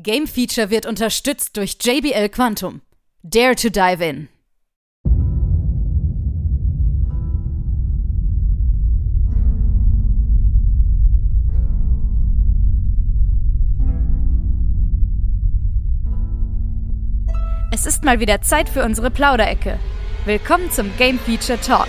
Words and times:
Game 0.00 0.28
Feature 0.28 0.70
wird 0.70 0.86
unterstützt 0.86 1.56
durch 1.56 1.76
JBL 1.82 2.28
Quantum. 2.28 2.82
Dare 3.24 3.56
to 3.56 3.68
dive 3.68 4.04
in. 4.04 4.28
Es 17.72 17.84
ist 17.84 18.04
mal 18.04 18.20
wieder 18.20 18.40
Zeit 18.42 18.68
für 18.68 18.84
unsere 18.84 19.10
Plauderecke. 19.10 19.80
Willkommen 20.26 20.70
zum 20.70 20.96
Game 20.96 21.18
Feature 21.18 21.60
Talk. 21.60 21.88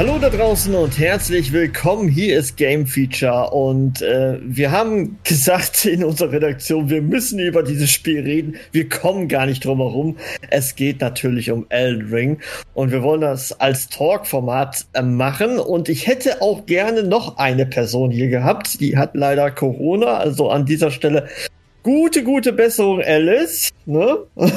Hallo 0.00 0.18
da 0.18 0.30
draußen 0.30 0.74
und 0.74 0.98
herzlich 0.98 1.52
willkommen. 1.52 2.08
Hier 2.08 2.38
ist 2.38 2.56
Game 2.56 2.86
Feature 2.86 3.50
und 3.50 4.00
äh, 4.00 4.38
wir 4.42 4.70
haben 4.70 5.18
gesagt 5.24 5.84
in 5.84 6.02
unserer 6.04 6.32
Redaktion, 6.32 6.88
wir 6.88 7.02
müssen 7.02 7.38
über 7.38 7.62
dieses 7.62 7.90
Spiel 7.90 8.20
reden. 8.20 8.56
Wir 8.72 8.88
kommen 8.88 9.28
gar 9.28 9.44
nicht 9.44 9.62
drum 9.62 9.76
herum. 9.76 10.16
Es 10.48 10.74
geht 10.74 11.02
natürlich 11.02 11.50
um 11.50 11.66
Elden 11.68 12.10
Ring 12.10 12.40
und 12.72 12.92
wir 12.92 13.02
wollen 13.02 13.20
das 13.20 13.52
als 13.60 13.90
Talk-Format 13.90 14.86
äh, 14.94 15.02
machen 15.02 15.58
und 15.58 15.90
ich 15.90 16.06
hätte 16.06 16.40
auch 16.40 16.64
gerne 16.64 17.02
noch 17.02 17.36
eine 17.36 17.66
Person 17.66 18.10
hier 18.10 18.28
gehabt. 18.28 18.80
Die 18.80 18.96
hat 18.96 19.10
leider 19.12 19.50
Corona, 19.50 20.16
also 20.16 20.48
an 20.48 20.64
dieser 20.64 20.90
Stelle 20.90 21.28
gute, 21.82 22.22
gute 22.24 22.52
Besserung, 22.52 23.02
Alice. 23.02 23.70
Ne? 23.86 24.18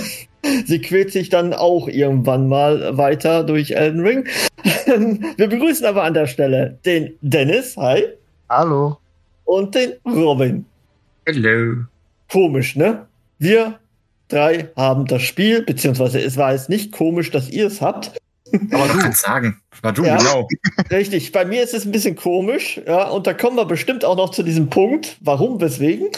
Sie 0.65 0.79
quält 0.79 1.11
sich 1.11 1.29
dann 1.29 1.53
auch 1.53 1.87
irgendwann 1.87 2.47
mal 2.49 2.97
weiter 2.97 3.43
durch 3.43 3.71
Elden 3.71 4.01
Ring. 4.01 4.27
Wir 5.37 5.47
begrüßen 5.47 5.85
aber 5.85 6.03
an 6.03 6.13
der 6.13 6.27
Stelle 6.27 6.77
den 6.85 7.13
Dennis, 7.21 7.77
hi. 7.77 8.03
Hallo. 8.49 8.97
Und 9.45 9.73
den 9.75 9.93
Robin. 10.05 10.65
Hallo. 11.27 11.83
Komisch, 12.29 12.75
ne? 12.75 13.05
Wir 13.39 13.79
drei 14.27 14.69
haben 14.75 15.05
das 15.05 15.21
Spiel, 15.21 15.61
beziehungsweise 15.61 16.19
es 16.19 16.35
war 16.37 16.51
jetzt 16.51 16.69
nicht 16.69 16.91
komisch, 16.91 17.31
dass 17.31 17.49
ihr 17.49 17.67
es 17.67 17.81
habt. 17.81 18.17
Aber 18.71 18.87
du 18.87 18.99
kannst 18.99 19.21
sagen. 19.23 19.59
War 19.81 19.93
du, 19.93 20.03
Ja. 20.03 20.17
genau. 20.17 20.47
Richtig, 20.91 21.31
bei 21.31 21.45
mir 21.45 21.63
ist 21.63 21.73
es 21.73 21.85
ein 21.85 21.91
bisschen 21.91 22.15
komisch, 22.15 22.81
ja, 22.85 23.07
und 23.09 23.25
da 23.27 23.33
kommen 23.33 23.57
wir 23.57 23.65
bestimmt 23.65 24.05
auch 24.05 24.15
noch 24.15 24.29
zu 24.31 24.43
diesem 24.43 24.69
Punkt, 24.69 25.17
warum, 25.21 25.59
weswegen. 25.61 26.09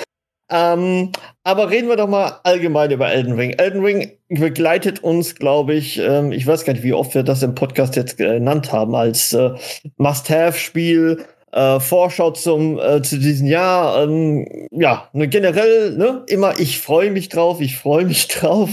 Ähm, 0.50 1.12
aber 1.44 1.72
reden 1.72 1.90
wir 1.90 1.96
doch 1.96 2.08
mal 2.08 2.40
allgemein 2.44 2.92
über 2.92 3.10
Elden 3.12 3.34
Ring. 3.34 3.52
Elden 3.52 3.84
Ring 3.84 4.12
begleitet 4.30 5.04
uns, 5.04 5.36
glaube 5.36 5.74
ich, 5.74 6.00
ähm, 6.00 6.32
ich 6.32 6.46
weiß 6.46 6.66
gar 6.66 6.74
nicht, 6.74 6.84
wie 6.84 6.94
oft 6.94 7.16
wir 7.16 7.24
das 7.24 7.42
im 7.42 7.56
Podcast 7.56 7.96
jetzt 7.96 8.18
genannt 8.18 8.72
haben, 8.72 8.96
als 8.96 9.34
äh, 9.34 9.52
Must-Have-Spiel, 9.98 11.26
äh, 11.56 11.80
Vorschau 11.80 12.32
zum, 12.32 12.78
äh, 12.80 13.02
zu 13.02 13.18
diesem 13.18 13.48
Jahr. 13.48 14.04
Ähm, 14.04 14.68
ja, 14.72 15.10
ne, 15.14 15.28
generell, 15.28 15.98
ne, 15.98 16.24
immer, 16.28 16.60
ich 16.60 16.80
freue 16.80 17.12
mich 17.12 17.30
drauf, 17.30 17.62
ich 17.62 17.78
freue 17.78 18.06
mich 18.06 18.28
drauf. 18.28 18.70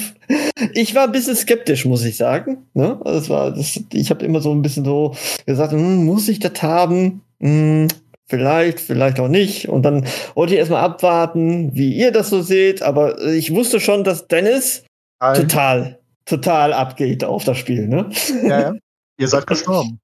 Ich 0.74 0.94
war 0.94 1.04
ein 1.04 1.12
bisschen 1.12 1.36
skeptisch, 1.36 1.84
muss 1.84 2.04
ich 2.04 2.16
sagen. 2.16 2.66
Ne? 2.74 3.00
Es 3.04 3.30
war, 3.30 3.52
das, 3.52 3.80
ich 3.92 4.10
habe 4.10 4.24
immer 4.24 4.40
so 4.40 4.52
ein 4.52 4.62
bisschen 4.62 4.84
so 4.84 5.14
gesagt, 5.46 5.72
hm, 5.72 6.04
muss 6.04 6.28
ich 6.28 6.40
das 6.40 6.60
haben? 6.62 7.22
Hm, 7.40 7.88
vielleicht, 8.32 8.80
vielleicht 8.80 9.20
auch 9.20 9.28
nicht. 9.28 9.68
Und 9.68 9.82
dann 9.82 10.06
wollte 10.34 10.54
ich 10.54 10.58
erstmal 10.58 10.82
abwarten, 10.82 11.74
wie 11.74 11.94
ihr 11.94 12.12
das 12.12 12.30
so 12.30 12.40
seht. 12.40 12.80
Aber 12.80 13.20
ich 13.20 13.54
wusste 13.54 13.78
schon, 13.78 14.04
dass 14.04 14.26
Dennis 14.26 14.84
Hi. 15.22 15.36
total, 15.36 16.00
total 16.24 16.72
abgeht 16.72 17.24
auf 17.24 17.44
das 17.44 17.58
Spiel. 17.58 17.86
Ne? 17.86 18.08
Ja, 18.42 18.60
ja. 18.60 18.72
Ihr 19.18 19.28
seid 19.28 19.46
gestorben. 19.46 20.00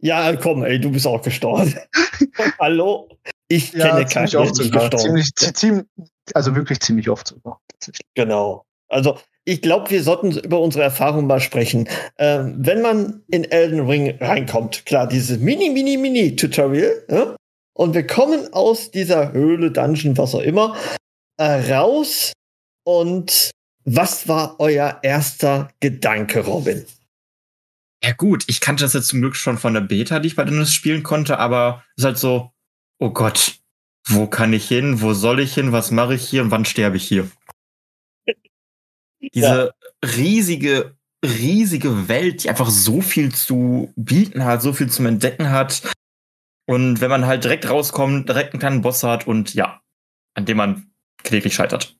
Ja, 0.00 0.34
komm, 0.36 0.64
ey, 0.64 0.80
du 0.80 0.90
bist 0.90 1.06
auch 1.06 1.20
gestorben. 1.20 1.74
Hallo? 2.58 3.10
Ich 3.48 3.74
Ja, 3.74 3.88
kenne 3.88 4.06
keinen, 4.06 4.30
der 4.30 4.40
nicht 4.40 4.72
gestorben 4.72 4.98
Ziemlich, 4.98 5.34
ziemlich, 5.34 5.86
also 6.32 6.56
wirklich 6.56 6.80
ziemlich 6.80 7.10
oft 7.10 7.28
sogar. 7.28 7.60
Genau. 8.14 8.64
Also, 8.88 9.18
ich 9.44 9.60
glaube, 9.60 9.90
wir 9.90 10.02
sollten 10.02 10.32
über 10.38 10.60
unsere 10.60 10.84
Erfahrungen 10.84 11.26
mal 11.26 11.40
sprechen. 11.40 11.88
Ähm, 12.18 12.54
wenn 12.58 12.82
man 12.82 13.22
in 13.28 13.44
Elden 13.44 13.80
Ring 13.80 14.16
reinkommt, 14.20 14.86
klar, 14.86 15.08
dieses 15.08 15.38
mini, 15.38 15.70
mini, 15.70 15.96
mini 15.96 16.36
Tutorial, 16.36 17.04
ja? 17.08 17.36
und 17.74 17.94
wir 17.94 18.06
kommen 18.06 18.52
aus 18.52 18.90
dieser 18.90 19.32
Höhle, 19.32 19.70
Dungeon, 19.70 20.16
was 20.16 20.34
auch 20.34 20.42
immer, 20.42 20.76
äh, 21.38 21.72
raus. 21.72 22.32
Und 22.84 23.50
was 23.84 24.28
war 24.28 24.56
euer 24.58 24.98
erster 25.02 25.70
Gedanke, 25.80 26.40
Robin? 26.40 26.84
Ja 28.04 28.12
gut, 28.12 28.44
ich 28.48 28.60
kannte 28.60 28.84
das 28.84 28.94
jetzt 28.94 29.08
zum 29.08 29.20
Glück 29.20 29.36
schon 29.36 29.58
von 29.58 29.74
der 29.74 29.80
Beta, 29.80 30.18
die 30.18 30.28
ich 30.28 30.36
bei 30.36 30.44
Dennis 30.44 30.72
spielen 30.72 31.04
konnte, 31.04 31.38
aber 31.38 31.84
es 31.96 32.02
ist 32.02 32.04
halt 32.04 32.18
so, 32.18 32.50
oh 32.98 33.10
Gott, 33.10 33.58
wo 34.08 34.26
kann 34.26 34.52
ich 34.52 34.66
hin, 34.66 35.00
wo 35.00 35.14
soll 35.14 35.38
ich 35.38 35.54
hin, 35.54 35.70
was 35.70 35.92
mache 35.92 36.14
ich 36.14 36.28
hier 36.28 36.42
und 36.42 36.50
wann 36.50 36.64
sterbe 36.64 36.96
ich 36.96 37.04
hier? 37.04 37.28
Diese 39.34 39.72
riesige, 40.04 40.96
riesige 41.24 42.08
Welt, 42.08 42.44
die 42.44 42.50
einfach 42.50 42.70
so 42.70 43.00
viel 43.00 43.34
zu 43.34 43.92
bieten 43.96 44.44
hat, 44.44 44.62
so 44.62 44.72
viel 44.72 44.90
zum 44.90 45.06
Entdecken 45.06 45.50
hat. 45.50 45.82
Und 46.66 47.00
wenn 47.00 47.10
man 47.10 47.26
halt 47.26 47.44
direkt 47.44 47.68
rauskommt, 47.68 48.28
direkt 48.28 48.52
einen 48.52 48.60
kleinen 48.60 48.82
Boss 48.82 49.02
hat 49.02 49.26
und 49.26 49.54
ja, 49.54 49.80
an 50.34 50.46
dem 50.46 50.56
man 50.56 50.90
kläglich 51.22 51.54
scheitert. 51.54 51.96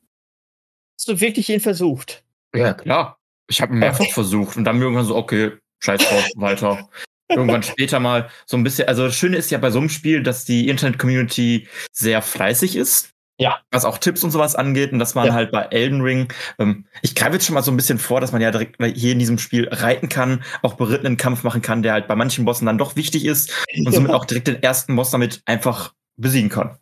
Hast 0.99 1.09
du 1.09 1.21
wirklich 1.21 1.49
ihn 1.49 1.61
versucht? 1.61 2.25
Ja, 2.55 2.75
klar. 2.75 3.19
Ich 3.49 3.61
habe 3.61 3.75
mehrfach 3.75 4.11
versucht 4.12 4.56
und 4.56 4.65
dann 4.65 4.81
irgendwann 4.81 5.05
so, 5.05 5.16
okay, 5.16 5.53
scheiß 5.81 6.00
drauf, 6.00 6.28
weiter. 6.37 6.88
Irgendwann 7.28 7.62
später 7.62 7.99
mal 7.99 8.31
so 8.47 8.56
ein 8.56 8.62
bisschen. 8.62 8.88
Also 8.88 9.06
das 9.06 9.16
Schöne 9.16 9.37
ist 9.37 9.50
ja 9.50 9.59
bei 9.59 9.71
so 9.71 9.78
einem 9.78 9.88
Spiel, 9.88 10.22
dass 10.22 10.44
die 10.44 10.69
Internet-Community 10.69 11.66
sehr 11.93 12.22
fleißig 12.22 12.77
ist. 12.77 13.11
Ja. 13.43 13.61
Was 13.71 13.85
auch 13.85 13.99
Tipps 13.99 14.23
und 14.25 14.31
sowas 14.31 14.55
angeht 14.55 14.93
und 14.93 14.99
dass 14.99 15.15
man 15.15 15.27
Ja. 15.27 15.33
halt 15.35 15.51
bei 15.53 15.63
Elden 15.71 16.01
Ring, 16.01 16.29
ähm, 16.59 16.85
ich 17.03 17.15
greife 17.15 17.35
jetzt 17.35 17.47
schon 17.47 17.55
mal 17.55 17.63
so 17.63 17.71
ein 17.71 17.77
bisschen 17.77 17.99
vor, 17.99 18.21
dass 18.21 18.33
man 18.33 18.41
ja 18.41 18.51
direkt 18.51 18.77
hier 18.97 19.13
in 19.13 19.19
diesem 19.19 19.39
Spiel 19.39 19.69
reiten 19.69 20.09
kann, 20.09 20.45
auch 20.63 20.75
berittenen 20.75 21.17
Kampf 21.17 21.43
machen 21.43 21.63
kann, 21.63 21.83
der 21.83 21.93
halt 21.93 22.09
bei 22.09 22.15
manchen 22.15 22.45
Bossen 22.45 22.67
dann 22.67 22.79
doch 22.79 22.97
wichtig 22.97 23.25
ist 23.25 23.51
und 23.87 23.93
somit 23.93 24.13
auch 24.13 24.25
direkt 24.25 24.49
den 24.49 24.63
ersten 24.63 24.95
Boss 24.97 25.11
damit 25.11 25.43
einfach 25.47 25.93
besiegen 26.17 26.51
kann. 26.51 26.79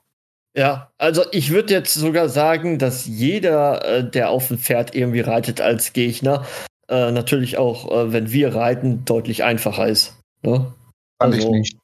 Ja, 0.57 0.91
also 0.99 1.25
ich 1.31 1.51
würde 1.51 1.73
jetzt 1.73 1.95
sogar 1.95 2.29
sagen, 2.29 2.79
dass 2.79 3.07
jeder, 3.07 3.85
äh, 3.85 4.11
der 4.11 4.31
auf 4.31 4.49
dem 4.49 4.59
Pferd 4.59 4.95
irgendwie 4.95 5.21
reitet 5.21 5.61
als 5.61 5.93
Gegner, 5.93 6.45
äh, 6.89 7.13
natürlich 7.13 7.57
auch, 7.57 7.89
äh, 7.91 8.13
wenn 8.13 8.33
wir 8.33 8.55
reiten, 8.55 9.05
deutlich 9.05 9.45
einfacher 9.45 9.87
ist. 9.87 10.17
Ne? 10.43 10.73
Fand 11.21 11.35
Also- 11.35 11.39
ich 11.47 11.53
nicht. 11.53 11.77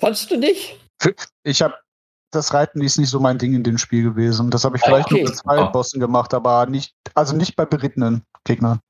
Fandest 0.00 0.30
du 0.30 0.36
nicht? 0.36 0.78
Ich 1.44 1.62
habe 1.62 1.74
das 2.34 2.52
Reiten 2.54 2.82
ist 2.82 2.98
nicht 2.98 3.08
so 3.10 3.20
mein 3.20 3.38
Ding 3.38 3.54
in 3.54 3.62
dem 3.62 3.78
Spiel 3.78 4.02
gewesen. 4.02 4.50
Das 4.50 4.64
habe 4.64 4.76
ich 4.76 4.82
vielleicht 4.82 5.06
Okay. 5.06 5.22
nur 5.22 5.30
bei 5.30 5.34
zwei 5.36 5.58
Ah. 5.58 5.66
Bossen 5.68 6.00
gemacht, 6.00 6.34
aber 6.34 6.66
nicht, 6.66 6.92
also 7.14 7.36
nicht 7.36 7.56
bei 7.56 7.64
berittenen 7.64 8.22
Gegnern. 8.44 8.80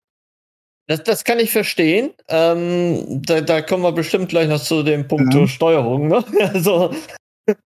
Das, 0.86 1.02
das 1.02 1.24
kann 1.24 1.38
ich 1.38 1.50
verstehen. 1.50 2.10
Ähm, 2.28 3.22
da, 3.22 3.40
da 3.40 3.62
kommen 3.62 3.82
wir 3.82 3.92
bestimmt 3.92 4.28
gleich 4.28 4.48
noch 4.48 4.62
zu 4.62 4.82
dem 4.82 5.08
Punkt 5.08 5.32
Mhm. 5.34 5.46
Steuerung. 5.48 6.08
Ne? 6.08 6.24
Also, 6.52 6.94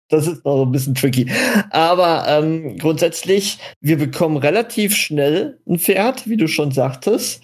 das 0.10 0.28
ist 0.28 0.46
noch 0.46 0.64
ein 0.66 0.72
bisschen 0.72 0.96
tricky. 0.96 1.30
Aber 1.72 2.26
ähm, 2.28 2.78
grundsätzlich, 2.78 3.58
wir 3.82 3.98
bekommen 3.98 4.38
relativ 4.38 4.96
schnell 4.96 5.60
ein 5.68 5.80
Pferd, 5.80 6.28
wie 6.30 6.38
du 6.38 6.48
schon 6.48 6.72
sagtest. 6.72 7.44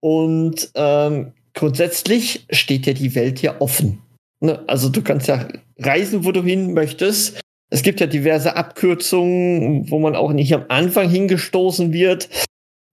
Und 0.00 0.70
ähm, 0.74 1.32
grundsätzlich 1.54 2.46
steht 2.50 2.86
ja 2.86 2.92
die 2.94 3.14
Welt 3.14 3.42
ja 3.42 3.60
offen. 3.60 4.00
Ne? 4.40 4.62
Also 4.68 4.88
du 4.88 5.02
kannst 5.02 5.26
ja 5.28 5.46
reisen, 5.78 6.24
wo 6.24 6.32
du 6.32 6.42
hin 6.42 6.72
möchtest. 6.74 7.40
Es 7.70 7.82
gibt 7.82 8.00
ja 8.00 8.06
diverse 8.06 8.56
Abkürzungen, 8.56 9.90
wo 9.90 9.98
man 9.98 10.16
auch 10.16 10.32
nicht 10.32 10.54
am 10.54 10.64
Anfang 10.68 11.08
hingestoßen 11.08 11.92
wird. 11.92 12.28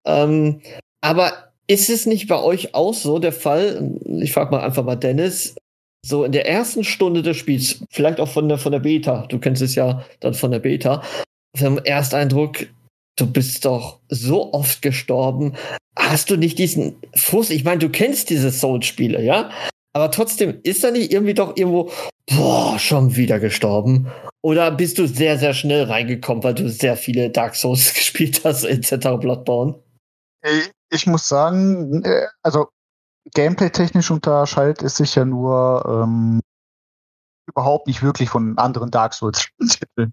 Ähm, 0.06 0.62
aber 1.02 1.54
ist 1.68 1.90
es 1.90 2.06
nicht 2.06 2.28
bei 2.28 2.42
euch 2.42 2.74
auch 2.76 2.94
so 2.94 3.20
der 3.20 3.32
Fall? 3.32 3.92
Ich 4.20 4.34
frage 4.34 4.52
mal 4.52 4.62
einfach 4.62 4.84
mal 4.84 4.96
Dennis. 4.96 5.56
So 6.06 6.24
in 6.24 6.32
der 6.32 6.48
ersten 6.48 6.84
Stunde 6.84 7.24
des 7.24 7.38
Spiels, 7.38 7.84
vielleicht 7.90 8.20
auch 8.20 8.28
von 8.28 8.48
der, 8.48 8.60
von 8.60 8.72
der 8.72 8.80
Beta, 8.80 9.26
du 9.28 9.40
kennst 9.40 9.64
es 9.64 9.74
ja 9.74 10.06
dann 10.20 10.36
von 10.36 10.52
der 10.52 10.60
Beta, 10.60 11.02
vom 11.56 11.80
Ersteindruck, 11.80 12.68
du 13.16 13.26
bist 13.26 13.66
doch 13.66 14.00
so 14.10 14.54
oft 14.54 14.84
gestorben. 14.84 15.54
Hast 15.98 16.30
du 16.30 16.36
nicht 16.36 16.60
diesen 16.60 16.98
Frust? 17.16 17.50
Ich 17.50 17.64
meine, 17.64 17.80
du 17.80 17.90
kennst 17.90 18.30
diese 18.30 18.52
Souls-Spiele, 18.52 19.24
ja? 19.24 19.50
Aber 19.96 20.12
trotzdem, 20.12 20.60
ist 20.64 20.84
da 20.84 20.92
nicht 20.92 21.14
irgendwie 21.14 21.34
doch 21.34 21.56
irgendwo, 21.56 21.90
boah, 22.28 22.78
schon 22.78 23.16
wieder 23.16 23.40
gestorben? 23.40 24.12
Oder 24.42 24.70
bist 24.72 24.98
du 24.98 25.08
sehr, 25.08 25.40
sehr 25.40 25.54
schnell 25.54 25.86
reingekommen, 25.86 26.44
weil 26.44 26.54
du 26.54 26.70
sehr 26.70 26.98
viele 26.98 27.30
Dark 27.30 27.56
Souls 27.56 27.94
gespielt 27.94 28.42
hast, 28.44 28.66
etc. 28.66 29.18
Bloodborne? 29.22 29.82
Ich 30.90 31.08
muss 31.08 31.30
sagen, 31.30 32.04
äh, 32.04 32.28
also 32.44 32.68
gameplay-technisch 33.34 34.12
unterscheidet 34.12 34.84
es 34.84 34.98
sich 34.98 35.16
ja 35.16 35.24
nur 35.24 35.86
ähm, 35.88 36.42
überhaupt 37.48 37.88
nicht 37.88 38.04
wirklich 38.04 38.28
von 38.28 38.58
anderen 38.58 38.92
Dark 38.92 39.14
Souls-Titeln. 39.14 40.12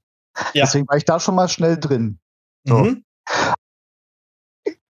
Ja. 0.54 0.64
Deswegen 0.64 0.86
war 0.86 0.96
ich 0.96 1.04
da 1.04 1.18
schon 1.18 1.34
mal 1.34 1.48
schnell 1.48 1.76
drin. 1.76 2.20
So. 2.68 2.78
Mhm. 2.78 3.04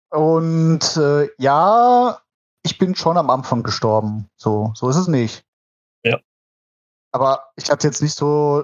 Und 0.09 0.97
äh, 0.97 1.29
ja, 1.37 2.21
ich 2.63 2.77
bin 2.77 2.95
schon 2.95 3.17
am 3.17 3.29
Anfang 3.29 3.63
gestorben. 3.63 4.29
So, 4.35 4.71
so 4.75 4.89
ist 4.89 4.97
es 4.97 5.07
nicht. 5.07 5.43
Ja. 6.03 6.19
Aber 7.11 7.51
ich 7.55 7.69
hatte 7.69 7.87
jetzt 7.87 8.01
nicht 8.01 8.15
so 8.15 8.63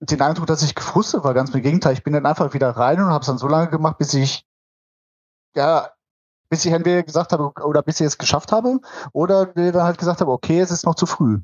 den 0.00 0.20
Eindruck, 0.22 0.46
dass 0.46 0.62
ich 0.62 0.74
gefrustet 0.74 1.24
war. 1.24 1.34
Ganz 1.34 1.50
im 1.50 1.62
Gegenteil. 1.62 1.92
Ich 1.92 2.02
bin 2.02 2.14
dann 2.14 2.26
einfach 2.26 2.54
wieder 2.54 2.70
rein 2.70 3.00
und 3.00 3.08
habe 3.08 3.20
es 3.20 3.26
dann 3.26 3.38
so 3.38 3.48
lange 3.48 3.70
gemacht, 3.70 3.98
bis 3.98 4.14
ich 4.14 4.46
ja, 5.54 5.90
bis 6.48 6.64
ich 6.64 6.72
entweder 6.72 7.02
gesagt 7.02 7.32
habe 7.32 7.52
oder 7.64 7.82
bis 7.82 8.00
ich 8.00 8.06
es 8.06 8.18
geschafft 8.18 8.52
habe 8.52 8.80
oder 9.12 9.46
dann 9.46 9.82
halt 9.82 9.98
gesagt 9.98 10.20
habe, 10.20 10.32
okay, 10.32 10.60
es 10.60 10.70
ist 10.70 10.84
noch 10.84 10.94
zu 10.94 11.06
früh. 11.06 11.40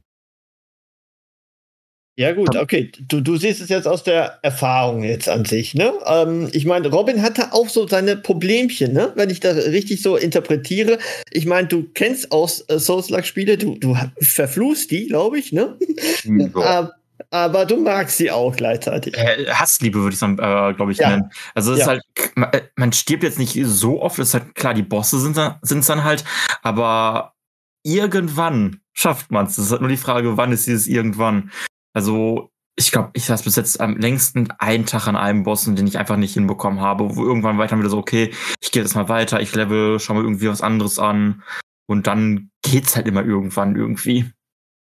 Ja, 2.18 2.32
gut, 2.32 2.56
okay. 2.56 2.90
Du, 3.08 3.20
du 3.20 3.36
siehst 3.36 3.60
es 3.60 3.68
jetzt 3.68 3.86
aus 3.86 4.02
der 4.02 4.38
Erfahrung 4.40 5.02
jetzt 5.02 5.28
an 5.28 5.44
sich, 5.44 5.74
ne? 5.74 5.92
Ähm, 6.06 6.48
ich 6.52 6.64
meine, 6.64 6.88
Robin 6.88 7.20
hatte 7.20 7.52
auch 7.52 7.68
so 7.68 7.86
seine 7.86 8.16
Problemchen, 8.16 8.94
ne? 8.94 9.12
Wenn 9.16 9.28
ich 9.28 9.40
das 9.40 9.66
richtig 9.66 10.00
so 10.00 10.16
interpretiere. 10.16 10.98
Ich 11.30 11.44
meine, 11.44 11.68
du 11.68 11.84
kennst 11.92 12.32
aus 12.32 12.64
äh, 12.68 12.78
Souls-like-Spiele, 12.78 13.58
du, 13.58 13.76
du 13.76 13.94
verfluchst 14.18 14.90
die, 14.90 15.08
glaube 15.08 15.38
ich, 15.38 15.52
ne? 15.52 15.76
Ja. 16.24 16.90
aber 17.30 17.66
du 17.66 17.76
magst 17.76 18.16
sie 18.16 18.30
auch 18.30 18.56
gleichzeitig. 18.56 19.14
Äh, 19.18 19.46
Hassliebe 19.50 19.98
würde 19.98 20.14
ich 20.14 20.22
es, 20.22 20.26
äh, 20.26 20.74
glaube 20.74 20.92
ich, 20.92 20.98
ja. 20.98 21.10
nennen. 21.10 21.30
Also 21.54 21.72
es 21.72 21.80
ja. 21.80 21.84
ist 21.84 21.88
halt, 21.88 22.02
man, 22.34 22.50
äh, 22.52 22.62
man, 22.76 22.92
stirbt 22.94 23.24
jetzt 23.24 23.38
nicht 23.38 23.58
so 23.64 24.00
oft, 24.00 24.18
es 24.18 24.28
ist 24.28 24.34
halt 24.34 24.54
klar, 24.54 24.72
die 24.72 24.82
Bosse 24.82 25.20
sind 25.20 25.36
es 25.36 25.86
dann 25.86 26.04
halt, 26.04 26.24
aber 26.62 27.34
irgendwann 27.82 28.80
schafft 28.94 29.30
man 29.30 29.46
es. 29.46 29.58
Es 29.58 29.66
ist 29.66 29.70
halt 29.72 29.82
nur 29.82 29.90
die 29.90 29.98
Frage, 29.98 30.38
wann 30.38 30.52
ist 30.52 30.66
dieses 30.66 30.86
irgendwann. 30.86 31.50
Also 31.96 32.50
ich 32.78 32.92
glaube, 32.92 33.08
ich 33.14 33.24
saß 33.24 33.44
bis 33.44 33.56
jetzt 33.56 33.80
am 33.80 33.96
längsten 33.96 34.50
einen 34.58 34.84
Tag 34.84 35.08
an 35.08 35.16
einem 35.16 35.44
Boss, 35.44 35.64
den 35.64 35.86
ich 35.86 35.96
einfach 35.96 36.18
nicht 36.18 36.34
hinbekommen 36.34 36.78
habe, 36.78 37.16
wo 37.16 37.24
irgendwann 37.24 37.56
weiter 37.56 37.78
wieder 37.78 37.88
so, 37.88 37.96
okay, 37.96 38.34
ich 38.60 38.70
gehe 38.70 38.82
jetzt 38.82 38.94
mal 38.94 39.08
weiter, 39.08 39.40
ich 39.40 39.54
level, 39.54 39.98
schau 39.98 40.12
mal 40.12 40.22
irgendwie 40.22 40.50
was 40.50 40.60
anderes 40.60 40.98
an 40.98 41.42
und 41.86 42.06
dann 42.06 42.50
geht's 42.60 42.96
halt 42.96 43.08
immer 43.08 43.24
irgendwann 43.24 43.76
irgendwie. 43.76 44.26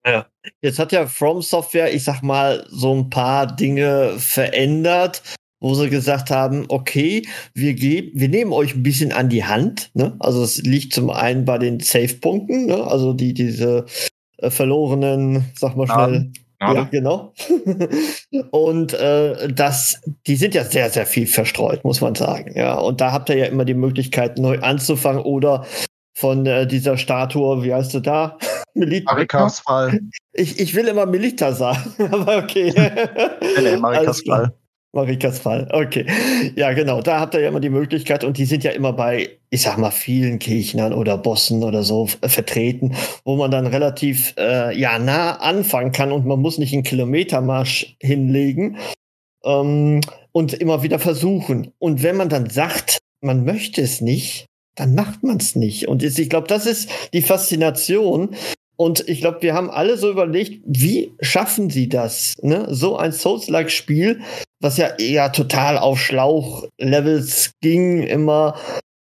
Ja. 0.06 0.28
Jetzt 0.62 0.78
hat 0.78 0.92
ja 0.92 1.08
From 1.08 1.42
Software, 1.42 1.94
ich 1.94 2.04
sag 2.04 2.22
mal, 2.22 2.68
so 2.70 2.94
ein 2.94 3.10
paar 3.10 3.48
Dinge 3.48 4.16
verändert, 4.18 5.24
wo 5.62 5.74
sie 5.76 5.90
gesagt 5.90 6.32
haben, 6.32 6.66
okay, 6.68 7.26
wir 7.54 7.76
geben, 7.76 8.12
wir 8.14 8.28
nehmen 8.28 8.52
euch 8.52 8.76
ein 8.76 8.84
bisschen 8.84 9.14
an 9.14 9.30
die 9.30 9.46
Hand. 9.46 9.90
Ne? 9.94 10.18
Also 10.20 10.44
es 10.44 10.58
liegt 10.58 10.94
zum 10.94 11.12
einen 11.12 11.46
bei 11.46 11.58
den 11.58 11.80
Save-Punkten, 11.80 12.66
ne? 12.66 12.84
also 12.84 13.14
die 13.14 13.34
diese 13.34 13.86
äh, 14.40 14.50
verlorenen, 14.50 15.46
sag 15.56 15.78
mal 15.78 15.88
schnell. 15.88 16.34
Ja 16.62 16.74
ja, 16.74 16.84
genau. 16.84 17.34
und 18.52 18.94
äh, 18.94 19.48
das, 19.48 20.02
die 20.28 20.36
sind 20.36 20.54
ja 20.54 20.66
sehr, 20.66 20.90
sehr 20.90 21.06
viel 21.06 21.26
verstreut, 21.26 21.86
muss 21.86 22.02
man 22.02 22.16
sagen. 22.16 22.52
Ja, 22.56 22.76
und 22.76 23.00
da 23.00 23.12
habt 23.14 23.30
ihr 23.30 23.38
ja 23.38 23.46
immer 23.46 23.64
die 23.64 23.74
Möglichkeit, 23.74 24.38
neu 24.38 24.60
anzufangen 24.60 25.24
oder 25.24 25.66
von 26.14 26.46
äh, 26.46 26.68
dieser 26.68 26.98
Statue, 26.98 27.64
wie 27.64 27.74
heißt 27.74 27.94
du 27.94 28.02
da? 28.02 28.38
Marikas 28.74 29.62
Fall. 29.62 30.02
Ich, 30.34 30.60
ich 30.60 30.76
will 30.76 30.88
immer 30.88 31.06
Melita 31.06 31.54
sagen, 31.54 31.94
aber 32.12 32.38
okay. 32.38 32.74
nee, 32.76 33.62
nee, 33.62 33.78
Marikas 33.78 34.22
Fall. 34.28 34.54
Marikas 34.92 35.40
Fall, 35.40 35.68
okay. 35.72 36.06
Ja, 36.56 36.74
genau, 36.74 37.02
da 37.02 37.20
habt 37.20 37.36
ihr 37.36 37.42
ja 37.42 37.50
immer 37.50 37.60
die 37.60 37.70
Möglichkeit 37.70 38.24
und 38.24 38.38
die 38.38 38.46
sind 38.46 38.64
ja 38.64 38.72
immer 38.72 38.92
bei, 38.92 39.38
ich 39.52 39.62
sag 39.62 39.78
mal, 39.78 39.92
vielen 39.92 40.40
Kirchnern 40.40 40.94
oder 40.94 41.18
Bossen 41.18 41.64
oder 41.64 41.84
so 41.84 42.08
vertreten, 42.08 42.96
wo 43.24 43.36
man 43.36 43.52
dann 43.52 43.68
relativ 43.68 44.34
äh, 44.38 44.76
ja 44.76 44.98
nah 44.98 45.38
anfangen 45.38 45.92
kann 45.92 46.12
und 46.12 46.26
man 46.26 46.42
muss 46.42 46.58
nicht 46.58 46.74
einen 46.74 46.84
Kilometermarsch 46.84 47.98
hinlegen 48.02 48.78
ähm, 49.44 50.02
und 50.32 50.54
immer 50.54 50.82
wieder 50.82 50.98
versuchen. 50.98 51.72
Und 51.78 52.02
wenn 52.02 52.18
man 52.18 52.30
dann 52.30 52.50
sagt, 52.50 52.98
man 53.22 53.46
möchte 53.46 53.82
es 53.82 54.02
nicht, 54.02 54.48
dann 54.76 54.96
macht 54.96 55.24
man 55.24 55.38
es 55.38 55.56
nicht. 55.56 55.88
Und 55.88 56.02
ich 56.02 56.30
glaube, 56.30 56.48
das 56.48 56.66
ist 56.66 56.90
die 57.14 57.22
Faszination, 57.22 58.36
und 58.80 59.10
ich 59.10 59.20
glaube, 59.20 59.42
wir 59.42 59.56
haben 59.56 59.70
alle 59.70 59.98
so 59.98 60.10
überlegt, 60.10 60.64
wie 60.66 61.14
schaffen 61.20 61.70
sie 61.70 61.90
das? 61.90 62.38
Ne? 62.42 62.66
So 62.70 62.96
ein 62.96 63.12
Souls-like-Spiel, 63.12 64.22
was 64.62 64.78
ja 64.78 64.88
eher 64.98 65.34
total 65.34 65.78
auf 65.78 66.00
Schlauch-Levels 66.00 67.52
ging, 67.62 68.04
immer 68.04 68.58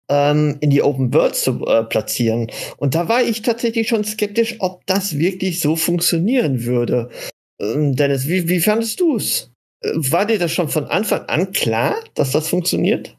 ähm, 0.09 0.57
in 0.61 0.71
die 0.71 0.81
Open 0.81 1.13
World 1.13 1.35
zu 1.35 1.63
äh, 1.67 1.83
platzieren. 1.83 2.49
Und 2.77 2.95
da 2.95 3.07
war 3.07 3.21
ich 3.21 3.43
tatsächlich 3.43 3.87
schon 3.87 4.03
skeptisch, 4.03 4.55
ob 4.59 4.83
das 4.87 5.19
wirklich 5.19 5.59
so 5.59 5.75
funktionieren 5.75 6.65
würde. 6.65 7.11
Ähm, 7.61 7.95
Dennis, 7.95 8.27
wie, 8.27 8.49
wie 8.49 8.61
fandest 8.61 8.99
du 8.99 9.17
es? 9.17 9.51
Äh, 9.83 9.91
war 9.93 10.25
dir 10.25 10.39
das 10.39 10.51
schon 10.51 10.69
von 10.69 10.85
Anfang 10.85 11.21
an 11.25 11.51
klar, 11.51 11.93
dass 12.15 12.31
das 12.31 12.47
funktioniert? 12.47 13.15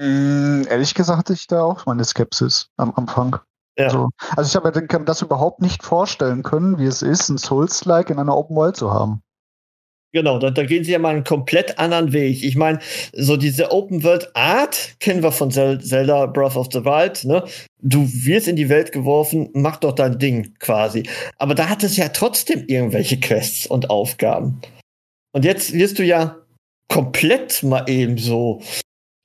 Mm, 0.00 0.62
ehrlich 0.70 0.94
gesagt 0.94 1.28
ich 1.28 1.46
da 1.48 1.60
auch 1.60 1.84
meine 1.84 2.04
Skepsis 2.04 2.70
am 2.78 2.94
Anfang. 2.94 3.40
Ja. 3.78 3.90
So. 3.90 4.08
Also 4.36 4.48
ich 4.48 4.56
habe 4.56 4.80
mir 4.80 5.04
das 5.04 5.22
überhaupt 5.22 5.62
nicht 5.62 5.84
vorstellen 5.84 6.42
können, 6.42 6.78
wie 6.78 6.86
es 6.86 7.02
ist, 7.02 7.28
ein 7.28 7.38
Souls-like 7.38 8.10
in 8.10 8.18
einer 8.18 8.36
Open 8.36 8.56
World 8.56 8.76
zu 8.76 8.92
haben. 8.92 9.22
Genau, 10.12 10.38
da, 10.38 10.50
da 10.50 10.64
gehen 10.64 10.84
sie 10.84 10.92
ja 10.92 10.98
mal 10.98 11.14
einen 11.14 11.24
komplett 11.24 11.78
anderen 11.78 12.12
Weg. 12.14 12.42
Ich 12.42 12.56
meine, 12.56 12.78
so 13.12 13.36
diese 13.36 13.70
Open 13.70 14.02
World 14.02 14.34
Art 14.34 14.96
kennen 15.00 15.22
wir 15.22 15.32
von 15.32 15.50
Zelda 15.50 16.26
Breath 16.26 16.56
of 16.56 16.68
the 16.72 16.84
Wild. 16.84 17.24
Ne? 17.24 17.44
Du 17.82 18.08
wirst 18.24 18.48
in 18.48 18.56
die 18.56 18.70
Welt 18.70 18.90
geworfen, 18.92 19.50
mach 19.52 19.76
doch 19.76 19.92
dein 19.92 20.18
Ding 20.18 20.54
quasi. 20.60 21.02
Aber 21.36 21.54
da 21.54 21.68
hat 21.68 21.84
es 21.84 21.98
ja 21.98 22.08
trotzdem 22.08 22.64
irgendwelche 22.66 23.20
Quests 23.20 23.66
und 23.66 23.90
Aufgaben. 23.90 24.60
Und 25.32 25.44
jetzt 25.44 25.74
wirst 25.74 25.98
du 25.98 26.04
ja 26.04 26.36
komplett 26.88 27.62
mal 27.62 27.84
eben 27.86 28.16
so, 28.16 28.62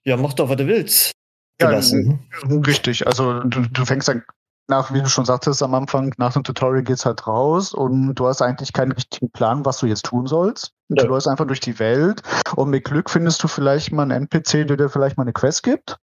ja, 0.06 0.18
mach 0.18 0.34
doch, 0.34 0.50
was 0.50 0.58
du 0.58 0.68
willst. 0.68 1.14
Gelassen. 1.60 2.20
Ja, 2.50 2.58
richtig. 2.58 3.08
Also 3.08 3.40
du, 3.44 3.62
du 3.62 3.86
fängst 3.86 4.10
dann 4.10 4.24
nach, 4.68 4.94
wie 4.94 5.02
du 5.02 5.10
schon 5.10 5.26
sagtest 5.26 5.62
am 5.62 5.74
Anfang, 5.74 6.14
nach 6.18 6.34
dem 6.34 6.44
Tutorial 6.44 6.84
geht's 6.84 7.06
halt 7.06 7.28
raus 7.28 7.74
und 7.74 8.16
du 8.16 8.28
hast 8.28 8.42
eigentlich 8.42 8.74
keinen 8.74 8.94
richtigen 8.94 9.30
Plan, 9.32 9.66
was 9.66 9.80
du 9.80 9.88
jetzt 9.88 10.06
tun 10.06 10.26
sollst. 10.26 10.74
Ja. 10.90 11.04
Du 11.04 11.10
läufst 11.10 11.28
einfach 11.28 11.46
durch 11.46 11.60
die 11.60 11.80
Welt 11.80 12.22
und 12.56 12.70
mit 12.70 12.86
Glück 12.86 13.10
findest 13.10 13.44
du 13.44 13.48
vielleicht 13.48 13.92
mal 13.92 14.04
einen 14.04 14.30
NPC, 14.30 14.66
der 14.68 14.78
dir 14.78 14.90
vielleicht 14.90 15.18
mal 15.18 15.24
eine 15.24 15.34
Quest 15.34 15.64
gibt. 15.64 15.98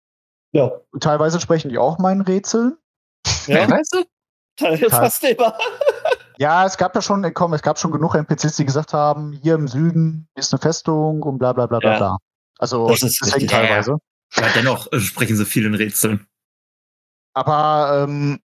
Ja. 0.53 0.73
Teilweise 1.01 1.41
sprechen 1.41 1.69
die 1.69 1.79
auch 1.79 1.99
meinen 1.99 2.23
Rätseln. 2.23 2.77
Ja, 3.47 3.69
weißt 3.71 3.95
du? 3.95 4.91
Fast 4.91 5.25
immer. 5.25 5.55
Ja, 6.41 6.65
es 6.65 6.77
gab 6.77 6.95
ja 6.95 7.03
schon, 7.03 7.35
komm, 7.35 7.53
es 7.53 7.63
gab 7.63 7.81
schon 7.81 7.91
genug 7.91 8.15
NPCs, 8.15 8.55
die 8.55 8.65
gesagt 8.65 8.93
haben, 8.93 9.33
hier 9.33 9.55
im 9.57 9.67
Süden 9.67 10.29
ist 10.37 10.53
eine 10.53 10.61
Festung 10.61 11.21
und 11.25 11.39
bla 11.39 11.53
bla 11.53 11.67
bla 11.67 11.81
bla 11.81 11.97
bla. 11.97 12.19
Also 12.59 12.89
das 12.89 13.03
ist 13.03 13.21
deswegen 13.21 13.49
teilweise. 13.49 13.97
Ja, 14.37 14.45
dennoch 14.55 14.87
äh, 14.93 15.00
sprechen 15.00 15.37
sie 15.37 15.45
viel 15.45 15.67
in 15.67 15.75
Rätseln. 15.75 16.29
Aber 17.35 18.05
ähm, 18.05 18.38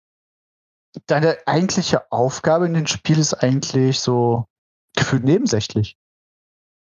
deine 1.06 1.38
eigentliche 1.46 2.10
Aufgabe 2.10 2.66
in 2.66 2.74
dem 2.74 2.86
Spiel 2.86 3.18
ist 3.18 3.34
eigentlich 3.34 4.00
so 4.00 4.46
gefühlt 4.96 5.24
nebensächlich. 5.24 5.96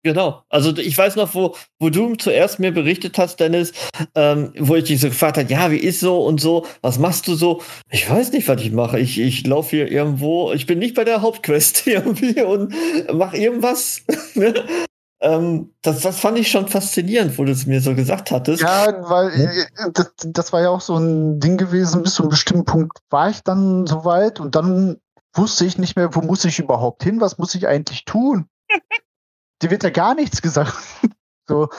Genau. 0.05 0.43
Also 0.49 0.75
ich 0.75 0.97
weiß 0.97 1.15
noch, 1.15 1.33
wo, 1.33 1.55
wo 1.79 1.89
du 1.89 2.15
zuerst 2.15 2.59
mir 2.59 2.73
berichtet 2.73 3.17
hast, 3.17 3.39
Dennis, 3.39 3.71
ähm, 4.15 4.51
wo 4.59 4.75
ich 4.75 4.83
dich 4.83 4.99
so 4.99 5.07
gefragt 5.07 5.37
habe, 5.37 5.49
ja, 5.49 5.71
wie 5.71 5.77
ist 5.77 6.01
so 6.01 6.25
und 6.25 6.41
so, 6.41 6.65
was 6.81 6.99
machst 6.99 7.25
du 7.29 7.35
so? 7.35 7.61
Ich 7.89 8.09
weiß 8.09 8.33
nicht, 8.33 8.49
was 8.49 8.61
ich 8.61 8.73
mache. 8.73 8.99
Ich, 8.99 9.17
ich 9.17 9.47
laufe 9.47 9.69
hier 9.69 9.89
irgendwo, 9.89 10.51
ich 10.51 10.65
bin 10.65 10.79
nicht 10.79 10.95
bei 10.95 11.05
der 11.05 11.21
Hauptquest 11.21 11.87
irgendwie 11.87 12.41
und 12.41 12.73
mache 13.13 13.37
irgendwas. 13.37 14.03
Ähm, 15.23 15.73
das, 15.81 16.01
das 16.01 16.19
fand 16.19 16.37
ich 16.37 16.51
schon 16.51 16.67
faszinierend, 16.67 17.37
wo 17.37 17.45
du 17.45 17.53
es 17.53 17.65
mir 17.65 17.79
so 17.79 17.95
gesagt 17.95 18.29
hattest. 18.29 18.61
Ja, 18.61 19.09
weil 19.09 19.29
äh, 19.29 19.91
das, 19.93 20.11
das 20.17 20.51
war 20.51 20.61
ja 20.61 20.69
auch 20.69 20.81
so 20.81 20.97
ein 20.97 21.39
Ding 21.39 21.55
gewesen, 21.55 22.03
bis 22.03 22.15
zu 22.15 22.23
einem 22.23 22.29
bestimmten 22.29 22.65
Punkt 22.65 22.99
war 23.09 23.29
ich 23.29 23.41
dann 23.41 23.87
soweit 23.87 24.41
und 24.41 24.55
dann 24.55 24.97
wusste 25.33 25.65
ich 25.65 25.77
nicht 25.77 25.95
mehr, 25.95 26.13
wo 26.13 26.19
muss 26.19 26.43
ich 26.43 26.59
überhaupt 26.59 27.03
hin, 27.03 27.21
was 27.21 27.37
muss 27.37 27.55
ich 27.55 27.67
eigentlich 27.67 28.03
tun? 28.03 28.49
Dir 29.61 29.71
wird 29.71 29.83
ja 29.83 29.91
gar 29.91 30.13
nichts 30.13 30.41
gesagt. 30.41 30.73
so. 31.47 31.69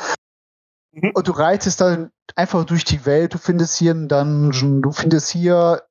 Mhm. 0.92 1.10
Und 1.12 1.28
du 1.28 1.32
reitest 1.32 1.82
dann 1.82 2.10
einfach 2.36 2.64
durch 2.64 2.84
die 2.84 3.04
Welt, 3.04 3.34
du 3.34 3.38
findest 3.38 3.76
hier 3.76 3.90
einen 3.90 4.08
Dungeon, 4.08 4.80
du 4.80 4.90
findest 4.90 5.30
hier, 5.30 5.82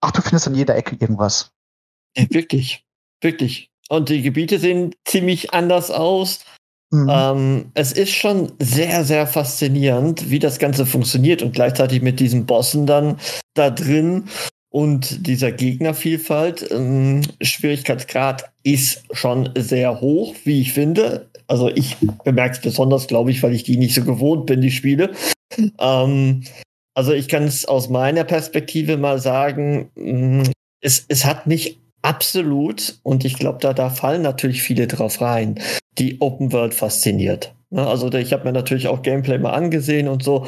ach, 0.00 0.10
du 0.12 0.22
findest 0.22 0.46
an 0.46 0.54
jeder 0.54 0.74
Ecke 0.74 0.96
irgendwas. 0.98 1.52
Ja, 2.16 2.24
wirklich, 2.30 2.86
wirklich. 3.20 3.70
Und 3.90 4.08
die 4.08 4.22
Gebiete 4.22 4.58
sehen 4.58 4.94
ziemlich 5.04 5.52
anders 5.52 5.90
aus. 5.90 6.46
Mhm. 6.94 7.10
Ähm, 7.10 7.64
es 7.74 7.92
ist 7.92 8.12
schon 8.12 8.52
sehr, 8.60 9.04
sehr 9.04 9.26
faszinierend, 9.26 10.30
wie 10.30 10.38
das 10.38 10.58
Ganze 10.60 10.86
funktioniert 10.86 11.42
und 11.42 11.52
gleichzeitig 11.52 12.02
mit 12.02 12.20
diesen 12.20 12.46
Bossen 12.46 12.86
dann 12.86 13.16
da 13.54 13.70
drin 13.70 14.24
und 14.70 15.26
dieser 15.26 15.50
Gegnervielfalt. 15.50 16.70
Ähm, 16.70 17.22
Schwierigkeitsgrad 17.40 18.44
ist 18.62 19.02
schon 19.10 19.50
sehr 19.56 20.00
hoch, 20.00 20.36
wie 20.44 20.60
ich 20.60 20.72
finde. 20.72 21.28
Also 21.48 21.68
ich 21.68 21.96
bemerke 22.24 22.56
es 22.56 22.60
besonders, 22.60 23.08
glaube 23.08 23.32
ich, 23.32 23.42
weil 23.42 23.54
ich 23.54 23.64
die 23.64 23.76
nicht 23.76 23.94
so 23.94 24.04
gewohnt 24.04 24.46
bin, 24.46 24.60
die 24.60 24.70
Spiele. 24.70 25.10
Ähm, 25.78 26.44
also 26.94 27.12
ich 27.12 27.26
kann 27.28 27.44
es 27.44 27.64
aus 27.64 27.88
meiner 27.88 28.24
Perspektive 28.24 28.96
mal 28.96 29.18
sagen, 29.18 29.90
mm, 29.96 30.42
es, 30.80 31.04
es 31.08 31.24
hat 31.24 31.46
mich 31.46 31.78
absolut, 32.02 32.98
und 33.02 33.24
ich 33.24 33.34
glaube, 33.34 33.58
da, 33.60 33.72
da 33.72 33.90
fallen 33.90 34.22
natürlich 34.22 34.62
viele 34.62 34.86
drauf 34.86 35.20
rein, 35.20 35.58
die 35.98 36.20
Open 36.20 36.52
World 36.52 36.74
fasziniert. 36.74 37.54
Ne? 37.70 37.86
Also 37.86 38.12
ich 38.12 38.32
habe 38.32 38.44
mir 38.44 38.52
natürlich 38.52 38.88
auch 38.88 39.02
Gameplay 39.02 39.38
mal 39.38 39.52
angesehen 39.52 40.08
und 40.08 40.22
so 40.22 40.46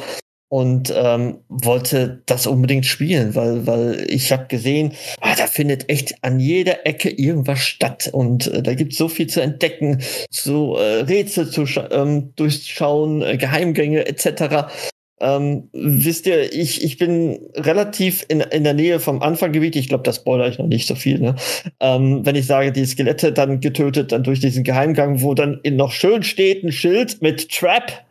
und 0.49 0.93
ähm, 0.95 1.39
wollte 1.49 2.21
das 2.25 2.47
unbedingt 2.47 2.85
spielen, 2.85 3.35
weil, 3.35 3.67
weil 3.67 4.05
ich 4.09 4.31
habe 4.31 4.47
gesehen, 4.47 4.93
ah, 5.19 5.35
da 5.35 5.45
findet 5.45 5.89
echt 5.89 6.23
an 6.23 6.39
jeder 6.39 6.85
Ecke 6.85 7.09
irgendwas 7.09 7.59
statt 7.59 8.09
und 8.11 8.47
äh, 8.47 8.63
da 8.63 8.73
gibt 8.73 8.93
es 8.93 8.97
so 8.97 9.09
viel 9.09 9.27
zu 9.27 9.41
entdecken, 9.41 10.01
so 10.29 10.77
äh, 10.77 11.01
Rätsel 11.01 11.49
zu 11.49 11.65
ähm, 11.91 12.31
durchschauen, 12.35 13.21
äh, 13.21 13.37
Geheimgänge 13.37 14.07
etc. 14.07 14.71
Ähm, 15.19 15.69
wisst 15.73 16.27
ihr, 16.27 16.53
ich, 16.53 16.83
ich 16.83 16.97
bin 16.97 17.49
relativ 17.55 18.23
in, 18.27 18.41
in 18.41 18.63
der 18.63 18.75
Nähe 18.75 18.99
vom 18.99 19.21
Anfanggebiet. 19.21 19.75
Ich 19.75 19.89
glaube, 19.89 20.03
das 20.03 20.17
spoilere 20.17 20.49
ich 20.49 20.59
noch 20.59 20.67
nicht 20.67 20.87
so 20.87 20.93
viel. 20.93 21.19
Ne? 21.19 21.35
Ähm, 21.79 22.25
wenn 22.25 22.35
ich 22.35 22.45
sage, 22.45 22.71
die 22.71 22.85
Skelette 22.85 23.33
dann 23.33 23.59
getötet, 23.59 24.11
dann 24.11 24.23
durch 24.23 24.39
diesen 24.39 24.63
Geheimgang, 24.63 25.21
wo 25.21 25.33
dann 25.33 25.59
in 25.63 25.75
noch 25.75 25.91
schön 25.91 26.21
steht 26.21 26.63
ein 26.63 26.71
Schild 26.71 27.21
mit 27.21 27.49
Trap. 27.49 28.05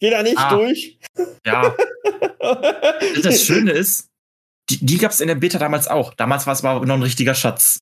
Geh 0.00 0.10
da 0.10 0.22
nicht 0.22 0.38
ah, 0.38 0.54
durch. 0.54 0.98
Ja. 1.46 1.74
das 3.22 3.44
Schöne 3.44 3.72
ist, 3.72 4.10
die, 4.68 4.84
die 4.84 4.98
gab 4.98 5.12
es 5.12 5.20
in 5.20 5.28
der 5.28 5.36
Beta 5.36 5.58
damals 5.58 5.88
auch. 5.88 6.12
Damals 6.14 6.46
war 6.46 6.52
es 6.52 6.64
aber 6.64 6.84
noch 6.84 6.96
ein 6.96 7.02
richtiger 7.02 7.34
Schatz. 7.34 7.78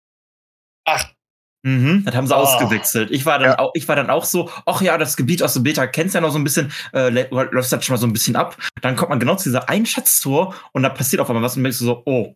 Ach, 0.84 1.12
Mhm, 1.64 2.04
das 2.04 2.14
haben 2.16 2.26
sie 2.26 2.34
oh. 2.34 2.38
ausgewechselt. 2.38 3.10
Ich 3.10 3.24
war 3.24 3.38
dann 3.38 3.50
ja. 3.50 3.58
auch, 3.58 3.70
ich 3.74 3.86
war 3.86 3.94
dann 3.94 4.10
auch 4.10 4.24
so, 4.24 4.50
ach 4.66 4.80
ja, 4.80 4.98
das 4.98 5.16
Gebiet 5.16 5.42
aus 5.42 5.54
dem 5.54 5.62
Beta 5.62 5.86
kennst 5.86 6.14
ja 6.14 6.20
noch 6.20 6.32
so 6.32 6.38
ein 6.38 6.44
bisschen, 6.44 6.72
äh, 6.92 7.08
läuft 7.08 7.72
das 7.72 7.84
schon 7.84 7.94
mal 7.94 7.98
so 7.98 8.06
ein 8.06 8.12
bisschen 8.12 8.34
ab. 8.34 8.56
Dann 8.80 8.96
kommt 8.96 9.10
man 9.10 9.20
genau 9.20 9.36
zu 9.36 9.48
dieser 9.48 9.68
einen 9.68 9.86
Schatztor 9.86 10.54
und 10.72 10.82
da 10.82 10.88
passiert 10.88 11.20
auf 11.20 11.30
einmal 11.30 11.42
was 11.42 11.56
und 11.56 11.62
denkst 11.62 11.78
du 11.78 11.84
so, 11.84 12.02
oh, 12.04 12.34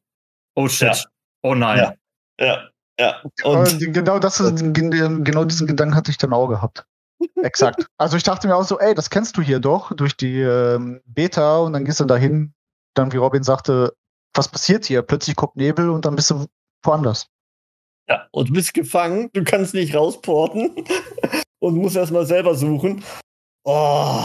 oh 0.55 0.69
shit, 0.69 0.95
ja. 0.95 1.05
oh 1.43 1.55
nein. 1.55 1.95
Ja, 2.39 2.47
ja. 2.47 2.71
ja. 3.01 3.23
Und 3.43 3.81
genau 3.93 4.21
das 4.21 4.39
genau 4.39 5.45
diesen 5.45 5.67
Gedanken 5.67 5.97
hatte 5.97 6.13
ich 6.13 6.19
dann 6.19 6.33
auch 6.33 6.47
gehabt. 6.47 6.87
Exakt. 7.43 7.87
Also 7.99 8.17
ich 8.17 8.23
dachte 8.23 8.47
mir 8.47 8.55
auch 8.55 8.65
so, 8.65 8.79
ey, 8.79 8.95
das 8.95 9.11
kennst 9.11 9.37
du 9.37 9.43
hier 9.43 9.59
doch 9.59 9.93
durch 9.95 10.17
die 10.17 10.41
ähm, 10.41 11.01
Beta 11.07 11.59
und 11.59 11.73
dann 11.73 11.85
gehst 11.85 11.99
du 11.99 12.05
dahin, 12.05 12.53
dann 12.95 13.11
wie 13.13 13.17
Robin 13.17 13.43
sagte, 13.43 13.95
was 14.35 14.49
passiert 14.49 14.85
hier? 14.85 15.03
Plötzlich 15.03 15.35
kommt 15.35 15.57
Nebel 15.57 15.89
und 15.89 16.05
dann 16.05 16.15
bist 16.15 16.31
du 16.31 16.47
woanders. 16.85 17.29
Ja, 18.09 18.29
und 18.31 18.51
du 18.51 18.53
bist 18.53 18.75
gefangen, 18.75 19.31
du 19.33 19.43
kannst 19.43 19.75
nicht 19.75 19.95
rausporten 19.95 20.85
und 21.59 21.75
musst 21.77 21.97
erstmal 21.97 22.27
selber 22.27 22.55
suchen. 22.55 23.03
Oh. 23.65 24.23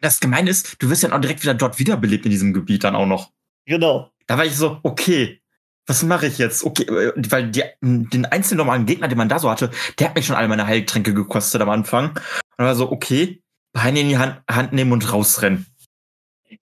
Das 0.00 0.20
Gemeine 0.20 0.50
ist, 0.50 0.76
du 0.82 0.90
wirst 0.90 1.02
ja 1.02 1.12
auch 1.12 1.20
direkt 1.20 1.42
wieder 1.42 1.54
dort 1.54 1.78
wiederbelebt 1.78 2.26
in 2.26 2.30
diesem 2.30 2.52
Gebiet 2.52 2.84
dann 2.84 2.94
auch 2.94 3.06
noch. 3.06 3.30
Genau. 3.64 4.10
Da 4.26 4.36
war 4.36 4.44
ich 4.44 4.56
so, 4.56 4.80
okay, 4.82 5.40
was 5.86 6.02
mache 6.02 6.26
ich 6.26 6.38
jetzt? 6.38 6.64
Okay, 6.64 6.84
äh, 6.84 7.12
weil 7.30 7.50
die, 7.50 7.62
den 7.80 8.26
einzelnen 8.26 8.58
normalen 8.58 8.86
Gegner, 8.86 9.08
den 9.08 9.18
man 9.18 9.28
da 9.28 9.38
so 9.38 9.50
hatte, 9.50 9.70
der 9.98 10.08
hat 10.08 10.14
mich 10.14 10.26
schon 10.26 10.36
alle 10.36 10.48
meine 10.48 10.66
Heiltränke 10.66 11.14
gekostet 11.14 11.60
am 11.62 11.70
Anfang. 11.70 12.18
Und 12.56 12.64
war 12.64 12.74
so, 12.74 12.90
okay, 12.90 13.42
Beine 13.72 14.00
in 14.00 14.08
die 14.08 14.18
Hand, 14.18 14.40
Hand 14.48 14.72
nehmen 14.72 14.92
und 14.92 15.12
rausrennen. 15.12 15.66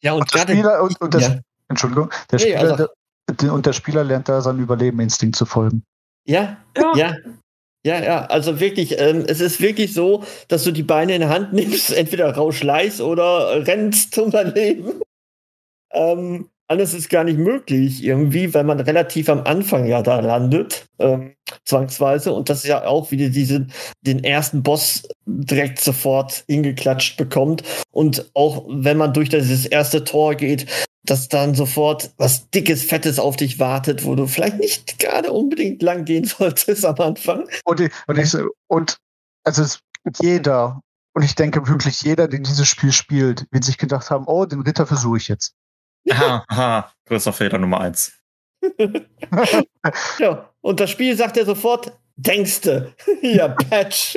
Ja, 0.01 0.15
und, 0.15 0.23
und 0.23 0.35
der 0.35 0.39
Spieler, 0.41 0.83
und, 0.83 1.01
und 1.01 1.15
der, 1.15 1.21
ja. 1.21 1.41
Entschuldigung, 1.69 2.11
der 2.31 2.39
Spieler, 2.39 2.63
nee, 2.63 2.71
also, 2.71 2.89
der, 3.29 3.53
und 3.53 3.67
der 3.67 3.73
Spieler 3.73 4.03
lernt 4.05 4.29
da 4.29 4.41
seinem 4.41 4.61
Überlebeninstinkt 4.61 5.37
zu 5.37 5.45
folgen. 5.45 5.85
Ja, 6.27 6.59
ja. 6.77 6.93
ja. 6.97 7.17
Ja, 7.85 8.01
ja, 8.01 8.27
also 8.27 8.61
wirklich, 8.61 9.01
ähm, 9.01 9.25
es 9.27 9.41
ist 9.41 9.61
wirklich 9.61 9.93
so, 9.93 10.23
dass 10.47 10.63
du 10.63 10.71
die 10.71 10.85
Beine 10.85 11.15
in 11.17 11.21
der 11.21 11.31
Hand 11.31 11.53
nimmst, 11.53 11.93
entweder 11.97 12.33
rausschleißt 12.33 13.01
oder 13.01 13.67
rennst 13.67 14.17
um 14.19 14.31
dein 14.31 14.55
Leben. 14.55 15.01
Ähm, 15.93 16.49
alles 16.69 16.95
ist 16.95 17.11
gar 17.11 17.25
nicht 17.25 17.39
möglich 17.39 18.03
irgendwie, 18.03 18.55
weil 18.55 18.65
man 18.65 18.81
relativ 18.81 19.29
am 19.29 19.43
Anfang 19.43 19.87
ja 19.87 20.01
da 20.01 20.21
landet, 20.21 20.87
ähm, 21.01 21.35
zwangsweise. 21.65 22.33
Und 22.33 22.49
das 22.49 22.59
ist 22.59 22.69
ja 22.69 22.87
auch 22.87 23.11
wieder 23.11 23.29
diesen, 23.29 23.73
den 24.03 24.25
ersten 24.25 24.63
Boss 24.63 25.03
direkt 25.27 25.81
sofort 25.81 26.45
hingeklatscht 26.49 27.19
bekommt. 27.19 27.63
Und 27.91 28.31
auch 28.35 28.65
wenn 28.69 28.97
man 28.97 29.13
durch 29.13 29.29
dieses 29.29 29.67
erste 29.67 30.05
Tor 30.05 30.35
geht, 30.35 30.67
dass 31.05 31.29
dann 31.29 31.55
sofort 31.55 32.13
was 32.17 32.51
Dickes, 32.51 32.85
Fettes 32.85 33.19
auf 33.19 33.37
dich 33.37 33.59
wartet, 33.59 34.05
wo 34.05 34.15
du 34.15 34.27
vielleicht 34.27 34.59
nicht 34.59 34.99
gerade 34.99 35.33
unbedingt 35.33 35.83
lang 35.83 36.05
gehen 36.05 36.25
solltest 36.27 36.85
am 36.85 36.99
Anfang. 37.01 37.49
Und, 37.65 37.81
und, 38.07 38.19
ich, 38.19 38.37
und 38.69 38.99
also 39.45 39.63
es, 39.63 39.81
jeder, 40.21 40.81
und 41.15 41.23
ich 41.23 41.35
denke 41.35 41.67
wirklich 41.67 42.03
jeder, 42.03 42.29
der 42.29 42.41
dieses 42.41 42.69
Spiel 42.69 42.93
spielt, 42.93 43.47
wird 43.51 43.65
sich 43.65 43.79
gedacht 43.79 44.11
haben, 44.11 44.27
oh, 44.27 44.45
den 44.47 44.63
Ritter 44.63 44.87
versuche 44.87 45.17
ich 45.17 45.29
jetzt. 45.29 45.55
Aha, 46.11 46.45
aha, 46.49 46.93
größer 47.07 47.33
Fehler 47.33 47.59
Nummer 47.59 47.81
eins. 47.81 48.13
ja, 50.19 50.51
und 50.61 50.81
das 50.81 50.91
Spiel 50.91 51.17
sagt 51.17 51.37
er 51.37 51.45
sofort, 51.45 51.93
denkste, 52.17 52.95
ja, 53.23 53.49
Patch, 53.49 54.17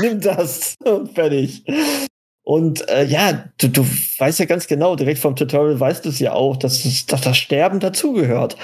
nimm 0.00 0.20
das 0.20 0.74
und 0.84 1.14
fertig. 1.14 1.64
Und 2.42 2.88
äh, 2.88 3.04
ja, 3.04 3.50
du, 3.58 3.68
du 3.68 3.84
weißt 4.18 4.38
ja 4.40 4.44
ganz 4.46 4.66
genau, 4.66 4.96
direkt 4.96 5.20
vom 5.20 5.36
Tutorial 5.36 5.78
weißt 5.78 6.04
du 6.04 6.08
es 6.08 6.18
ja 6.18 6.32
auch, 6.32 6.56
dass, 6.56 6.82
das, 6.82 7.06
dass 7.06 7.20
das 7.20 7.36
Sterben 7.36 7.80
dazugehört. 7.80 8.56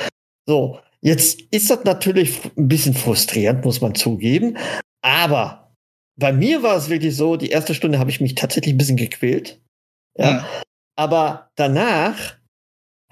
So, 0.46 0.80
jetzt 1.00 1.40
ist 1.50 1.70
das 1.70 1.84
natürlich 1.84 2.40
ein 2.56 2.68
bisschen 2.68 2.94
frustrierend, 2.94 3.64
muss 3.64 3.80
man 3.80 3.94
zugeben. 3.94 4.56
Aber 5.02 5.72
bei 6.18 6.32
mir 6.32 6.62
war 6.62 6.76
es 6.76 6.88
wirklich 6.88 7.14
so, 7.14 7.36
die 7.36 7.50
erste 7.50 7.74
Stunde 7.74 7.98
habe 7.98 8.10
ich 8.10 8.20
mich 8.20 8.34
tatsächlich 8.34 8.74
ein 8.74 8.78
bisschen 8.78 8.96
gequält. 8.96 9.60
Ja. 10.16 10.30
ja. 10.30 10.48
Aber 10.96 11.50
danach 11.56 12.38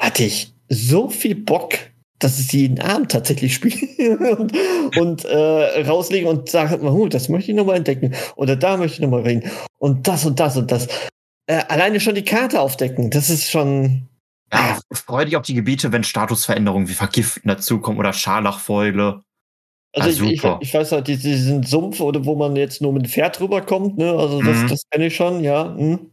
hatte 0.01 0.25
ich 0.25 0.55
so 0.69 1.11
viel 1.11 1.35
Bock, 1.35 1.79
dass 2.25 2.41
ich 2.41 2.51
jeden 2.53 2.81
Abend 2.81 3.13
tatsächlich 3.13 3.55
spiele 3.55 4.19
und, 4.37 4.57
und 4.97 5.25
äh, 5.27 5.83
rauslegen 5.83 6.27
und 6.27 6.49
sage, 6.49 6.81
oh, 6.83 7.07
das 7.07 7.29
möchte 7.29 7.51
ich 7.51 7.57
nochmal 7.57 7.77
entdecken 7.77 8.15
oder 8.35 8.57
da 8.57 8.79
möchte 8.79 8.95
ich 8.95 9.01
nochmal 9.01 9.23
reden 9.23 9.51
und 9.79 10.09
das 10.09 10.25
und 10.25 10.41
das 10.41 10.57
und 10.57 10.73
das. 10.73 10.89
Äh, 11.47 11.63
alleine 11.69 12.01
schon 12.01 12.15
die 12.15 12.25
Karte 12.25 12.61
aufdecken, 12.61 13.11
das 13.11 13.29
ist 13.29 13.51
schon. 13.51 14.09
Ja, 14.51 14.79
freu 14.93 15.25
dich 15.25 15.37
auf 15.37 15.43
die 15.43 15.55
Gebiete, 15.55 15.93
wenn 15.93 16.05
Statusveränderungen 16.05 16.89
wie 16.89 16.95
Vergiften 16.95 17.49
dazukommen 17.49 17.99
oder 17.99 18.13
Scharlachfäule. 18.13 19.23
Also 19.93 20.25
ah, 20.25 20.27
ich, 20.27 20.43
ich, 20.43 20.45
ich, 20.61 20.75
weiß 20.75 20.93
halt, 20.93 21.07
diesen 21.09 21.63
Sumpf, 21.63 22.01
oder 22.01 22.25
wo 22.25 22.35
man 22.37 22.57
jetzt 22.57 22.81
nur 22.81 22.93
mit 22.93 23.05
dem 23.05 23.11
Pferd 23.11 23.41
rüberkommt, 23.41 23.99
ne? 23.99 24.13
Also 24.13 24.43
das, 24.43 24.57
mhm. 24.57 24.69
das 24.69 24.83
kenne 24.91 25.07
ich 25.07 25.17
schon, 25.17 25.45
ja. 25.45 25.75
Hm. 25.77 26.11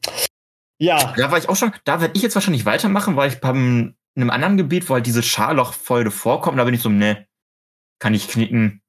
Ja. 0.78 1.14
Da 1.16 1.32
war 1.32 1.38
ich 1.38 1.48
auch 1.48 1.56
schon, 1.56 1.72
da 1.84 2.02
werde 2.02 2.14
ich 2.16 2.22
jetzt 2.22 2.36
wahrscheinlich 2.36 2.66
weitermachen, 2.66 3.16
weil 3.16 3.30
ich 3.30 3.40
beim 3.40 3.96
in 4.16 4.22
einem 4.22 4.30
anderen 4.30 4.58
Gebiet, 4.58 4.90
wo 4.90 4.96
halt 4.96 5.06
diese 5.06 5.24
Scharlochfäule 5.24 6.12
vorkommt, 6.12 6.60
da 6.60 6.64
bin 6.64 6.74
ich 6.74 6.82
so, 6.82 6.90
ne, 6.90 7.28
kann 8.00 8.14
ich 8.14 8.28
knicken. 8.28 8.82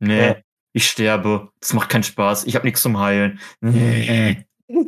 Ne, 0.00 0.26
ja. 0.26 0.36
ich 0.72 0.88
sterbe. 0.88 1.50
Das 1.60 1.72
macht 1.72 1.90
keinen 1.90 2.02
Spaß. 2.02 2.44
Ich 2.44 2.56
habe 2.56 2.66
nichts 2.66 2.82
zum 2.82 2.98
Heilen. 2.98 3.40
Nee. 3.60 4.44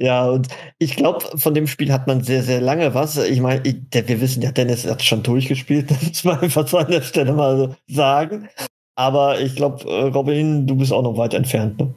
Ja, 0.00 0.26
und 0.26 0.48
ich 0.78 0.96
glaube, 0.96 1.38
von 1.38 1.54
dem 1.54 1.66
Spiel 1.66 1.92
hat 1.92 2.06
man 2.06 2.22
sehr, 2.22 2.42
sehr 2.42 2.60
lange 2.60 2.94
was. 2.94 3.16
Ich 3.16 3.40
meine, 3.40 3.62
wir 3.64 4.20
wissen 4.20 4.42
ja, 4.42 4.50
Dennis 4.50 4.86
hat 4.86 5.02
schon 5.02 5.22
durchgespielt, 5.22 5.90
das 5.90 6.02
muss 6.02 6.24
man 6.24 6.40
einfach 6.40 6.66
so 6.66 6.78
an 6.78 6.90
der 6.90 7.02
Stelle 7.02 7.32
mal 7.32 7.56
so 7.56 7.76
sagen. 7.86 8.48
Aber 8.96 9.40
ich 9.40 9.54
glaube, 9.54 9.88
äh, 9.88 10.08
Robin, 10.08 10.66
du 10.66 10.76
bist 10.76 10.92
auch 10.92 11.02
noch 11.02 11.16
weit 11.16 11.34
entfernt. 11.34 11.78
Ne? 11.78 11.94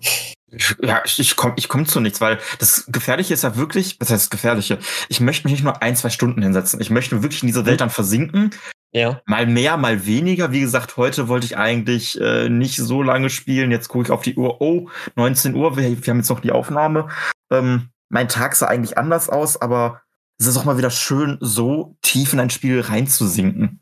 Ja, 0.82 1.02
ich, 1.06 1.20
ich 1.20 1.36
komme 1.36 1.54
ich 1.58 1.70
komm 1.70 1.86
zu 1.86 2.00
nichts, 2.00 2.20
weil 2.20 2.40
das 2.60 2.86
Gefährliche 2.88 3.34
ist 3.34 3.44
ja 3.44 3.56
wirklich, 3.56 3.98
was 4.00 4.10
heißt 4.10 4.24
das 4.24 4.30
Gefährliche? 4.30 4.80
Ich 5.08 5.22
möchte 5.22 5.48
mich 5.48 5.54
nicht 5.54 5.64
nur 5.64 5.82
ein, 5.82 5.96
zwei 5.96 6.10
Stunden 6.10 6.42
hinsetzen. 6.42 6.82
Ich 6.82 6.90
möchte 6.90 7.24
wirklich 7.24 7.44
in 7.44 7.48
dieser 7.48 7.66
Welt 7.66 7.82
dann 7.82 7.90
versinken. 7.90 8.52
Ja. 8.92 9.22
Mal 9.26 9.48
mehr, 9.48 9.78
mal 9.78 10.06
weniger. 10.06 10.52
Wie 10.52 10.60
gesagt, 10.60 10.98
heute 10.98 11.30
wollte 11.30 11.46
ich 11.46 11.58
eigentlich 11.58 12.20
äh, 12.20 12.50
nicht 12.50 12.76
so 12.76 13.02
lange 13.02 13.30
spielen. 13.30 13.72
Jetzt 13.72 13.88
gucke 13.88 14.06
ich 14.06 14.12
auf 14.12 14.22
die 14.22 14.36
Uhr. 14.36 14.60
Oh, 14.60 14.90
19 15.16 15.56
Uhr. 15.56 15.78
Wir, 15.78 15.84
wir 15.84 16.12
haben 16.12 16.18
jetzt 16.18 16.30
noch 16.30 16.42
die 16.42 16.52
Aufnahme. 16.52 17.08
Ähm, 17.50 17.90
mein 18.10 18.28
Tag 18.28 18.56
sah 18.56 18.68
eigentlich 18.68 18.98
anders 18.98 19.30
aus, 19.30 19.62
aber 19.62 20.02
es 20.38 20.48
ist 20.48 20.58
auch 20.58 20.66
mal 20.66 20.78
wieder 20.78 20.92
schön, 20.92 21.38
so 21.40 21.96
tief 22.02 22.34
in 22.34 22.40
ein 22.42 22.50
Spiel 22.50 22.82
reinzusinken. 22.82 23.82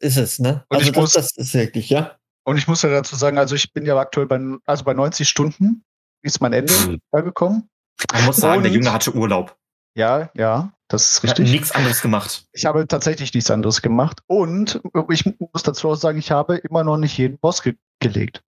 Ist 0.00 0.16
es, 0.16 0.40
ne? 0.40 0.64
Und 0.68 0.78
also 0.78 0.90
das, 0.90 1.00
muss, 1.00 1.12
das 1.12 1.36
ist 1.36 1.54
wirklich, 1.54 1.90
ja. 1.90 2.16
Und 2.44 2.56
ich 2.56 2.66
muss 2.66 2.82
ja 2.82 2.88
dazu 2.88 3.14
sagen, 3.14 3.38
also 3.38 3.54
ich 3.54 3.72
bin 3.72 3.86
ja 3.86 3.96
aktuell 3.96 4.26
bei, 4.26 4.40
also 4.66 4.82
bei 4.84 4.94
90 4.94 5.28
Stunden 5.28 5.84
ist 6.22 6.40
mein 6.40 6.52
Ende 6.52 6.72
mhm. 6.72 7.24
gekommen. 7.24 7.68
Man 8.12 8.24
muss 8.24 8.36
sagen, 8.36 8.58
Und, 8.58 8.64
der 8.64 8.72
Junge 8.72 8.92
hatte 8.92 9.14
Urlaub. 9.14 9.56
Ja, 9.94 10.30
ja, 10.34 10.72
das 10.88 11.10
ist 11.10 11.22
richtig. 11.22 11.46
Ich 11.46 11.52
nichts 11.52 11.72
anderes 11.72 12.00
gemacht. 12.00 12.46
Ich 12.52 12.64
habe 12.64 12.86
tatsächlich 12.88 13.34
nichts 13.34 13.50
anderes 13.50 13.82
gemacht. 13.82 14.20
Und 14.26 14.80
ich 15.10 15.26
muss 15.38 15.62
dazu 15.62 15.90
auch 15.90 15.96
sagen, 15.96 16.18
ich 16.18 16.30
habe 16.30 16.56
immer 16.56 16.84
noch 16.84 16.96
nicht 16.96 17.16
jeden 17.18 17.38
Boss 17.38 17.62
ge 17.62 17.76
gelegt. 18.00 18.42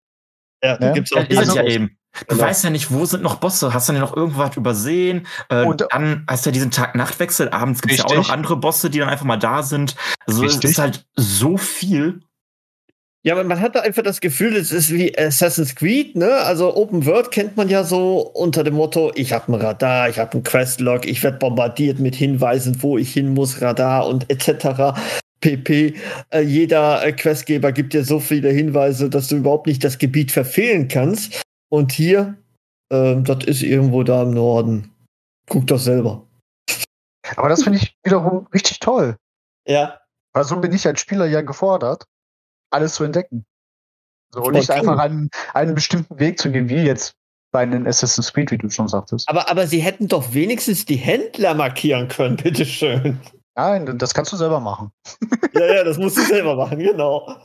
Ja, 0.62 0.80
ja? 0.80 0.92
gibt's 0.92 1.12
auch 1.12 1.28
also, 1.28 1.56
ja 1.56 1.64
eben. 1.64 1.98
Du 2.28 2.36
genau. 2.36 2.42
weißt 2.42 2.64
ja 2.64 2.70
nicht, 2.70 2.92
wo 2.92 3.06
sind 3.06 3.22
noch 3.22 3.36
Bosse? 3.36 3.72
Hast 3.72 3.88
du 3.88 3.92
denn 3.92 4.02
noch 4.02 4.14
irgendwas 4.14 4.56
übersehen? 4.56 5.26
Äh, 5.48 5.64
und 5.64 5.86
dann 5.90 6.24
hast 6.28 6.44
du 6.44 6.50
ja 6.50 6.52
diesen 6.52 6.70
Tag-Nacht-Wechsel. 6.70 7.48
Abends 7.48 7.80
gibt 7.80 7.94
es 7.94 7.98
ja 8.00 8.04
auch 8.04 8.14
noch 8.14 8.28
andere 8.28 8.56
Bosse, 8.56 8.90
die 8.90 8.98
dann 8.98 9.08
einfach 9.08 9.24
mal 9.24 9.38
da 9.38 9.62
sind. 9.62 9.96
Also 10.26 10.42
richtig. 10.42 10.64
es 10.64 10.70
ist 10.72 10.78
halt 10.78 11.06
so 11.16 11.56
viel. 11.56 12.20
Ja, 13.24 13.40
man 13.40 13.60
hat 13.60 13.76
da 13.76 13.80
einfach 13.80 14.02
das 14.02 14.20
Gefühl, 14.20 14.56
es 14.56 14.72
ist 14.72 14.92
wie 14.92 15.16
Assassin's 15.16 15.76
Creed, 15.76 16.16
ne? 16.16 16.38
Also 16.38 16.74
Open 16.74 17.06
World 17.06 17.30
kennt 17.30 17.56
man 17.56 17.68
ja 17.68 17.84
so 17.84 18.18
unter 18.18 18.64
dem 18.64 18.74
Motto, 18.74 19.12
ich 19.14 19.32
habe 19.32 19.52
ein 19.52 19.54
Radar, 19.54 20.08
ich 20.08 20.18
habe 20.18 20.38
ein 20.38 20.42
Questlog, 20.42 21.06
ich 21.06 21.22
werde 21.22 21.38
bombardiert 21.38 22.00
mit 22.00 22.16
Hinweisen, 22.16 22.82
wo 22.82 22.98
ich 22.98 23.12
hin 23.12 23.32
muss, 23.32 23.62
Radar 23.62 24.08
und 24.08 24.28
etc. 24.28 24.98
pp. 25.40 25.94
Äh, 26.30 26.40
jeder 26.40 27.04
äh, 27.04 27.12
Questgeber 27.12 27.70
gibt 27.70 27.92
dir 27.92 28.04
so 28.04 28.18
viele 28.18 28.50
Hinweise, 28.50 29.08
dass 29.08 29.28
du 29.28 29.36
überhaupt 29.36 29.68
nicht 29.68 29.84
das 29.84 29.98
Gebiet 29.98 30.32
verfehlen 30.32 30.88
kannst. 30.88 31.42
Und 31.68 31.92
hier 31.92 32.36
ähm, 32.92 33.24
das 33.24 33.44
ist 33.44 33.62
irgendwo 33.62 34.02
da 34.02 34.22
im 34.22 34.32
Norden. 34.32 34.94
Guck 35.48 35.66
doch 35.66 35.78
selber. 35.78 36.26
Aber 37.36 37.48
das 37.48 37.64
finde 37.64 37.78
ich 37.78 37.96
wiederum 38.04 38.46
richtig 38.52 38.78
toll. 38.80 39.16
Ja. 39.66 39.98
Weil 40.34 40.44
so 40.44 40.60
bin 40.60 40.72
ich 40.72 40.86
als 40.86 41.00
Spieler 41.00 41.26
ja 41.26 41.40
gefordert, 41.40 42.04
alles 42.72 42.94
zu 42.94 43.04
entdecken. 43.04 43.44
So, 44.34 44.42
und 44.42 44.54
nicht 44.54 44.70
einfach 44.70 44.98
einen, 44.98 45.30
einen 45.52 45.74
bestimmten 45.74 46.18
Weg 46.18 46.38
zu 46.38 46.50
gehen, 46.50 46.68
wie 46.68 46.76
jetzt 46.76 47.14
bei 47.52 47.66
den 47.66 47.86
Assassin's 47.86 48.32
Creed, 48.32 48.50
wie 48.50 48.58
du 48.58 48.70
schon 48.70 48.88
sagtest. 48.88 49.28
Aber, 49.28 49.50
aber 49.50 49.66
sie 49.66 49.80
hätten 49.80 50.08
doch 50.08 50.32
wenigstens 50.32 50.86
die 50.86 50.96
Händler 50.96 51.54
markieren 51.54 52.08
können, 52.08 52.36
bitteschön. 52.36 53.20
Nein, 53.54 53.98
das 53.98 54.14
kannst 54.14 54.32
du 54.32 54.36
selber 54.36 54.60
machen. 54.60 54.90
Ja, 55.54 55.66
ja, 55.66 55.84
das 55.84 55.98
musst 55.98 56.16
du 56.16 56.22
selber 56.22 56.56
machen, 56.56 56.78
genau. 56.78 57.36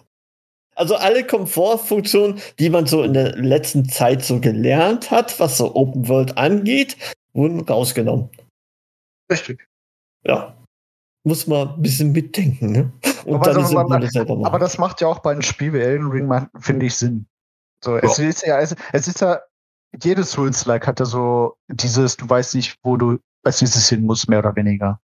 Also 0.75 0.95
alle 0.95 1.25
Komfortfunktionen, 1.27 2.39
die 2.57 2.69
man 2.69 2.85
so 2.85 3.03
in 3.03 3.13
der 3.13 3.35
letzten 3.35 3.89
Zeit 3.89 4.23
so 4.23 4.39
gelernt 4.39 5.11
hat, 5.11 5.37
was 5.41 5.57
so 5.57 5.75
Open 5.75 6.07
World 6.07 6.37
angeht, 6.37 6.95
wurden 7.33 7.59
rausgenommen. 7.59 8.29
Richtig. 9.29 9.67
Ja. 10.23 10.56
Muss 11.27 11.45
man 11.45 11.67
ein 11.75 11.81
bisschen 11.81 12.11
mitdenken, 12.13 12.71
ne? 12.71 12.91
Und 13.25 13.35
Aber 13.35 13.45
dann 13.45 13.55
so, 13.55 13.59
ist 13.61 13.69
es 13.71 13.75
aber- 13.75 13.99
das. 13.99 14.15
Aber 14.45 14.59
das 14.59 14.77
macht 14.77 15.01
ja 15.01 15.07
auch 15.07 15.19
bei 15.19 15.31
einem 15.31 15.41
Spiel 15.41 15.73
wie 15.73 15.79
Elden 15.79 16.07
Ring, 16.09 16.31
finde 16.59 16.85
ich, 16.85 16.95
Sinn. 16.95 17.25
So, 17.83 17.97
es 17.97 18.17
ist 18.17 18.45
ja, 18.45 18.59
es, 18.59 18.73
es 18.93 19.07
ist 19.09 19.19
ja, 19.19 19.39
jedes 20.01 20.31
Souls-like 20.31 20.87
hat 20.87 20.99
ja 21.01 21.05
so 21.05 21.55
dieses, 21.67 22.15
du 22.15 22.29
weißt 22.29 22.55
nicht, 22.55 22.77
wo 22.83 22.95
du 22.95 23.17
als 23.43 23.61
nächstes 23.61 23.89
hin 23.89 24.03
musst, 24.05 24.29
mehr 24.29 24.39
oder 24.39 24.55
weniger. 24.55 24.99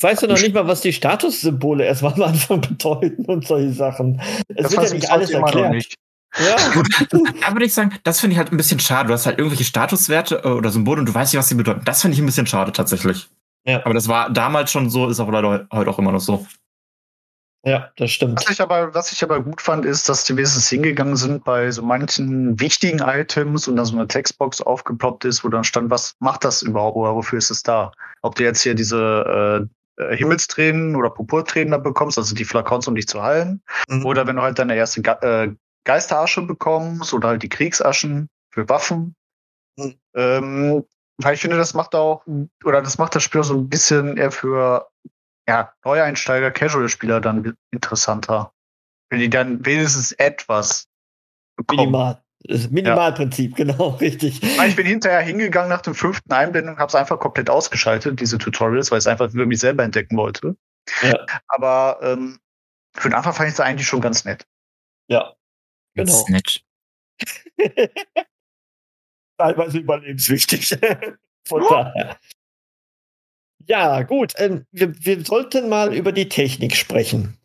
weißt 0.00 0.22
du 0.22 0.26
noch 0.26 0.40
nicht 0.40 0.52
mal, 0.54 0.66
was 0.66 0.80
die 0.80 0.92
Statussymbole 0.92 1.84
erstmal 1.84 2.14
am 2.14 2.22
Anfang 2.22 2.60
bedeuten 2.68 3.24
und 3.26 3.46
solche 3.46 3.72
Sachen. 3.72 4.20
Es 4.48 4.56
Das 4.56 4.72
wird 4.72 4.72
ja 4.72 4.80
weiß 4.82 4.92
ich 4.92 5.00
nicht 5.00 5.10
alles 5.12 5.30
erklärt. 5.30 5.70
nicht. 5.70 5.94
Ja. 6.38 6.56
Da 7.40 7.52
würde 7.52 7.64
ich 7.64 7.72
sagen, 7.72 7.94
das 8.04 8.20
finde 8.20 8.32
ich 8.34 8.38
halt 8.38 8.52
ein 8.52 8.56
bisschen 8.56 8.80
schade. 8.80 9.06
Du 9.08 9.14
hast 9.14 9.26
halt 9.26 9.38
irgendwelche 9.38 9.64
Statuswerte 9.64 10.42
äh, 10.44 10.48
oder 10.48 10.70
Symbole 10.70 11.00
und 11.00 11.06
du 11.08 11.14
weißt 11.14 11.32
nicht, 11.32 11.38
was 11.38 11.48
sie 11.48 11.54
bedeuten. 11.54 11.82
Das 11.84 12.02
finde 12.02 12.14
ich 12.16 12.20
ein 12.20 12.26
bisschen 12.26 12.46
schade 12.46 12.72
tatsächlich. 12.72 13.28
Ja. 13.64 13.84
Aber 13.84 13.94
das 13.94 14.08
war 14.08 14.30
damals 14.30 14.70
schon 14.72 14.88
so, 14.90 15.08
ist 15.08 15.20
auch 15.20 15.30
leider 15.30 15.66
heute 15.72 15.90
auch 15.90 15.98
immer 15.98 16.12
noch 16.12 16.20
so. 16.20 16.46
ja, 17.64 17.90
das 17.96 18.10
stimmt. 18.12 18.40
Was 18.40 18.50
ich, 18.50 18.60
aber, 18.62 18.94
was 18.94 19.12
ich 19.12 19.22
aber 19.22 19.42
gut 19.42 19.60
fand, 19.60 19.84
ist, 19.84 20.08
dass 20.08 20.24
die 20.24 20.36
wenigstens 20.36 20.68
hingegangen 20.68 21.16
sind 21.16 21.44
bei 21.44 21.70
so 21.70 21.82
manchen 21.82 22.58
wichtigen 22.60 23.00
Items 23.00 23.68
und 23.68 23.76
dann 23.76 23.84
so 23.84 23.96
eine 23.96 24.06
Textbox 24.08 24.62
aufgeploppt 24.62 25.24
ist, 25.26 25.44
wo 25.44 25.48
dann 25.48 25.64
stand, 25.64 25.90
was 25.90 26.14
macht 26.20 26.44
das 26.44 26.62
überhaupt 26.62 26.96
oder 26.96 27.14
wofür 27.14 27.38
ist 27.38 27.50
es 27.50 27.62
da? 27.62 27.92
Ob 28.22 28.36
du 28.36 28.44
jetzt 28.44 28.62
hier 28.62 28.74
diese 28.74 29.68
äh, 29.98 30.02
äh, 30.02 30.16
Himmelstränen 30.16 30.96
oder 30.96 31.10
Purpurtränen 31.10 31.72
da 31.72 31.78
bekommst, 31.78 32.16
also 32.16 32.34
die 32.34 32.44
Flakons, 32.44 32.86
um 32.88 32.94
dich 32.94 33.08
zu 33.08 33.22
heilen, 33.22 33.60
Mhm. 33.88 34.06
oder 34.06 34.26
wenn 34.26 34.36
du 34.36 34.42
halt 34.42 34.58
deine 34.58 34.76
erste 34.76 35.02
Ge 35.02 35.14
äh, 35.20 35.52
Geisterasche 35.84 36.42
bekommst 36.42 37.12
oder 37.12 37.28
halt 37.28 37.42
die 37.42 37.48
Kriegsaschen 37.48 38.28
für 38.50 38.68
Waffen. 38.68 39.14
Mhm. 39.76 39.94
Ähm, 40.14 40.84
weil 41.22 41.34
ich 41.34 41.40
finde, 41.40 41.56
das 41.56 41.74
macht 41.74 41.94
auch, 41.94 42.24
oder 42.64 42.82
das 42.82 42.98
macht 42.98 43.14
das 43.14 43.22
Spiel 43.22 43.42
so 43.42 43.54
ein 43.54 43.68
bisschen 43.68 44.16
eher 44.16 44.30
für 44.30 44.88
ja, 45.48 45.72
Neueinsteiger, 45.84 46.50
Casual-Spieler 46.50 47.20
dann 47.20 47.56
interessanter. 47.70 48.52
Wenn 49.10 49.20
die 49.20 49.30
dann 49.30 49.64
wenigstens 49.64 50.12
etwas 50.12 50.88
bekommen. 51.56 51.80
Minimal. 51.86 52.22
Das 52.44 52.70
Minimalprinzip, 52.70 53.56
genau, 53.56 53.88
richtig. 54.00 54.42
Ich 54.42 54.76
bin 54.76 54.86
hinterher 54.86 55.20
hingegangen 55.20 55.70
nach 55.70 55.80
dem 55.80 55.94
fünften 55.94 56.32
Einblendung, 56.32 56.78
habe 56.78 56.88
es 56.88 56.94
einfach 56.94 57.18
komplett 57.18 57.50
ausgeschaltet, 57.50 58.20
diese 58.20 58.38
Tutorials, 58.38 58.90
weil 58.90 58.98
ich 58.98 59.02
es 59.02 59.06
einfach 59.08 59.30
für 59.30 59.46
mich 59.46 59.58
selber 59.58 59.82
entdecken 59.82 60.16
wollte. 60.16 60.56
Ja. 61.02 61.26
Aber 61.48 61.98
ähm, 62.02 62.38
für 62.94 63.08
den 63.08 63.14
Anfang 63.14 63.32
fand 63.32 63.48
ich 63.48 63.54
es 63.54 63.60
eigentlich 63.60 63.88
schon 63.88 64.00
ganz 64.00 64.24
nett. 64.24 64.46
Ja. 65.08 65.34
Das 65.94 66.06
Genau. 66.06 66.18
ist 66.20 66.28
nett. 66.28 66.64
Teilweise 69.38 69.78
überlebenswichtig. 69.78 70.68
Von 71.48 71.62
Ja. 71.62 71.68
daher. 71.84 72.16
Ja, 73.66 74.02
gut. 74.02 74.32
Ähm, 74.36 74.64
wir, 74.72 74.92
wir 75.04 75.24
sollten 75.24 75.68
mal 75.68 75.94
über 75.94 76.12
die 76.12 76.28
Technik 76.28 76.74
sprechen. 76.74 77.36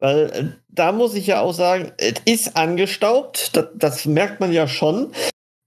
Weil 0.00 0.30
äh, 0.32 0.44
da 0.68 0.92
muss 0.92 1.14
ich 1.14 1.26
ja 1.26 1.40
auch 1.40 1.52
sagen, 1.52 1.92
es 1.98 2.14
ist 2.24 2.56
angestaubt. 2.56 3.56
Das, 3.56 3.66
das 3.74 4.06
merkt 4.06 4.40
man 4.40 4.52
ja 4.52 4.68
schon. 4.68 5.12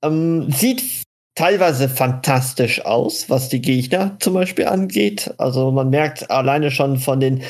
Ähm, 0.03 0.51
sieht 0.51 0.83
teilweise 1.35 1.89
fantastisch 1.89 2.83
aus, 2.85 3.29
was 3.29 3.49
die 3.49 3.62
Gegner 3.62 4.17
zum 4.19 4.33
Beispiel 4.33 4.65
angeht. 4.65 5.33
Also 5.38 5.71
man 5.71 5.89
merkt 5.89 6.29
alleine 6.31 6.71
schon 6.71 6.97
von 6.97 7.19
den 7.19 7.43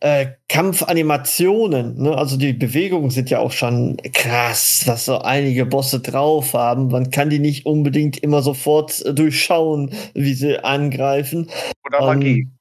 äh, 0.00 0.26
Kampfanimationen, 0.48 2.02
ne? 2.02 2.16
also 2.16 2.36
die 2.36 2.52
Bewegungen 2.52 3.10
sind 3.10 3.30
ja 3.30 3.38
auch 3.38 3.52
schon 3.52 3.96
krass, 4.12 4.82
was 4.86 5.06
so 5.06 5.18
einige 5.18 5.64
Bosse 5.64 6.00
drauf 6.00 6.52
haben. 6.52 6.88
Man 6.88 7.10
kann 7.10 7.30
die 7.30 7.38
nicht 7.38 7.64
unbedingt 7.64 8.18
immer 8.18 8.42
sofort 8.42 9.04
äh, 9.04 9.14
durchschauen, 9.14 9.92
wie 10.14 10.34
sie 10.34 10.62
angreifen. 10.62 11.50
Oder 11.86 12.00
Magie. 12.02 12.40
Ähm, 12.40 12.52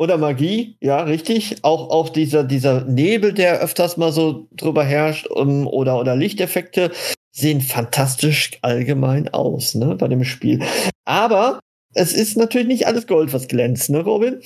oder 0.00 0.16
Magie, 0.16 0.76
ja, 0.80 1.02
richtig. 1.02 1.64
Auch, 1.64 1.90
auch 1.90 2.08
dieser, 2.08 2.44
dieser 2.44 2.84
Nebel, 2.84 3.32
der 3.32 3.60
öfters 3.60 3.96
mal 3.96 4.12
so 4.12 4.48
drüber 4.52 4.84
herrscht, 4.84 5.26
um, 5.26 5.66
oder, 5.66 5.98
oder 5.98 6.14
Lichteffekte 6.14 6.92
sehen 7.32 7.60
fantastisch 7.60 8.58
allgemein 8.62 9.28
aus, 9.28 9.74
ne, 9.74 9.96
bei 9.96 10.06
dem 10.08 10.24
Spiel. 10.24 10.62
Aber 11.04 11.60
es 11.94 12.12
ist 12.12 12.36
natürlich 12.36 12.68
nicht 12.68 12.86
alles 12.86 13.06
Gold, 13.06 13.32
was 13.32 13.48
glänzt, 13.48 13.90
ne, 13.90 14.00
Robin? 14.00 14.40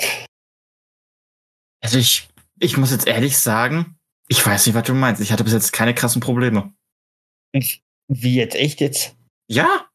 Also 1.83 1.99
ich, 1.99 2.29
ich 2.59 2.77
muss 2.77 2.90
jetzt 2.92 3.07
ehrlich 3.07 3.38
sagen, 3.38 3.99
ich 4.29 4.45
weiß 4.45 4.66
nicht, 4.66 4.75
was 4.75 4.85
du 4.85 4.95
meinst. 4.95 5.21
Ich 5.21 5.33
hatte 5.33 5.45
bis 5.45 5.53
jetzt 5.53 5.73
keine 5.73 5.95
krassen 5.95 6.21
Probleme. 6.21 6.73
Wie 8.09 8.37
jetzt, 8.37 8.55
echt 8.55 8.81
jetzt? 8.81 9.16
Ja, 9.49 9.87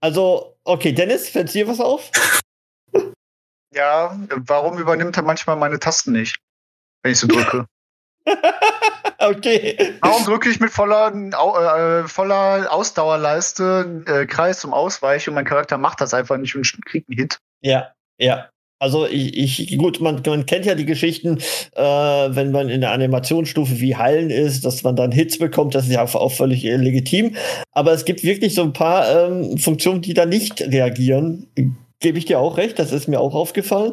Also, 0.00 0.58
okay, 0.64 0.92
Dennis, 0.92 1.28
fällt 1.28 1.54
dir 1.54 1.68
was 1.68 1.80
auf? 1.80 2.10
Ja, 3.74 4.20
warum 4.28 4.76
übernimmt 4.78 5.16
er 5.16 5.22
manchmal 5.22 5.56
meine 5.56 5.78
Tasten 5.78 6.12
nicht, 6.12 6.36
wenn 7.02 7.12
ich 7.12 7.20
sie 7.20 7.26
drücke? 7.26 7.64
okay. 9.18 9.96
Warum 10.02 10.26
drücke 10.26 10.50
ich 10.50 10.60
mit 10.60 10.70
voller, 10.70 11.10
äh, 11.14 12.06
voller 12.06 12.70
Ausdauerleiste 12.70 14.04
äh, 14.06 14.26
Kreis 14.26 14.60
zum 14.60 14.74
Ausweichen 14.74 15.30
und 15.30 15.36
mein 15.36 15.46
Charakter 15.46 15.78
macht 15.78 16.02
das 16.02 16.12
einfach 16.12 16.36
nicht 16.36 16.54
und 16.54 16.70
kriegt 16.84 17.08
einen 17.08 17.18
Hit? 17.18 17.38
Ja, 17.62 17.94
ja. 18.18 18.50
Also 18.82 19.06
ich, 19.06 19.60
ich 19.60 19.78
gut, 19.78 20.00
man, 20.00 20.22
man 20.26 20.44
kennt 20.44 20.66
ja 20.66 20.74
die 20.74 20.84
Geschichten, 20.84 21.38
äh, 21.76 21.80
wenn 21.82 22.50
man 22.50 22.68
in 22.68 22.80
der 22.80 22.90
Animationsstufe 22.90 23.78
wie 23.78 23.94
Heilen 23.94 24.28
ist, 24.28 24.64
dass 24.64 24.82
man 24.82 24.96
dann 24.96 25.12
Hits 25.12 25.38
bekommt, 25.38 25.76
das 25.76 25.84
ist 25.84 25.92
ja 25.92 26.02
auch, 26.02 26.32
völlig 26.32 26.64
äh, 26.64 26.74
legitim. 26.74 27.36
Aber 27.70 27.92
es 27.92 28.04
gibt 28.04 28.24
wirklich 28.24 28.56
so 28.56 28.62
ein 28.62 28.72
paar 28.72 29.08
ähm, 29.08 29.56
Funktionen, 29.56 30.02
die 30.02 30.14
da 30.14 30.26
nicht 30.26 30.60
reagieren. 30.62 31.46
Gebe 32.00 32.18
ich 32.18 32.24
dir 32.24 32.40
auch 32.40 32.56
recht, 32.56 32.80
das 32.80 32.90
ist 32.90 33.06
mir 33.06 33.20
auch 33.20 33.36
aufgefallen. 33.36 33.92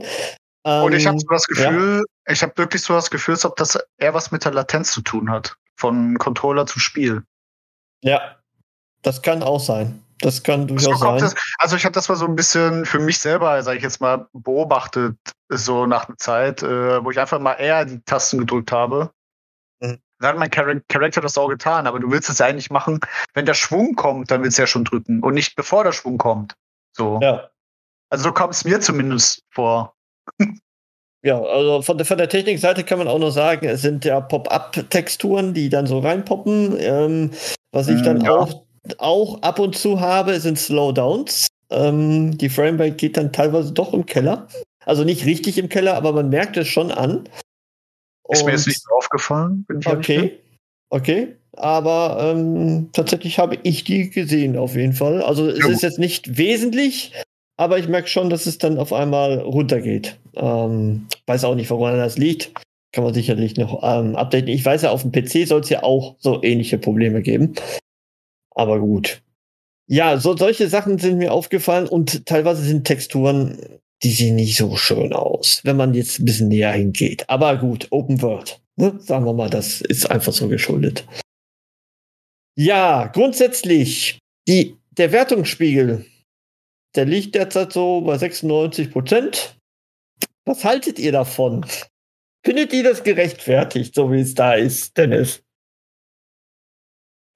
Ähm, 0.65 0.85
Und 0.85 0.93
ich 0.95 1.05
habe 1.05 1.19
so 1.19 1.27
das 1.29 1.45
Gefühl, 1.45 2.03
ich 2.27 2.41
habe 2.41 2.53
wirklich 2.55 2.81
so 2.81 2.95
das 2.95 3.11
Gefühl, 3.11 3.35
als 3.35 3.45
ob 3.45 3.57
das 3.57 3.77
eher 3.99 4.15
was 4.15 4.31
mit 4.31 4.43
der 4.43 4.53
Latenz 4.53 4.91
zu 4.91 5.01
tun 5.01 5.29
hat. 5.29 5.55
Von 5.75 6.17
Controller 6.17 6.65
zu 6.65 6.79
Spiel. 6.79 7.21
Ja, 8.03 8.37
das 9.03 9.21
kann 9.21 9.43
auch 9.43 9.59
sein. 9.59 10.01
Das 10.21 10.43
kann 10.43 10.67
durchaus 10.67 10.99
sein. 10.99 11.17
das, 11.19 11.35
also 11.59 11.75
ich 11.75 11.85
habe 11.85 11.93
das 11.93 12.09
mal 12.09 12.15
so 12.15 12.25
ein 12.25 12.35
bisschen 12.35 12.85
für 12.85 12.99
mich 12.99 13.19
selber, 13.19 13.61
sage 13.63 13.77
ich 13.77 13.83
jetzt 13.83 14.01
mal, 14.01 14.27
beobachtet, 14.33 15.17
so 15.49 15.85
nach 15.85 16.07
einer 16.07 16.17
Zeit, 16.17 16.61
äh, 16.61 17.03
wo 17.03 17.11
ich 17.11 17.19
einfach 17.19 17.39
mal 17.39 17.53
eher 17.53 17.85
die 17.85 18.01
Tasten 18.01 18.39
gedrückt 18.39 18.71
habe. 18.71 19.11
Mhm. 19.81 19.99
Dann 20.19 20.29
hat 20.29 20.37
mein 20.37 20.51
Char 20.51 20.75
Charakter 20.89 21.21
das 21.21 21.37
auch 21.37 21.47
getan, 21.47 21.87
aber 21.87 21.99
du 21.99 22.11
willst 22.11 22.29
es 22.29 22.39
ja 22.39 22.47
eigentlich 22.47 22.69
machen, 22.69 22.99
wenn 23.33 23.45
der 23.45 23.53
Schwung 23.53 23.95
kommt, 23.95 24.29
dann 24.29 24.43
willst 24.43 24.57
du 24.57 24.63
ja 24.63 24.67
schon 24.67 24.83
drücken 24.83 25.21
und 25.23 25.33
nicht 25.33 25.55
bevor 25.55 25.83
der 25.83 25.93
Schwung 25.93 26.17
kommt. 26.17 26.55
So. 26.91 27.19
Ja. 27.21 27.49
Also 28.09 28.25
so 28.25 28.33
kommt 28.33 28.53
es 28.53 28.65
mir 28.65 28.79
zumindest 28.81 29.43
vor. 29.49 29.95
Ja, 31.21 31.37
also 31.41 31.81
von 31.81 31.97
der, 31.97 32.05
von 32.05 32.17
der 32.17 32.29
Technikseite 32.29 32.85
kann 32.85 32.97
man 32.97 33.09
auch 33.09 33.19
nur 33.19 33.33
sagen, 33.33 33.67
es 33.67 33.81
sind 33.81 34.05
ja 34.05 34.21
Pop-up-Texturen, 34.21 35.53
die 35.53 35.67
dann 35.67 35.85
so 35.85 35.99
reinpoppen. 35.99 36.77
Ähm, 36.79 37.31
was 37.73 37.89
ich 37.89 38.01
Mm, 38.01 38.03
dann 38.03 38.21
ja. 38.21 38.31
auch, 38.31 38.63
auch 38.99 39.41
ab 39.41 39.59
und 39.59 39.77
zu 39.77 39.99
habe, 39.99 40.39
sind 40.39 40.57
Slowdowns. 40.57 41.47
Ähm, 41.69 42.37
die 42.37 42.49
Framerate 42.49 42.93
geht 42.95 43.17
dann 43.17 43.31
teilweise 43.31 43.71
doch 43.71 43.93
im 43.93 44.05
Keller. 44.05 44.47
Also 44.85 45.03
nicht 45.03 45.25
richtig 45.25 45.57
im 45.57 45.69
Keller, 45.69 45.95
aber 45.95 46.13
man 46.13 46.29
merkt 46.29 46.57
es 46.57 46.67
schon 46.67 46.91
an. 46.91 47.29
Ist 48.29 48.43
mir 48.43 48.51
Und- 48.51 48.57
jetzt 48.57 48.67
nicht 48.67 48.81
aufgefallen. 48.95 49.65
Okay, 49.85 50.39
okay. 50.89 51.35
Aber 51.53 52.31
ähm, 52.35 52.89
tatsächlich 52.93 53.37
habe 53.39 53.57
ich 53.63 53.83
die 53.83 54.09
gesehen, 54.09 54.57
auf 54.57 54.75
jeden 54.75 54.93
Fall. 54.93 55.21
Also 55.21 55.47
es 55.47 55.59
gut. 55.59 55.71
ist 55.71 55.81
jetzt 55.81 55.99
nicht 55.99 56.37
wesentlich, 56.37 57.11
aber 57.57 57.79
ich 57.79 57.87
merke 57.87 58.07
schon, 58.07 58.29
dass 58.29 58.45
es 58.45 58.57
dann 58.59 58.77
auf 58.77 58.93
einmal 58.93 59.39
runtergeht. 59.39 60.17
Ähm, 60.35 61.07
weiß 61.25 61.43
auch 61.43 61.55
nicht, 61.55 61.69
woran 61.69 61.97
das 61.97 62.17
liegt. 62.17 62.53
Kann 62.93 63.03
man 63.03 63.13
sicherlich 63.13 63.57
noch 63.57 63.83
ähm, 63.83 64.15
updaten. 64.15 64.47
Ich 64.47 64.63
weiß 64.63 64.83
ja, 64.83 64.91
auf 64.91 65.01
dem 65.03 65.11
PC 65.11 65.47
soll 65.47 65.61
es 65.61 65.69
ja 65.69 65.83
auch 65.83 66.15
so 66.19 66.41
ähnliche 66.41 66.77
Probleme 66.77 67.21
geben. 67.21 67.53
Aber 68.59 68.81
gut. 68.81 69.23
Ja, 69.87 70.17
so 70.17 70.35
solche 70.35 70.67
Sachen 70.67 70.97
sind 70.97 71.17
mir 71.17 71.31
aufgefallen 71.31 71.87
und 71.87 72.25
teilweise 72.25 72.61
sind 72.61 72.83
Texturen, 72.83 73.79
die 74.03 74.11
sehen 74.11 74.35
nicht 74.35 74.57
so 74.57 74.75
schön 74.75 75.13
aus, 75.13 75.61
wenn 75.63 75.77
man 75.77 75.93
jetzt 75.93 76.19
ein 76.19 76.25
bisschen 76.25 76.49
näher 76.49 76.73
hingeht. 76.73 77.29
Aber 77.29 77.57
gut, 77.57 77.87
Open 77.89 78.21
World. 78.21 78.61
Ne? 78.75 78.99
Sagen 78.99 79.25
wir 79.25 79.31
mal, 79.33 79.49
das 79.49 79.79
ist 79.79 80.11
einfach 80.11 80.33
so 80.33 80.49
geschuldet. 80.49 81.07
Ja, 82.57 83.07
grundsätzlich 83.07 84.19
Die, 84.45 84.77
der 84.91 85.13
Wertungsspiegel, 85.13 86.05
der 86.95 87.05
liegt 87.05 87.35
derzeit 87.35 87.71
so 87.71 88.01
bei 88.01 88.17
96 88.17 88.91
Prozent. 88.91 89.57
Was 90.43 90.65
haltet 90.65 90.99
ihr 90.99 91.13
davon? 91.13 91.65
Findet 92.45 92.73
ihr 92.73 92.83
das 92.83 93.03
gerechtfertigt, 93.03 93.95
so 93.95 94.11
wie 94.11 94.19
es 94.19 94.33
da 94.33 94.53
ist, 94.55 94.97
Dennis? 94.97 95.43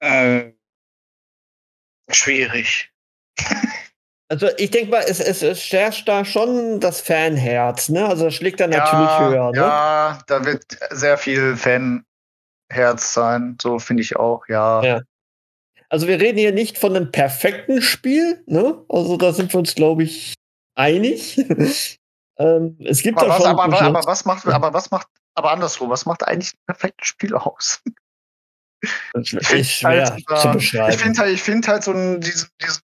Äh, 0.00 0.53
schwierig. 2.10 2.90
Also 4.30 4.48
ich 4.56 4.70
denke 4.70 4.90
mal, 4.90 5.04
es, 5.06 5.20
es, 5.20 5.42
es 5.42 5.70
herrscht 5.70 6.08
da 6.08 6.24
schon 6.24 6.80
das 6.80 7.02
Fanherz, 7.02 7.90
ne? 7.90 8.06
Also 8.06 8.24
das 8.24 8.34
schlägt 8.34 8.58
dann 8.58 8.70
natürlich 8.70 9.10
ja, 9.10 9.28
höher, 9.28 9.50
ne? 9.52 9.58
Ja, 9.58 10.18
da 10.26 10.44
wird 10.46 10.64
sehr 10.90 11.18
viel 11.18 11.56
Fanherz 11.56 13.12
sein, 13.12 13.58
so 13.60 13.78
finde 13.78 14.02
ich 14.02 14.16
auch, 14.16 14.48
ja. 14.48 14.82
Ja. 14.82 15.00
Also 15.90 16.08
wir 16.08 16.18
reden 16.18 16.38
hier 16.38 16.52
nicht 16.52 16.78
von 16.78 16.96
einem 16.96 17.12
perfekten 17.12 17.82
Spiel, 17.82 18.42
ne? 18.46 18.82
Also 18.88 19.18
da 19.18 19.32
sind 19.32 19.52
wir 19.52 19.58
uns, 19.58 19.74
glaube 19.74 20.04
ich, 20.04 20.34
einig. 20.74 21.36
ähm, 22.38 22.78
es 22.80 23.02
gibt 23.02 23.18
aber, 23.18 23.28
was, 23.28 23.36
schon. 23.36 23.46
aber, 23.46 23.64
aber, 23.64 23.80
aber 23.82 24.06
was 24.06 24.24
macht, 24.24 24.46
aber 24.46 24.72
was 24.72 24.90
macht, 24.90 25.06
aber 25.34 25.52
andersrum, 25.52 25.90
was 25.90 26.06
macht 26.06 26.26
eigentlich 26.26 26.54
ein 26.54 26.66
perfektes 26.66 27.08
Spiel 27.08 27.34
aus? 27.34 27.82
Ich 29.20 29.30
find 29.30 29.66
schwer 29.66 30.10
halt, 30.10 30.40
zu 30.40 30.48
äh, 30.48 30.52
beschreiben. 30.52 30.92
Ich 30.94 31.00
finde 31.00 31.18
halt, 31.20 31.34
ich 31.34 31.42
finde 31.42 31.68
halt 31.68 31.84
so 31.84 31.92
ein, 31.92 32.20
diesen, 32.20 32.48
diesen 32.62 32.80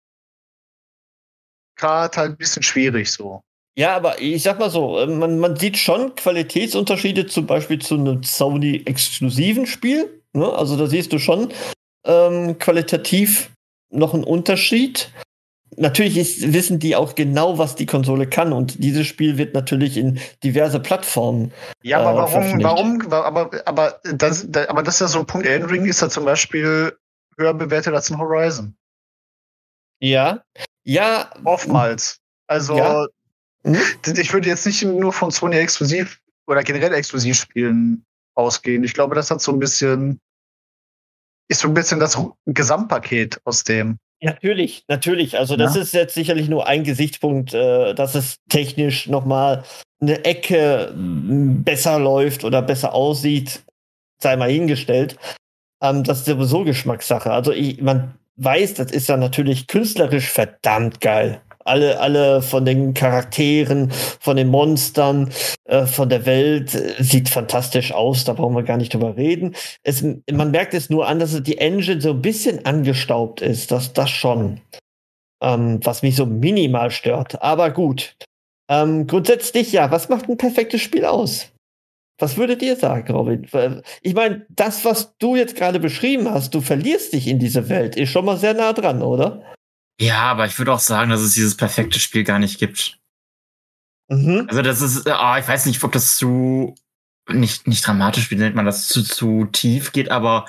Grad 1.78 2.18
halt 2.18 2.32
ein 2.32 2.38
bisschen 2.38 2.64
schwierig 2.64 3.12
so. 3.12 3.42
Ja, 3.78 3.96
aber 3.96 4.20
ich 4.20 4.42
sag 4.42 4.58
mal 4.60 4.72
so, 4.72 5.00
äh, 5.00 5.06
man, 5.06 5.38
man 5.38 5.56
sieht 5.56 5.78
schon 5.78 6.16
Qualitätsunterschiede 6.16 7.28
zum 7.28 7.46
Beispiel 7.46 7.80
zu 7.80 7.96
einem 7.96 8.24
Sony-exklusiven 8.24 9.68
Spiel. 9.68 10.22
Ne? 10.34 10.52
Also 10.52 10.76
da 10.78 10.88
siehst 10.88 11.14
du 11.14 11.20
schon 11.20 11.54
ähm, 12.06 12.58
qualitativ 12.58 13.52
noch 13.92 14.14
einen 14.14 14.24
Unterschied. 14.24 15.12
Natürlich 15.76 16.18
ist, 16.18 16.54
wissen 16.54 16.80
die 16.80 16.96
auch 16.96 17.14
genau, 17.16 17.58
was 17.58 17.76
die 17.76 17.86
Konsole 17.86 18.28
kann 18.28 18.54
und 18.54 18.82
dieses 18.84 19.06
Spiel 19.06 19.38
wird 19.38 19.54
natürlich 19.54 19.98
in 19.98 20.20
diverse 20.44 20.80
Plattformen. 20.80 21.52
Ja, 21.84 22.00
Äh, 22.00 22.06
aber 22.06 22.18
warum, 22.20 22.32
veröffentlicht. 22.32 22.64
warum, 22.66 23.12
wa- 23.12 23.22
aber, 23.24 23.52
aber, 23.68 24.00
das, 24.14 24.46
da, 24.50 24.68
aber 24.70 24.82
das 24.82 24.96
ist 24.96 25.02
ja 25.02 25.08
so 25.08 25.20
ein 25.20 25.26
Punkt. 25.26 25.46
Elden 25.46 25.70
Ring 25.70 25.86
ist 25.86 26.02
ja 26.02 26.10
zum 26.10 26.26
Beispiel 26.26 26.98
höher 27.38 27.54
bewertet 27.54 27.94
als 27.94 28.10
ein 28.10 28.18
Horizon. 28.18 28.76
Ja. 30.00 30.44
Ja. 30.84 31.30
Oftmals. 31.44 32.20
Also, 32.48 32.78
Ja. 32.78 33.06
Hm? 33.64 33.76
ich 34.16 34.32
würde 34.34 34.48
jetzt 34.48 34.66
nicht 34.66 34.84
nur 34.84 35.12
von 35.12 35.32
Sony 35.32 35.58
exklusiv 35.58 36.22
oder 36.48 36.64
generell 36.64 36.94
Exklusivspielen 36.94 38.06
ausgehen. 38.36 38.84
Ich 38.84 38.94
glaube, 38.94 39.16
das 39.16 39.30
hat 39.30 39.42
so 39.42 39.52
ein 39.52 39.60
bisschen, 39.60 40.22
ist 41.50 41.60
so 41.62 41.68
ein 41.68 41.74
bisschen 41.74 42.00
das 42.00 42.18
Gesamtpaket 42.46 43.42
aus 43.44 43.64
dem. 43.64 43.98
Natürlich, 44.22 44.84
natürlich. 44.88 45.38
Also 45.38 45.56
das 45.56 45.76
Ja. 45.76 45.82
ist 45.82 45.94
jetzt 45.94 46.14
sicherlich 46.16 46.50
nur 46.50 46.68
ein 46.68 46.84
Gesichtspunkt, 46.84 47.54
äh, 47.54 47.94
dass 47.94 48.16
es 48.16 48.38
technisch 48.50 49.08
noch 49.08 49.26
mal 49.26 49.64
eine 50.02 50.26
Ecke 50.26 50.90
m, 50.94 51.64
besser 51.64 52.00
läuft 52.00 52.44
oder 52.44 52.62
besser 52.62 52.94
aussieht, 52.94 53.64
sei 54.22 54.36
mal 54.36 54.50
hingestellt. 54.50 55.18
Ähm, 55.84 56.04
das 56.04 56.20
ist 56.20 56.26
sowieso 56.26 56.64
Geschmackssache. 56.64 57.32
Also 57.32 57.52
ich, 57.52 57.82
man 57.82 58.16
weiß, 58.38 58.76
das 58.76 58.92
ist 58.92 59.08
ja 59.08 59.18
natürlich 59.18 59.68
künstlerisch 59.68 60.30
verdammt 60.30 61.00
geil. 61.02 61.42
Alle, 61.68 62.00
alle 62.00 62.42
von 62.42 62.66
den 62.66 62.94
Charakteren, 62.94 63.92
von 63.92 64.38
den 64.38 64.48
Monstern, 64.48 65.32
äh, 65.66 65.86
von 65.86 66.10
der 66.10 66.26
Welt 66.26 66.74
äh, 66.74 67.02
sieht 67.04 67.30
fantastisch 67.30 67.92
aus. 67.92 68.24
Da 68.24 68.34
brauchen 68.34 68.56
wir 68.56 68.64
gar 68.64 68.78
nicht 68.78 68.94
drüber 68.94 69.18
reden. 69.18 69.56
Es, 69.84 70.04
man 70.32 70.52
merkt 70.52 70.74
es 70.74 70.90
nur 70.90 71.08
an, 71.08 71.20
dass 71.20 71.42
die 71.44 71.58
Engine 71.58 72.02
so 72.02 72.12
ein 72.12 72.22
bisschen 72.22 72.66
angestaubt 72.66 73.42
ist. 73.42 73.72
Das, 73.72 73.94
das 73.94 74.10
schon. 74.10 74.62
Ähm, 75.44 75.80
was 75.84 76.02
mich 76.02 76.16
so 76.16 76.26
minimal 76.26 76.90
stört. 76.90 77.42
Aber 77.42 77.72
gut. 77.72 78.16
Ähm, 78.70 79.08
grundsätzlich 79.08 79.72
ja, 79.72 79.92
was 79.92 80.10
macht 80.10 80.30
ein 80.30 80.38
perfektes 80.38 80.82
Spiel 80.82 81.06
aus? 81.06 81.52
Was 82.20 82.38
würdet 82.38 82.62
ihr 82.64 82.76
sagen, 82.76 83.14
Robin? 83.14 83.48
Ich 84.02 84.16
meine, 84.16 84.46
das, 84.50 84.84
was 84.86 85.16
du 85.20 85.36
jetzt 85.36 85.56
gerade 85.56 85.80
beschrieben 85.80 86.30
hast, 86.30 86.54
du 86.56 86.62
verlierst 86.62 87.14
dich 87.14 87.28
in 87.28 87.38
diese 87.38 87.70
Welt, 87.70 87.96
ist 87.96 88.10
schon 88.10 88.26
mal 88.26 88.38
sehr 88.38 88.56
nah 88.56 88.74
dran, 88.74 89.04
oder? 89.04 89.44
Ja, 90.00 90.24
aber 90.32 90.46
ich 90.46 90.58
würde 90.58 90.74
auch 90.74 90.80
sagen, 90.80 91.10
dass 91.10 91.22
es 91.22 91.34
dieses 91.34 91.58
perfekte 91.58 92.00
Spiel 92.00 92.24
gar 92.24 92.40
nicht 92.40 92.60
gibt. 92.60 93.00
Mhm. 94.10 94.46
Also 94.48 94.62
das 94.62 94.82
ist, 94.82 95.08
ah, 95.08 95.38
ich 95.40 95.48
weiß 95.48 95.66
nicht, 95.66 95.84
ob 95.84 95.92
das 95.92 96.18
zu 96.18 96.76
nicht 97.30 97.68
nicht 97.68 97.86
dramatisch, 97.86 98.32
wie 98.32 98.36
nennt 98.36 98.56
man 98.56 98.66
das, 98.66 98.88
zu 98.88 99.04
zu 99.04 99.46
tief 99.52 99.92
geht, 99.92 100.10
aber 100.12 100.46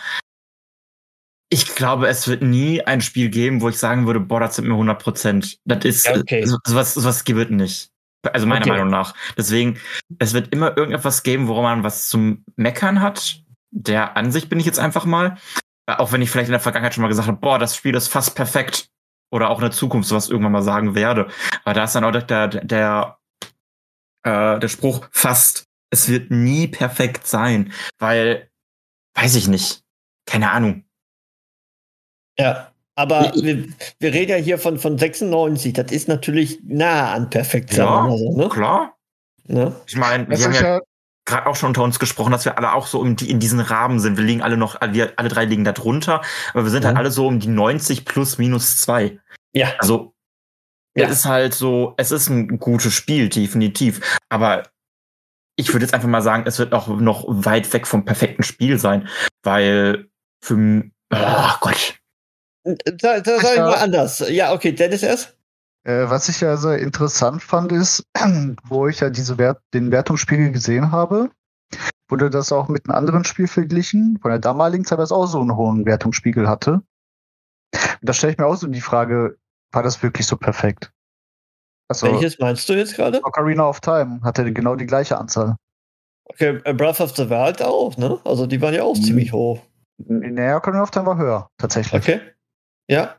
ich 1.50 1.74
glaube, 1.74 2.08
es 2.08 2.28
wird 2.28 2.42
nie 2.42 2.82
ein 2.82 3.00
Spiel 3.00 3.30
geben, 3.30 3.62
wo 3.62 3.68
ich 3.68 3.78
sagen 3.78 4.06
würde, 4.06 4.20
boah, 4.20 4.40
das 4.40 4.56
sind 4.56 4.66
mir 4.66 4.74
100 4.74 5.02
Prozent. 5.02 5.58
Das 5.64 5.84
ist 5.84 6.08
okay. 6.08 6.44
so, 6.44 6.58
sowas, 6.66 6.94
sowas 6.94 7.24
gibt 7.24 7.40
es 7.40 7.50
nicht. 7.50 7.90
Also 8.22 8.46
meiner 8.46 8.61
Okay. 8.61 8.70
Meinung 8.70 8.88
nach. 8.88 9.14
Deswegen, 9.37 9.78
es 10.18 10.34
wird 10.34 10.52
immer 10.52 10.76
irgendetwas 10.76 11.22
geben, 11.22 11.48
woran 11.48 11.62
man 11.62 11.84
was 11.84 12.08
zum 12.08 12.44
Meckern 12.56 13.00
hat. 13.00 13.42
Der 13.70 14.16
Ansicht 14.16 14.50
bin 14.50 14.61
ich 14.61 14.66
jetzt 14.66 14.78
einfach 14.78 15.06
mal. 15.06 15.38
Auch 15.87 16.12
wenn 16.12 16.20
ich 16.20 16.30
vielleicht 16.30 16.48
in 16.48 16.52
der 16.52 16.61
Vergangenheit 16.61 16.92
schon 16.92 17.02
mal 17.02 17.08
gesagt 17.08 17.28
habe, 17.28 17.38
boah, 17.38 17.58
das 17.58 17.76
Spiel 17.76 17.94
ist 17.94 18.08
fast 18.08 18.34
perfekt. 18.34 18.90
Oder 19.30 19.50
auch 19.50 19.58
in 19.58 19.62
der 19.64 19.70
Zukunft 19.70 20.08
sowas 20.08 20.28
irgendwann 20.30 20.52
mal 20.52 20.62
sagen 20.62 20.94
werde. 20.94 21.28
Aber 21.64 21.74
da 21.74 21.84
ist 21.84 21.94
dann 21.94 22.04
auch 22.04 22.12
der, 22.12 22.22
der, 22.22 22.48
der, 22.64 23.18
äh, 24.22 24.58
der 24.58 24.68
Spruch 24.68 25.06
fast, 25.12 25.64
es 25.90 26.08
wird 26.08 26.30
nie 26.30 26.66
perfekt 26.68 27.26
sein. 27.26 27.72
Weil, 27.98 28.50
weiß 29.14 29.34
ich 29.36 29.48
nicht. 29.48 29.82
Keine 30.26 30.50
Ahnung. 30.50 30.84
Ja. 32.38 32.72
Aber 32.94 33.32
Ich- 33.34 33.44
wir, 33.44 33.64
wir 34.00 34.12
reden 34.12 34.30
ja 34.32 34.36
hier 34.36 34.58
von, 34.58 34.78
von 34.78 34.98
96. 34.98 35.72
Das 35.72 35.92
ist 35.92 36.08
natürlich 36.08 36.58
nah 36.64 37.12
an 37.12 37.30
perfekt, 37.30 37.72
sagen 37.72 38.10
Ja, 38.10 38.16
so, 38.16 38.36
ne? 38.36 38.48
Klar. 38.48 38.96
ne? 39.44 39.74
Ich 39.86 39.96
meine, 39.96 40.28
wir 40.28 40.36
haben 40.44 40.52
ja 40.54 40.62
ja, 40.62 40.80
gerade 41.28 41.46
auch 41.46 41.54
schon 41.56 41.68
unter 41.68 41.82
uns 41.82 41.98
gesprochen, 41.98 42.32
dass 42.32 42.44
wir 42.44 42.56
alle 42.58 42.72
auch 42.72 42.86
so 42.86 42.98
um 43.00 43.14
die, 43.16 43.30
in 43.30 43.38
diesen 43.38 43.60
Rahmen 43.60 44.00
sind. 44.00 44.16
Wir 44.16 44.24
liegen 44.24 44.42
alle 44.42 44.56
noch, 44.56 44.80
wir 44.80 45.12
alle 45.16 45.28
drei 45.28 45.44
liegen 45.44 45.64
da 45.64 45.72
drunter, 45.72 46.22
aber 46.52 46.64
wir 46.64 46.70
sind 46.70 46.84
halt 46.84 46.94
Mhm. 46.94 46.98
alle 46.98 47.10
so 47.10 47.26
um 47.26 47.38
die 47.38 47.48
90 47.48 48.04
plus 48.04 48.38
minus 48.38 48.78
zwei. 48.78 49.18
Ja. 49.52 49.72
Also, 49.78 50.14
Ja. 50.96 51.06
es 51.06 51.12
ist 51.12 51.24
halt 51.26 51.54
so, 51.54 51.94
es 51.96 52.10
ist 52.10 52.28
ein 52.28 52.58
gutes 52.58 52.92
Spiel, 52.94 53.28
definitiv. 53.28 54.00
Aber 54.28 54.64
ich 55.56 55.72
würde 55.72 55.84
jetzt 55.84 55.94
einfach 55.94 56.08
mal 56.08 56.22
sagen, 56.22 56.44
es 56.46 56.58
wird 56.58 56.72
auch 56.72 56.88
noch 56.88 57.24
weit 57.28 57.72
weg 57.72 57.86
vom 57.86 58.04
perfekten 58.04 58.42
Spiel 58.42 58.78
sein, 58.78 59.08
weil 59.44 60.08
für, 60.42 60.84
oh 61.14 61.50
Gott. 61.60 61.94
Da, 62.64 63.20
da 63.20 63.40
sag 63.40 63.52
ich 63.54 63.58
mal 63.58 63.74
anders. 63.74 64.24
Ja, 64.28 64.52
okay, 64.52 64.72
Dennis 64.72 65.02
erst. 65.02 65.38
Äh, 65.88 66.11
was 66.11 66.29
ich 66.29 66.40
ja 66.42 66.57
sehr 66.59 66.79
interessant 66.79 67.42
fand, 67.42 67.72
ist, 67.72 68.05
wo 68.64 68.87
ich 68.88 69.01
ja 69.01 69.09
diese 69.09 69.38
Wert, 69.38 69.62
den 69.72 69.90
Wertungsspiegel 69.90 70.53
gesehen 70.53 70.92
habe, 70.92 71.31
wurde 72.11 72.29
das 72.29 72.53
auch 72.53 72.68
mit 72.68 72.87
einem 72.87 72.96
anderen 72.96 73.24
Spiel 73.24 73.48
verglichen, 73.48 74.18
von 74.20 74.31
der 74.31 74.38
damaligen 74.38 74.85
Zeit, 74.85 74.98
was 74.98 75.12
auch 75.12 75.27
so 75.27 75.40
einen 75.40 75.57
hohen 75.57 75.87
Wertungsspiegel 75.87 76.46
hatte. 76.46 76.83
Und 77.72 78.03
da 78.03 78.12
stelle 78.12 78.33
ich 78.33 78.38
mir 78.38 78.46
auch 78.46 78.57
so 78.57 78.66
die 78.66 78.81
Frage, 78.83 79.38
war 79.72 79.83
das 79.83 80.03
wirklich 80.03 80.27
so 80.27 80.37
perfekt? 80.37 80.92
Also, 81.90 82.07
Welches 82.07 82.38
meinst 82.38 82.68
du 82.68 82.74
jetzt 82.74 82.94
gerade? 82.94 83.24
Ocarina 83.24 83.66
of 83.66 83.81
Time 83.81 84.20
hatte 84.22 84.53
genau 84.53 84.77
die 84.77 84.87
gleiche 84.87 85.16
Anzahl. 85.16 85.57
Okay, 86.27 86.61
äh, 86.64 86.74
Breath 86.74 87.01
of 87.01 87.16
the 87.16 87.31
Wild 87.31 87.62
auch, 87.62 87.96
ne? 87.96 88.20
Also 88.24 88.46
die 88.46 88.61
waren 88.61 88.74
ja 88.74 88.83
auch 88.83 88.96
Mhm. 88.96 89.03
ziemlich 89.03 89.33
hoch. 89.33 89.62
Nee, 89.96 90.53
Ocarina 90.53 90.83
of 90.83 90.90
Time 90.90 91.07
war 91.07 91.16
höher, 91.16 91.48
tatsächlich. 91.57 92.03
Okay. 92.03 92.20
Ja, 92.88 93.16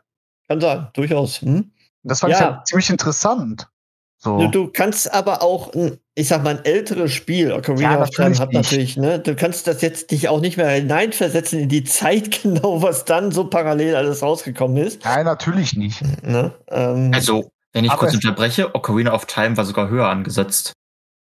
kann 0.48 0.62
sein, 0.62 0.88
durchaus. 0.94 1.42
Hm? 1.42 1.72
Das 2.04 2.20
fand 2.22 2.34
ich 2.34 2.40
Ja. 2.40 2.50
ja 2.50 2.64
ziemlich 2.66 2.90
interessant. 2.90 3.68
So. 4.22 4.48
Du, 4.50 4.68
kannst 4.68 5.14
aber 5.14 5.42
auch, 5.42 5.74
ein, 5.74 5.98
ich 6.14 6.28
sag 6.28 6.44
mal, 6.44 6.58
ein 6.58 6.66
älteres 6.66 7.14
Spiel, 7.14 7.54
Ocarina 7.54 7.94
Ja, 7.94 8.02
of 8.02 8.10
Time 8.10 8.38
hat 8.38 8.52
natürlich, 8.52 8.98
ne? 8.98 9.18
Du 9.20 9.34
kannst 9.34 9.66
das 9.66 9.82
jetzt 9.82 10.12
dich 10.12 10.28
auch 10.28 10.42
nicht 10.42 10.58
mehr 10.58 10.70
hineinversetzen 10.72 11.58
in 11.60 11.70
die 11.70 11.84
Zeit 11.86 12.42
genau, 12.44 12.82
was 12.82 13.06
dann 13.06 13.32
so 13.32 13.46
parallel 13.46 13.96
alles 13.96 14.22
rausgekommen 14.22 14.76
ist. 14.76 15.06
Nein, 15.06 15.24
natürlich 15.26 15.78
nicht. 15.78 16.02
Ne? 16.22 16.54
Ähm, 16.68 17.12
Also, 17.14 17.50
wenn 17.72 17.86
ich 17.86 17.92
kurz 17.94 18.14
unterbreche, 18.14 18.76
Ocarina 18.76 19.14
of 19.14 19.26
Time 19.26 19.56
war 19.56 19.64
sogar 19.64 19.88
höher 19.90 20.08
angesetzt. 20.10 20.74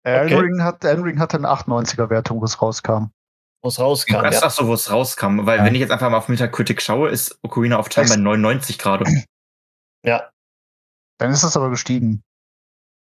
Elden 0.02 0.34
Okay. 0.34 0.44
Ring 0.46 0.62
hat, 0.64 0.84
Elden 0.84 1.04
Ring 1.04 1.20
hatte 1.20 1.36
eine 1.36 1.48
98er 1.52 2.10
Wertung, 2.10 2.40
wo 2.40 2.44
es 2.46 2.60
rauskam. 2.60 3.12
wo 3.62 3.68
es 3.68 3.78
rauskam. 3.78 4.14
Ja. 4.24 4.30
ach 4.42 4.50
so, 4.50 4.66
wo 4.66 4.74
es 4.74 4.90
rauskam. 4.90 5.46
Weil 5.46 5.58
Ja. 5.58 5.64
wenn 5.64 5.74
ich 5.76 5.80
jetzt 5.80 5.92
einfach 5.92 6.10
mal 6.10 6.16
auf 6.16 6.26
Metacritic 6.28 6.82
schaue, 6.82 7.10
ist 7.10 7.38
Ocarina 7.42 7.78
of 7.78 7.88
Time 7.90 8.06
Echt? 8.06 8.14
bei 8.16 8.20
99 8.20 8.76
gerade. 8.78 9.04
ja. 10.04 10.28
Dann 11.22 11.32
ist 11.32 11.42
es 11.44 11.56
aber 11.56 11.70
gestiegen. 11.70 12.22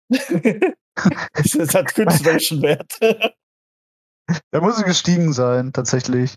es 0.11 1.55
es 1.55 1.75
hat 1.75 1.95
künstlerischen 1.95 2.63
Wert. 2.63 2.99
Da 4.53 4.63
muss 4.63 4.79
es 4.79 4.85
gestiegen 4.85 5.35
sein, 5.35 5.75
tatsächlich. 5.75 6.35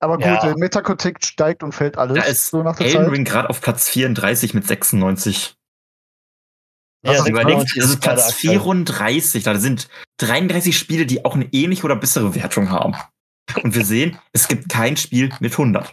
Aber 0.00 0.18
gut, 0.18 0.26
Ja. 0.26 0.40
der 0.40 0.56
Metacritic 0.56 1.24
steigt 1.24 1.64
und 1.64 1.72
fällt 1.72 1.98
alles 1.98 2.16
Da 2.16 2.22
ist 2.30 2.46
so 2.46 2.62
nach 2.62 2.76
der 2.76 2.86
Elden 2.86 3.04
Zeit. 3.06 3.12
Ring 3.12 3.24
gerade 3.24 3.50
auf 3.50 3.60
Platz 3.60 3.88
34 3.88 4.54
mit 4.54 4.64
96. 4.68 5.56
ja, 7.04 7.10
Also 7.10 7.26
Überlegt, 7.26 7.58
96 7.70 7.82
das 7.82 7.90
ist 7.90 8.00
Platz 8.00 8.28
aktuell. 8.28 8.60
34. 8.60 9.42
Da 9.42 9.56
sind 9.56 9.88
33 10.18 10.78
Spiele, 10.78 11.06
die 11.06 11.24
auch 11.24 11.34
eine 11.34 11.46
ähnliche 11.52 11.82
oder 11.82 11.96
bessere 11.96 12.36
Wertung 12.36 12.70
haben. 12.70 12.94
Und 13.64 13.74
wir 13.74 13.84
sehen, 13.84 14.16
es 14.32 14.46
gibt 14.46 14.68
kein 14.68 14.96
Spiel 14.96 15.34
mit 15.40 15.50
100. 15.52 15.90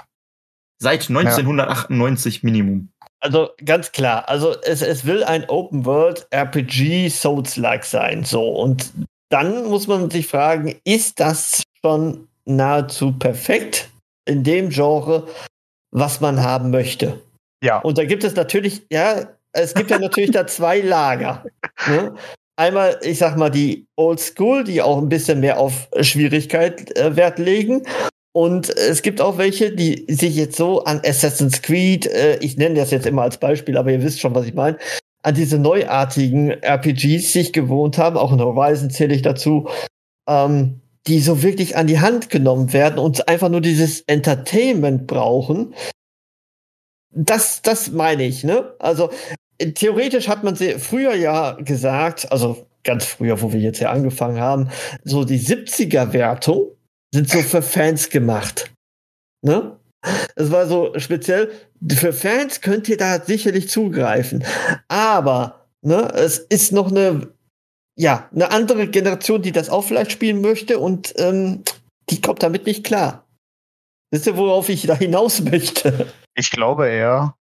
Seit 0.79 1.09
1998 1.09 2.43
Minimum. 2.43 2.91
Also 3.25 3.49
ganz 3.65 3.91
klar, 3.91 4.29
also 4.29 4.55
es, 4.61 4.83
es 4.83 5.03
will 5.03 5.23
ein 5.23 5.49
Open 5.49 5.83
World 5.83 6.27
RPG 6.29 7.09
Souls-like 7.09 7.83
sein. 7.83 8.23
So, 8.23 8.47
und 8.47 8.93
dann 9.29 9.65
muss 9.65 9.87
man 9.87 10.11
sich 10.11 10.27
fragen, 10.27 10.75
ist 10.83 11.19
das 11.19 11.63
schon 11.83 12.27
nahezu 12.45 13.13
perfekt 13.13 13.89
in 14.25 14.43
dem 14.43 14.69
Genre, 14.69 15.27
was 15.89 16.21
man 16.21 16.43
haben 16.43 16.69
möchte? 16.69 17.19
Ja. 17.63 17.79
Und 17.79 17.97
da 17.97 18.05
gibt 18.05 18.23
es 18.23 18.35
natürlich, 18.35 18.83
ja, 18.91 19.27
es 19.53 19.73
gibt 19.73 19.89
ja 19.89 19.97
natürlich 19.97 20.29
da 20.29 20.45
zwei 20.47 20.81
Lager. 20.81 21.45
Ne? 21.87 22.13
Einmal, 22.57 22.99
ich 23.01 23.17
sag 23.17 23.37
mal, 23.37 23.49
die 23.49 23.87
Old 23.95 24.19
School, 24.19 24.63
die 24.63 24.83
auch 24.83 24.99
ein 24.99 25.09
bisschen 25.09 25.39
mehr 25.39 25.57
auf 25.57 25.89
Schwierigkeit 25.99 26.95
äh, 26.95 27.15
Wert 27.15 27.39
legen. 27.39 27.81
Und 28.35 28.69
es 28.69 29.01
gibt 29.01 29.21
auch 29.21 29.37
welche, 29.37 29.71
die 29.71 30.05
sich 30.09 30.35
jetzt 30.35 30.57
so 30.57 30.83
an 30.83 30.99
Assassin's 31.05 31.61
Creed, 31.61 32.05
äh, 32.05 32.37
ich 32.39 32.57
nenne 32.57 32.75
das 32.75 32.91
jetzt 32.91 33.05
immer 33.05 33.21
als 33.21 33.37
Beispiel, 33.37 33.77
aber 33.77 33.91
ihr 33.91 34.03
wisst 34.03 34.19
schon, 34.19 34.35
was 34.35 34.45
ich 34.45 34.53
meine, 34.53 34.77
an 35.23 35.35
diese 35.35 35.57
neuartigen 35.57 36.49
RPGs 36.49 37.31
sich 37.31 37.53
gewohnt 37.53 37.97
haben, 37.97 38.17
auch 38.17 38.33
in 38.33 38.41
Horizon 38.41 38.89
zähle 38.89 39.15
ich 39.15 39.21
dazu, 39.21 39.69
ähm, 40.27 40.81
die 41.07 41.21
so 41.21 41.43
wirklich 41.43 41.77
an 41.77 41.87
die 41.87 42.01
Hand 42.01 42.29
genommen 42.29 42.73
werden 42.73 42.99
und 42.99 43.29
einfach 43.29 43.47
nur 43.47 43.61
dieses 43.61 44.01
Entertainment 44.01 45.07
brauchen. 45.07 45.73
Das, 47.11 47.61
das 47.61 47.91
meine 47.91 48.23
ich, 48.23 48.43
ne? 48.43 48.73
Also 48.79 49.11
theoretisch 49.75 50.27
hat 50.27 50.43
man 50.43 50.57
sie 50.57 50.73
früher 50.73 51.15
ja 51.15 51.53
gesagt, 51.53 52.29
also 52.33 52.67
ganz 52.83 53.05
früher, 53.05 53.41
wo 53.41 53.53
wir 53.53 53.61
jetzt 53.61 53.79
ja 53.79 53.91
angefangen 53.91 54.41
haben, 54.41 54.71
so 55.05 55.23
die 55.23 55.39
70er-Wertung 55.39 56.75
sind 57.15 57.29
so 57.29 57.41
für 57.41 57.61
Fans 57.61 58.09
gemacht. 58.09 58.73
Ne? 59.41 59.79
Es 60.35 60.51
war 60.51 60.67
so 60.67 60.93
speziell, 60.99 61.51
für 61.89 62.13
Fans 62.13 62.61
könnt 62.61 62.89
ihr 62.89 62.97
da 62.97 63.19
sicherlich 63.21 63.69
zugreifen. 63.69 64.43
Aber 64.89 65.65
ne, 65.81 66.11
es 66.13 66.37
ist 66.37 66.73
noch 66.73 66.91
eine, 66.91 67.33
ja, 67.97 68.29
eine 68.33 68.51
andere 68.51 68.87
Generation, 68.87 69.41
die 69.41 69.53
das 69.53 69.69
auch 69.69 69.83
vielleicht 69.83 70.11
spielen 70.11 70.41
möchte 70.41 70.77
und 70.77 71.13
ähm, 71.17 71.63
die 72.09 72.21
kommt 72.21 72.43
damit 72.43 72.65
nicht 72.65 72.83
klar. 72.83 73.25
Wisst 74.11 74.27
ihr, 74.27 74.37
worauf 74.37 74.67
ich 74.69 74.85
da 74.85 74.95
hinaus 74.95 75.41
möchte? 75.41 76.11
Ich 76.35 76.51
glaube 76.51 76.89
eher. 76.89 77.35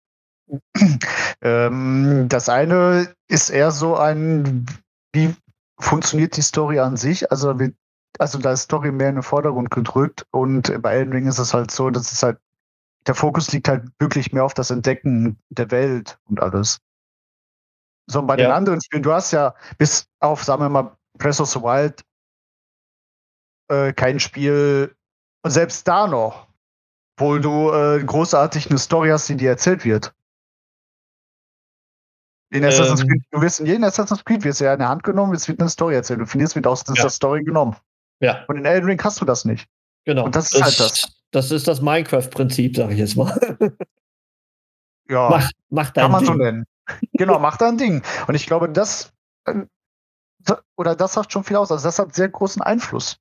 ähm, 1.43 2.27
das 2.29 2.51
eine 2.51 3.15
ist 3.29 3.49
eher 3.49 3.71
so 3.71 3.97
ein, 3.97 4.67
wie 5.15 5.35
funktioniert 5.81 6.37
die 6.37 6.43
Story 6.43 6.79
an 6.79 6.97
sich? 6.99 7.31
Also, 7.31 7.59
wie, 7.59 7.73
also 8.23 8.39
da 8.39 8.53
ist 8.53 8.63
Story 8.63 8.93
mehr 8.93 9.09
in 9.09 9.17
den 9.17 9.23
Vordergrund 9.23 9.71
gedrückt 9.71 10.27
und 10.31 10.81
bei 10.81 10.95
Elden 10.95 11.13
Ring 11.13 11.27
ist 11.27 11.39
es 11.39 11.53
halt 11.53 11.73
so, 11.73 11.91
dass 11.91 12.13
es 12.13 12.23
halt, 12.23 12.39
der 13.07 13.17
Fokus 13.17 13.51
liegt 13.53 13.69
halt 13.69 13.85
wirklich 13.99 14.33
mehr 14.33 14.45
auf 14.45 14.55
das 14.55 14.71
Entdecken 14.71 15.37
der 15.51 15.73
Welt 15.73 16.19
und 16.29 16.41
alles. 16.41 16.81
So, 18.07 18.21
und 18.21 18.29
bei 18.29 18.37
ja. 18.37 18.47
den 18.47 18.53
anderen 18.53 18.81
Spielen, 18.81 19.03
du 19.03 19.13
hast 19.13 19.33
ja 19.33 19.55
bis 19.77 20.09
auf, 20.21 20.45
sagen 20.45 20.63
wir 20.63 20.69
mal, 20.69 20.97
Breath 21.19 21.41
of 21.41 21.51
the 21.51 21.61
Wild 21.61 22.05
äh, 23.69 23.93
kein 23.93 24.21
Spiel, 24.21 24.95
und 25.43 25.51
selbst 25.51 25.89
da 25.89 26.07
noch, 26.07 26.47
wo 27.17 27.39
du 27.39 27.73
äh, 27.73 28.05
großartig 28.05 28.71
eine 28.71 28.79
Story 28.79 29.09
hast, 29.09 29.29
die 29.29 29.37
dir 29.37 29.51
erzählt 29.51 29.85
wird. 29.85 30.15
In 32.51 32.65
Assassin's 32.65 33.01
ähm, 33.01 33.09
Creed, 33.09 33.23
du 33.33 33.41
wirst 33.41 33.59
in 33.59 33.67
jedem 33.67 33.83
Assassin's 33.83 34.25
Creed 34.25 34.45
wirst 34.45 34.61
ja 34.61 34.75
in 34.75 34.79
der 34.79 34.91
Hand 34.91 35.03
genommen, 35.03 35.35
es 35.35 35.49
wird 35.49 35.59
eine 35.59 35.71
Story 35.71 35.97
erzählt. 35.97 36.21
Du 36.21 36.27
findest 36.27 36.55
wird 36.55 36.69
aus 36.69 36.85
dieser 36.85 37.03
ja. 37.03 37.11
Story 37.11 37.43
genommen. 37.43 37.75
Ja. 38.23 38.45
Und 38.47 38.59
in 38.59 38.65
Elden 38.65 38.87
Ring 38.87 39.03
hast 39.03 39.21
du 39.21 39.25
das 39.25 39.45
nicht. 39.45 39.67
Genau. 40.05 40.25
Und 40.25 40.37
das 40.37 40.55
ist 40.55 40.63
halt 40.63 40.81
das. 40.81 41.13
Das 41.33 41.51
ist 41.51 41.67
das 41.67 41.81
Minecraft-Prinzip, 41.81 42.77
sag 42.77 42.91
ich 42.91 42.99
jetzt 42.99 43.17
mal. 43.17 43.35
ja. 45.09 45.31
Mach, 45.31 45.51
mach 45.71 45.91
dein 45.91 46.03
Kann 46.03 46.13
man 46.13 46.25
Ding. 46.25 46.33
so 46.33 46.35
nennen. 46.35 46.67
genau, 47.15 47.39
mach 47.39 47.57
dein 47.57 47.79
Ding. 47.79 48.03
Und 48.27 48.35
ich 48.35 48.47
glaube, 48.47 48.69
das 48.69 49.13
äh, 49.47 49.65
oder 50.77 50.95
das 50.95 51.15
sagt 51.15 51.33
schon 51.33 51.45
viel 51.45 51.57
aus. 51.57 51.73
Also 51.73 51.85
das 51.85 51.99
hat 51.99 52.15
sehr 52.15 52.29
großen 52.29 52.61
Einfluss. 52.63 53.19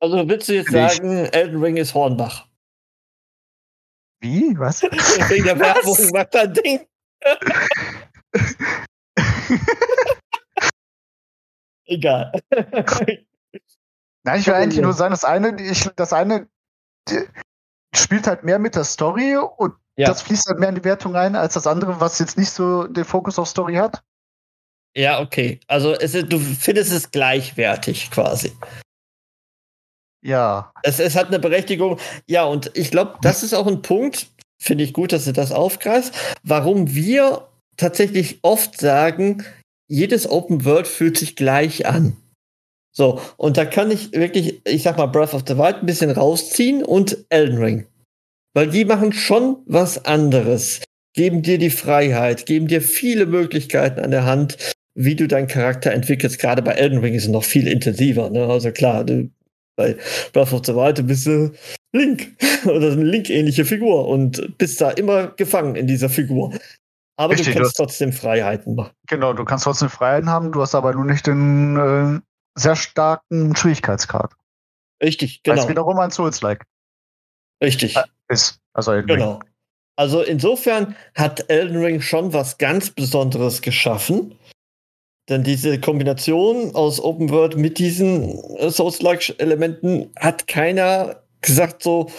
Also 0.00 0.28
willst 0.28 0.48
du 0.48 0.54
jetzt 0.54 0.72
sagen, 0.72 1.26
Elden 1.26 1.62
Ring 1.62 1.76
ist 1.76 1.94
Hornbach? 1.94 2.48
Wie? 4.20 4.58
Was? 4.58 4.82
Wegen 4.82 5.44
der 5.44 5.56
Werbung, 5.58 5.96
mach 6.12 6.24
dein 6.24 6.52
Ding. 6.54 6.80
Egal. 11.86 12.32
Nein, 14.24 14.40
ich 14.40 14.46
will 14.46 14.54
eigentlich 14.54 14.82
nur 14.82 14.92
sagen, 14.94 15.12
das 15.12 15.24
eine, 15.24 15.60
ich, 15.60 15.88
das 15.96 16.12
eine 16.12 16.48
spielt 17.94 18.26
halt 18.26 18.44
mehr 18.44 18.58
mit 18.58 18.74
der 18.74 18.84
Story 18.84 19.36
und 19.36 19.74
ja. 19.96 20.08
das 20.08 20.22
fließt 20.22 20.48
halt 20.48 20.58
mehr 20.58 20.70
in 20.70 20.74
die 20.74 20.84
Wertung 20.84 21.14
ein 21.14 21.36
als 21.36 21.54
das 21.54 21.66
andere, 21.66 22.00
was 22.00 22.18
jetzt 22.18 22.38
nicht 22.38 22.50
so 22.50 22.86
den 22.86 23.04
Fokus 23.04 23.38
auf 23.38 23.48
Story 23.48 23.74
hat. 23.74 24.02
Ja, 24.96 25.20
okay. 25.20 25.60
Also 25.66 25.92
es 25.92 26.12
du 26.12 26.38
findest 26.38 26.92
es 26.92 27.10
gleichwertig 27.10 28.10
quasi. 28.10 28.52
Ja. 30.22 30.72
Es, 30.82 31.00
es 31.00 31.16
hat 31.16 31.28
eine 31.28 31.38
Berechtigung. 31.38 31.98
Ja, 32.26 32.44
und 32.44 32.70
ich 32.74 32.90
glaube, 32.90 33.18
das 33.20 33.42
ist 33.42 33.54
auch 33.54 33.66
ein 33.66 33.82
Punkt, 33.82 34.28
finde 34.58 34.84
ich 34.84 34.92
gut, 34.92 35.12
dass 35.12 35.26
du 35.26 35.32
das 35.32 35.52
aufgreifst, 35.52 36.14
warum 36.42 36.94
wir 36.94 37.48
tatsächlich 37.76 38.38
oft 38.42 38.80
sagen, 38.80 39.44
jedes 39.86 40.28
Open 40.30 40.64
World 40.64 40.86
fühlt 40.86 41.18
sich 41.18 41.36
gleich 41.36 41.86
an. 41.86 42.16
So, 42.96 43.20
und 43.36 43.56
da 43.56 43.64
kann 43.64 43.90
ich 43.90 44.12
wirklich, 44.12 44.60
ich 44.66 44.84
sag 44.84 44.96
mal, 44.96 45.06
Breath 45.06 45.34
of 45.34 45.42
the 45.48 45.58
Wild 45.58 45.78
ein 45.78 45.86
bisschen 45.86 46.10
rausziehen 46.10 46.84
und 46.84 47.24
Elden 47.28 47.58
Ring. 47.58 47.86
Weil 48.54 48.68
die 48.68 48.84
machen 48.84 49.12
schon 49.12 49.56
was 49.66 50.04
anderes. 50.04 50.80
Geben 51.12 51.42
dir 51.42 51.58
die 51.58 51.70
Freiheit, 51.70 52.46
geben 52.46 52.68
dir 52.68 52.80
viele 52.80 53.26
Möglichkeiten 53.26 54.00
an 54.00 54.12
der 54.12 54.24
Hand, 54.24 54.74
wie 54.94 55.16
du 55.16 55.26
deinen 55.26 55.48
Charakter 55.48 55.92
entwickelst. 55.92 56.38
Gerade 56.38 56.62
bei 56.62 56.72
Elden 56.72 56.98
Ring 56.98 57.14
ist 57.14 57.24
es 57.24 57.30
noch 57.30 57.42
viel 57.42 57.66
intensiver. 57.66 58.30
Ne? 58.30 58.46
Also 58.46 58.70
klar, 58.70 59.04
du, 59.04 59.28
bei 59.76 59.96
Breath 60.32 60.52
of 60.52 60.62
the 60.64 60.74
Wild, 60.74 60.98
du 60.98 61.02
bist 61.02 61.26
äh, 61.26 61.50
Link 61.92 62.36
oder 62.64 62.92
eine 62.92 63.02
Link-ähnliche 63.02 63.64
Figur 63.64 64.06
und 64.06 64.56
bist 64.56 64.80
da 64.80 64.90
immer 64.90 65.28
gefangen 65.28 65.74
in 65.74 65.88
dieser 65.88 66.08
Figur. 66.08 66.52
Aber 67.16 67.32
Richtig, 67.32 67.54
du 67.54 67.54
kannst 67.54 67.78
du 67.78 67.82
hast, 67.82 67.88
trotzdem 67.88 68.12
Freiheiten 68.12 68.76
machen. 68.76 68.92
Genau, 69.08 69.32
du 69.32 69.44
kannst 69.44 69.64
trotzdem 69.64 69.88
Freiheiten 69.88 70.30
haben, 70.30 70.52
du 70.52 70.60
hast 70.60 70.74
aber 70.76 70.94
nur 70.94 71.04
nicht 71.04 71.26
den 71.26 71.76
äh, 71.76 72.20
sehr 72.54 72.76
starken 72.76 73.56
Schwierigkeitsgrad. 73.56 74.32
Richtig, 75.02 75.42
genau. 75.42 75.56
Das 75.56 75.64
ist 75.64 75.70
wiederum 75.70 75.98
ein 75.98 76.10
Souls-like. 76.10 76.64
Richtig. 77.62 77.96
Ist, 78.28 78.60
also 78.72 78.92
Elden 78.92 79.10
Ring. 79.10 79.20
Genau. 79.20 79.40
Also 79.96 80.22
insofern 80.22 80.96
hat 81.14 81.48
Elden 81.50 81.76
Ring 81.76 82.00
schon 82.00 82.32
was 82.32 82.58
ganz 82.58 82.90
Besonderes 82.90 83.62
geschaffen. 83.62 84.38
Denn 85.28 85.42
diese 85.42 85.80
Kombination 85.80 86.74
aus 86.74 87.00
Open 87.00 87.30
World 87.30 87.56
mit 87.56 87.78
diesen 87.78 88.38
äh, 88.56 88.70
Souls-like-Elementen 88.70 90.10
hat 90.16 90.46
keiner 90.46 91.22
gesagt 91.40 91.82
so, 91.82 92.10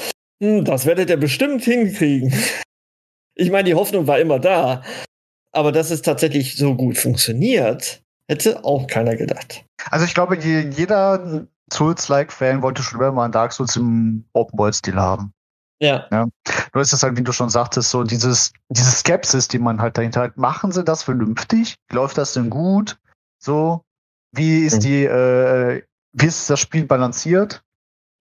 hm, 0.41 0.65
das 0.65 0.85
werdet 0.85 1.09
ihr 1.09 1.17
bestimmt 1.17 1.63
hinkriegen. 1.63 2.33
Ich 3.37 3.51
meine, 3.51 3.65
die 3.65 3.75
Hoffnung 3.75 4.07
war 4.07 4.17
immer 4.17 4.39
da. 4.39 4.81
Aber 5.51 5.73
dass 5.73 5.91
es 5.91 6.01
tatsächlich 6.01 6.55
so 6.55 6.73
gut 6.73 6.97
funktioniert, 6.97 8.01
hätte 8.27 8.63
auch 8.63 8.87
keiner 8.87 9.15
gedacht. 9.15 9.65
Also 9.91 10.05
ich 10.05 10.13
glaube, 10.13 10.37
jeder 10.37 11.47
Souls-like-Fan 11.71 12.61
wollte 12.61 12.83
schon 12.83 12.99
immer 12.99 13.11
mal 13.11 13.23
einen 13.25 13.33
Dark 13.33 13.53
Souls 13.53 13.75
im 13.75 14.25
Open-World-Stil 14.33 14.95
haben. 14.95 15.33
Ja. 15.81 16.07
ja. 16.11 16.27
Nur 16.73 16.81
ist 16.81 16.93
es 16.93 17.03
halt, 17.03 17.17
wie 17.17 17.23
du 17.23 17.31
schon 17.31 17.49
sagtest, 17.49 17.89
so 17.89 18.03
dieses, 18.03 18.53
diese 18.69 18.91
Skepsis, 18.91 19.47
die 19.47 19.59
man 19.59 19.81
halt 19.81 19.97
dahinter 19.97 20.21
hat. 20.21 20.37
Machen 20.37 20.71
sie 20.71 20.83
das 20.83 21.03
vernünftig? 21.03 21.75
Läuft 21.91 22.17
das 22.17 22.33
denn 22.33 22.49
gut? 22.49 22.97
So, 23.39 23.83
wie 24.31 24.65
ist 24.65 24.77
mhm. 24.77 24.81
die, 24.81 25.05
äh, 25.05 25.83
wie 26.13 26.25
ist 26.25 26.49
das 26.49 26.59
Spiel 26.59 26.85
balanciert? 26.85 27.61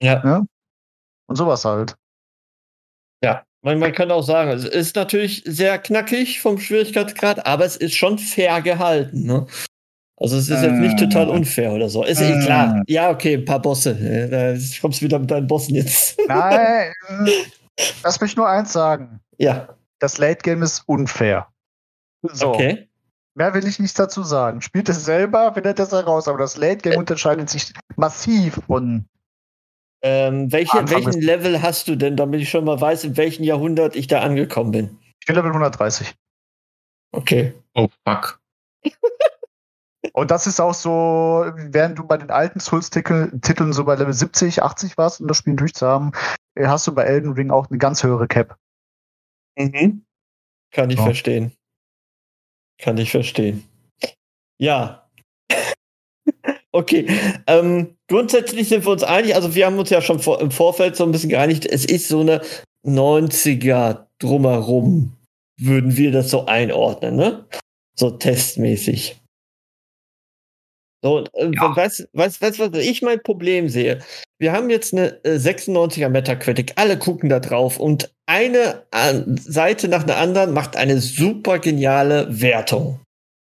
Ja. 0.03 0.23
ja? 0.25 0.45
Und 1.27 1.37
sowas 1.37 1.65
halt. 1.65 1.97
Ja. 3.23 3.45
Man, 3.63 3.79
man 3.79 3.93
kann 3.93 4.11
auch 4.11 4.23
sagen, 4.23 4.51
es 4.51 4.65
ist 4.65 4.95
natürlich 4.95 5.43
sehr 5.47 5.79
knackig 5.79 6.41
vom 6.41 6.59
Schwierigkeitsgrad, 6.59 7.47
aber 7.47 7.65
es 7.65 7.77
ist 7.77 7.95
schon 7.95 8.19
fair 8.19 8.61
gehalten. 8.61 9.23
Ne? 9.23 9.47
Also 10.17 10.37
es 10.37 10.49
ist 10.49 10.63
jetzt 10.63 10.79
nicht 10.79 10.99
total 10.99 11.27
mm. 11.27 11.31
unfair 11.31 11.73
oder 11.73 11.89
so. 11.89 12.05
Ist 12.05 12.21
äh, 12.21 12.41
klar. 12.45 12.83
Ja, 12.87 13.11
okay, 13.11 13.35
ein 13.35 13.45
paar 13.45 13.61
Bosse. 13.61 13.95
Da 14.31 14.55
kommst 14.81 15.01
du 15.01 15.07
wieder 15.07 15.19
mit 15.19 15.31
deinen 15.31 15.47
Bossen 15.47 15.75
jetzt. 15.75 16.19
Nein. 16.29 16.93
Lass 18.05 18.21
mich 18.21 18.37
nur 18.37 18.49
eins 18.49 18.73
sagen. 18.73 19.21
Ja. 19.39 19.69
Das 19.99 20.19
Late 20.19 20.43
Game 20.43 20.63
ist 20.63 20.85
unfair. 20.87 21.49
So. 22.23 22.55
Okay. 22.55 22.89
Mehr 23.35 23.53
will 23.55 23.67
ich 23.67 23.81
nicht 23.81 23.99
dazu 23.99 24.23
sagen. 24.23 24.61
Spielt 24.61 24.89
es 24.89 25.05
selber, 25.05 25.53
findet 25.53 25.81
es 25.81 25.91
heraus, 25.91 26.29
aber 26.29 26.39
das 26.39 26.57
Late 26.57 26.79
Game 26.79 26.99
unterscheidet 26.99 27.51
sich 27.51 27.73
massiv 27.97 28.61
von. 28.67 29.07
Ähm, 30.03 30.53
welche, 30.53 30.89
welchen 30.91 31.21
Level 31.21 31.63
hast 31.63 31.89
du 31.89 31.97
denn, 31.97 32.17
damit 32.17 32.43
ich 32.43 32.51
schon 32.51 32.65
mal 32.65 32.81
weiß, 32.81 33.05
in 33.05 33.17
welchem 33.17 33.43
Jahrhundert 33.43 33.97
ich 33.97 34.07
da 34.07 34.21
angekommen 34.21 34.71
bin? 34.71 34.99
Ich 35.19 35.27
bin 35.27 35.35
Level 35.35 35.51
130. 35.51 36.15
Okay. 37.13 37.55
Oh, 37.75 37.89
fuck. 38.07 38.39
Und 40.17 40.31
das 40.31 40.47
ist 40.47 40.61
auch 40.61 40.75
so, 40.75 41.45
während 41.57 41.99
du 41.99 42.07
bei 42.07 42.17
den 42.17 42.31
alten 42.31 42.61
Souls-Titeln 42.61 43.73
so 43.73 43.85
bei 43.85 43.97
Level 43.97 44.13
70, 44.13 44.63
80 44.63 44.97
warst, 44.97 45.21
um 45.21 45.27
das 45.27 45.39
Spiel 45.39 45.57
durchzuhaben, 45.57 46.13
hast 46.57 46.87
du 46.87 46.95
bei 46.95 47.03
Elden 47.03 47.33
Ring 47.33 47.51
auch 47.51 47.69
eine 47.69 47.79
ganz 47.79 48.05
höhere 48.05 48.29
Cap. 48.29 48.57
Mhm. 49.59 50.05
Kann 50.71 50.91
ich 50.91 50.99
Ja. 50.99 51.05
verstehen. 51.05 51.53
Kann 52.79 52.97
ich 52.99 53.11
verstehen. 53.11 53.65
Ja. 54.59 55.09
okay. 56.73 57.09
Ähm, 57.49 57.97
grundsätzlich 58.09 58.69
sind 58.69 58.85
wir 58.85 58.93
uns 58.93 59.03
einig, 59.03 59.35
also 59.35 59.57
wir 59.57 59.67
haben 59.67 59.79
uns 59.79 59.91
ja 59.91 60.01
schon 60.01 60.21
vor, 60.21 60.41
im 60.41 60.53
Vorfeld 60.53 60.95
so 60.95 61.05
ein 61.05 61.11
bisschen 61.11 61.31
geeinigt, 61.31 61.67
es 61.67 61.85
ist 61.85 62.07
so 62.07 62.21
eine 62.21 62.41
90er 62.85 64.07
drumherum, 64.21 65.17
würden 65.59 65.97
wir 65.97 66.13
das 66.13 66.31
so 66.31 66.47
einordnen, 66.47 67.17
ne? 67.17 67.47
So 67.97 68.11
testmäßig. 68.11 69.21
So, 71.05 71.23
äh, 71.35 71.51
Ja. 71.55 71.77
weißt, 71.77 72.09
weißt, 72.15 72.41
weißt, 72.41 72.59
was 72.61 72.79
ich 72.79 73.03
mein 73.03 73.23
Problem 73.23 73.69
sehe? 73.69 73.99
Wir 74.39 74.53
haben 74.53 74.71
jetzt 74.71 74.95
eine 74.95 75.23
äh, 75.25 75.37
96er 75.37 76.09
Metacritic, 76.09 76.73
alle 76.77 76.99
gucken 76.99 77.29
da 77.29 77.41
drauf 77.41 77.79
und 77.79 78.11
eine 78.25 78.85
äh, 78.91 79.21
Seite 79.39 79.89
nach 79.89 80.05
der 80.05 80.17
anderen 80.17 80.55
macht 80.55 80.77
eine 80.77 80.99
super 81.01 81.59
geniale 81.59 82.27
Wertung. 82.41 83.01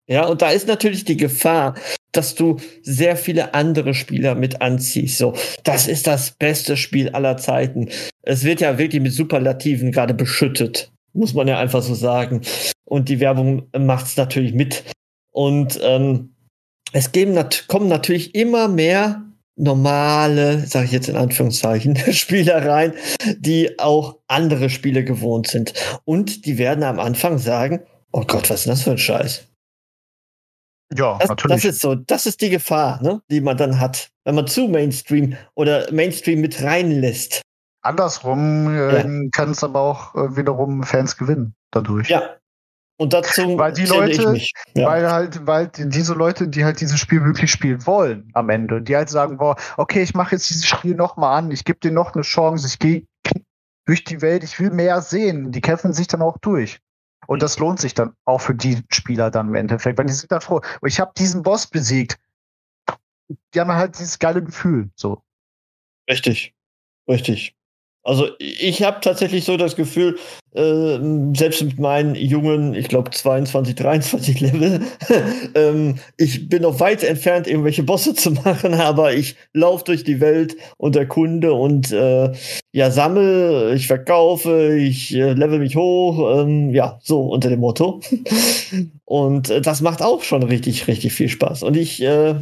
Ja, 0.08 0.26
und 0.26 0.42
da 0.42 0.50
ist 0.50 0.66
natürlich 0.66 1.04
die 1.04 1.16
Gefahr, 1.16 1.76
dass 2.10 2.34
du 2.34 2.56
sehr 2.82 3.16
viele 3.16 3.54
andere 3.54 3.94
Spieler 3.94 4.34
mit 4.34 4.60
anziehst. 4.60 5.18
So, 5.18 5.34
das 5.62 5.86
ist 5.86 6.08
das 6.08 6.32
beste 6.32 6.76
Spiel 6.76 7.10
aller 7.10 7.36
Zeiten. 7.36 7.90
Es 8.22 8.42
wird 8.42 8.60
ja 8.60 8.76
wirklich 8.76 9.02
mit 9.02 9.12
Superlativen 9.12 9.92
gerade 9.92 10.14
beschüttet, 10.14 10.90
muss 11.12 11.32
man 11.34 11.46
ja 11.46 11.58
einfach 11.60 11.82
so 11.82 11.94
sagen. 11.94 12.42
Und 12.84 13.08
die 13.08 13.20
Werbung 13.20 13.68
macht 13.76 14.06
es 14.06 14.16
natürlich 14.16 14.52
mit. 14.52 14.82
Und 15.32 15.78
ähm, 15.82 16.32
es 16.92 17.10
nat 17.14 17.66
kommen 17.68 17.88
natürlich 17.88 18.34
immer 18.34 18.68
mehr 18.68 19.22
normale, 19.56 20.66
sage 20.66 20.86
ich 20.86 20.92
jetzt 20.92 21.08
in 21.08 21.16
Anführungszeichen, 21.16 21.96
Spieler 22.12 22.64
rein, 22.66 22.94
die 23.38 23.78
auch 23.78 24.18
andere 24.28 24.70
Spiele 24.70 25.02
gewohnt 25.02 25.48
sind. 25.48 25.72
Und 26.04 26.44
die 26.46 26.58
werden 26.58 26.84
am 26.84 26.98
Anfang 26.98 27.38
sagen, 27.38 27.80
oh 28.12 28.22
Gott, 28.26 28.50
was 28.50 28.60
ist 28.60 28.66
denn 28.66 28.72
das 28.72 28.82
für 28.82 28.90
ein 28.92 28.98
Scheiß? 28.98 29.46
Ja, 30.94 31.18
Das, 31.18 31.30
natürlich. 31.30 31.56
das 31.56 31.64
ist 31.64 31.80
so, 31.80 31.94
das 31.94 32.26
ist 32.26 32.40
die 32.40 32.50
Gefahr, 32.50 33.02
ne, 33.02 33.20
die 33.30 33.40
man 33.40 33.56
dann 33.56 33.80
hat, 33.80 34.10
wenn 34.24 34.36
man 34.36 34.46
zu 34.46 34.68
Mainstream 34.68 35.36
oder 35.54 35.90
Mainstream 35.92 36.40
mit 36.40 36.62
reinlässt. 36.62 37.42
Andersrum 37.82 38.68
äh, 38.76 39.28
kann 39.30 39.50
es 39.50 39.64
aber 39.64 39.80
auch 39.80 40.14
äh, 40.14 40.36
wiederum 40.36 40.82
Fans 40.82 41.16
gewinnen 41.16 41.54
dadurch. 41.72 42.08
Ja. 42.08 42.36
Und 42.98 43.12
dazu 43.12 43.58
Weil 43.58 43.72
die 43.72 43.84
Leute-. 43.84 44.38
Ja. 44.74 44.88
Weil 44.88 45.10
halt, 45.10 45.46
weil 45.46 45.68
die- 45.68 45.88
diese 45.88 46.14
Leute, 46.14 46.48
die 46.48 46.64
halt 46.64 46.80
dieses 46.80 46.98
Spiel 46.98 47.22
wirklich 47.24 47.50
spielen 47.50 47.84
wollen 47.86 48.30
am 48.32 48.48
Ende, 48.48 48.80
die 48.80 48.96
halt 48.96 49.10
sagen, 49.10 49.36
boah, 49.36 49.56
okay, 49.76 50.02
ich 50.02 50.14
mache 50.14 50.34
jetzt 50.36 50.48
dieses 50.48 50.66
Spiel 50.66 50.94
nochmal 50.94 51.38
an, 51.38 51.50
ich 51.50 51.64
gebe 51.64 51.78
dir 51.78 51.90
noch 51.92 52.14
eine 52.14 52.22
Chance, 52.22 52.66
ich 52.66 52.78
gehe 52.78 53.06
durch 53.84 54.02
die 54.04 54.22
Welt, 54.22 54.42
ich 54.44 54.58
will 54.58 54.70
mehr 54.70 55.00
sehen. 55.02 55.52
Die 55.52 55.60
kämpfen 55.60 55.92
sich 55.92 56.06
dann 56.08 56.22
auch 56.22 56.38
durch. 56.38 56.80
Und 57.26 57.42
das 57.42 57.58
lohnt 57.58 57.80
sich 57.80 57.92
dann 57.94 58.14
auch 58.24 58.40
für 58.40 58.54
die 58.54 58.82
Spieler 58.90 59.30
dann 59.30 59.48
im 59.48 59.54
Endeffekt, 59.56 59.98
weil 59.98 60.06
die 60.06 60.12
sind 60.12 60.32
dann 60.32 60.40
froh. 60.40 60.60
"Oh, 60.80 60.86
Ich 60.86 60.98
habe 61.00 61.12
diesen 61.16 61.42
Boss 61.42 61.66
besiegt. 61.66 62.18
Die 63.54 63.60
haben 63.60 63.72
halt 63.72 63.98
dieses 63.98 64.18
geile 64.18 64.42
Gefühl. 64.42 64.90
So. 64.94 65.22
Richtig. 66.08 66.54
Richtig. 67.08 67.54
Also 68.06 68.28
ich 68.38 68.84
habe 68.84 68.98
tatsächlich 69.00 69.44
so 69.44 69.56
das 69.56 69.74
Gefühl, 69.74 70.16
äh, 70.54 70.98
selbst 71.36 71.60
mit 71.64 71.80
meinen 71.80 72.14
jungen, 72.14 72.72
ich 72.74 72.86
glaube 72.86 73.10
22, 73.10 73.74
23 73.74 74.40
Level, 74.40 74.80
ähm, 75.56 75.96
ich 76.16 76.48
bin 76.48 76.62
noch 76.62 76.78
weit 76.78 77.02
entfernt, 77.02 77.48
irgendwelche 77.48 77.82
Bosse 77.82 78.14
zu 78.14 78.30
machen, 78.30 78.74
aber 78.80 79.12
ich 79.12 79.34
laufe 79.52 79.84
durch 79.84 80.04
die 80.04 80.20
Welt 80.20 80.56
und 80.76 80.94
erkunde 80.94 81.52
und 81.52 81.90
äh, 81.90 82.32
ja, 82.72 82.92
sammle, 82.92 83.74
ich 83.74 83.88
verkaufe, 83.88 84.76
ich 84.76 85.12
äh, 85.12 85.32
level 85.32 85.58
mich 85.58 85.74
hoch, 85.74 86.40
ähm, 86.40 86.72
ja, 86.72 87.00
so 87.02 87.22
unter 87.22 87.48
dem 87.48 87.58
Motto. 87.58 88.00
und 89.04 89.50
äh, 89.50 89.60
das 89.60 89.80
macht 89.80 90.00
auch 90.00 90.22
schon 90.22 90.44
richtig, 90.44 90.86
richtig 90.86 91.12
viel 91.12 91.28
Spaß. 91.28 91.64
Und 91.64 91.76
ich 91.76 92.00
äh, 92.00 92.36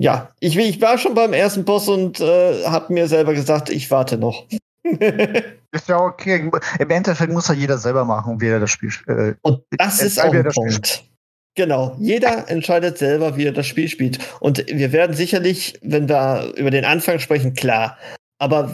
ja, 0.00 0.30
ich, 0.38 0.56
ich 0.56 0.80
war 0.80 0.96
schon 0.96 1.14
beim 1.14 1.32
ersten 1.32 1.64
Boss 1.64 1.88
und 1.88 2.20
äh, 2.20 2.64
habe 2.64 2.92
mir 2.92 3.08
selber 3.08 3.34
gesagt, 3.34 3.68
ich 3.68 3.90
warte 3.90 4.16
noch. 4.16 4.46
Ist 5.72 5.88
ja 5.88 5.98
okay. 5.98 6.50
Im 6.78 6.90
Endeffekt 6.90 7.32
muss 7.32 7.48
ja 7.48 7.54
jeder 7.54 7.78
selber 7.78 8.04
machen, 8.04 8.40
wie 8.40 8.48
er 8.48 8.60
das 8.60 8.70
Spiel 8.70 8.90
äh, 9.06 9.34
und 9.42 9.62
das 9.72 10.00
ist 10.02 10.20
auch 10.20 10.32
ein. 10.32 10.44
Punkt. 10.44 11.04
Genau, 11.58 11.96
jeder 11.98 12.48
entscheidet 12.48 12.98
selber, 12.98 13.36
wie 13.36 13.46
er 13.46 13.52
das 13.52 13.66
Spiel 13.66 13.88
spielt. 13.88 14.20
Und 14.38 14.64
wir 14.68 14.92
werden 14.92 15.16
sicherlich, 15.16 15.76
wenn 15.82 16.08
wir 16.08 16.52
über 16.56 16.70
den 16.70 16.84
Anfang 16.84 17.18
sprechen, 17.18 17.54
klar. 17.54 17.98
Aber 18.38 18.72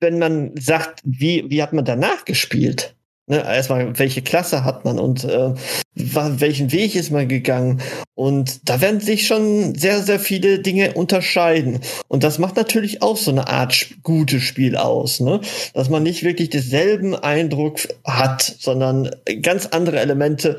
wenn 0.00 0.18
man 0.18 0.50
sagt, 0.56 1.00
wie, 1.04 1.48
wie 1.48 1.62
hat 1.62 1.72
man 1.72 1.84
danach 1.84 2.24
gespielt? 2.24 2.95
Ne, 3.28 3.38
erstmal, 3.44 3.98
welche 3.98 4.22
Klasse 4.22 4.62
hat 4.64 4.84
man 4.84 5.00
und 5.00 5.24
äh, 5.24 5.52
welchen 5.94 6.70
Weg 6.70 6.94
ist 6.94 7.10
man 7.10 7.26
gegangen? 7.26 7.80
Und 8.14 8.68
da 8.68 8.80
werden 8.80 9.00
sich 9.00 9.26
schon 9.26 9.74
sehr, 9.74 10.00
sehr 10.02 10.20
viele 10.20 10.60
Dinge 10.60 10.94
unterscheiden. 10.94 11.80
Und 12.06 12.22
das 12.22 12.38
macht 12.38 12.54
natürlich 12.54 13.02
auch 13.02 13.16
so 13.16 13.32
eine 13.32 13.48
Art 13.48 13.72
sp- 13.74 13.98
gutes 14.04 14.44
Spiel 14.44 14.76
aus, 14.76 15.18
ne? 15.18 15.40
Dass 15.74 15.90
man 15.90 16.04
nicht 16.04 16.22
wirklich 16.22 16.50
denselben 16.50 17.16
Eindruck 17.16 17.80
hat, 18.04 18.42
sondern 18.42 19.10
ganz 19.42 19.66
andere 19.66 19.98
Elemente, 19.98 20.58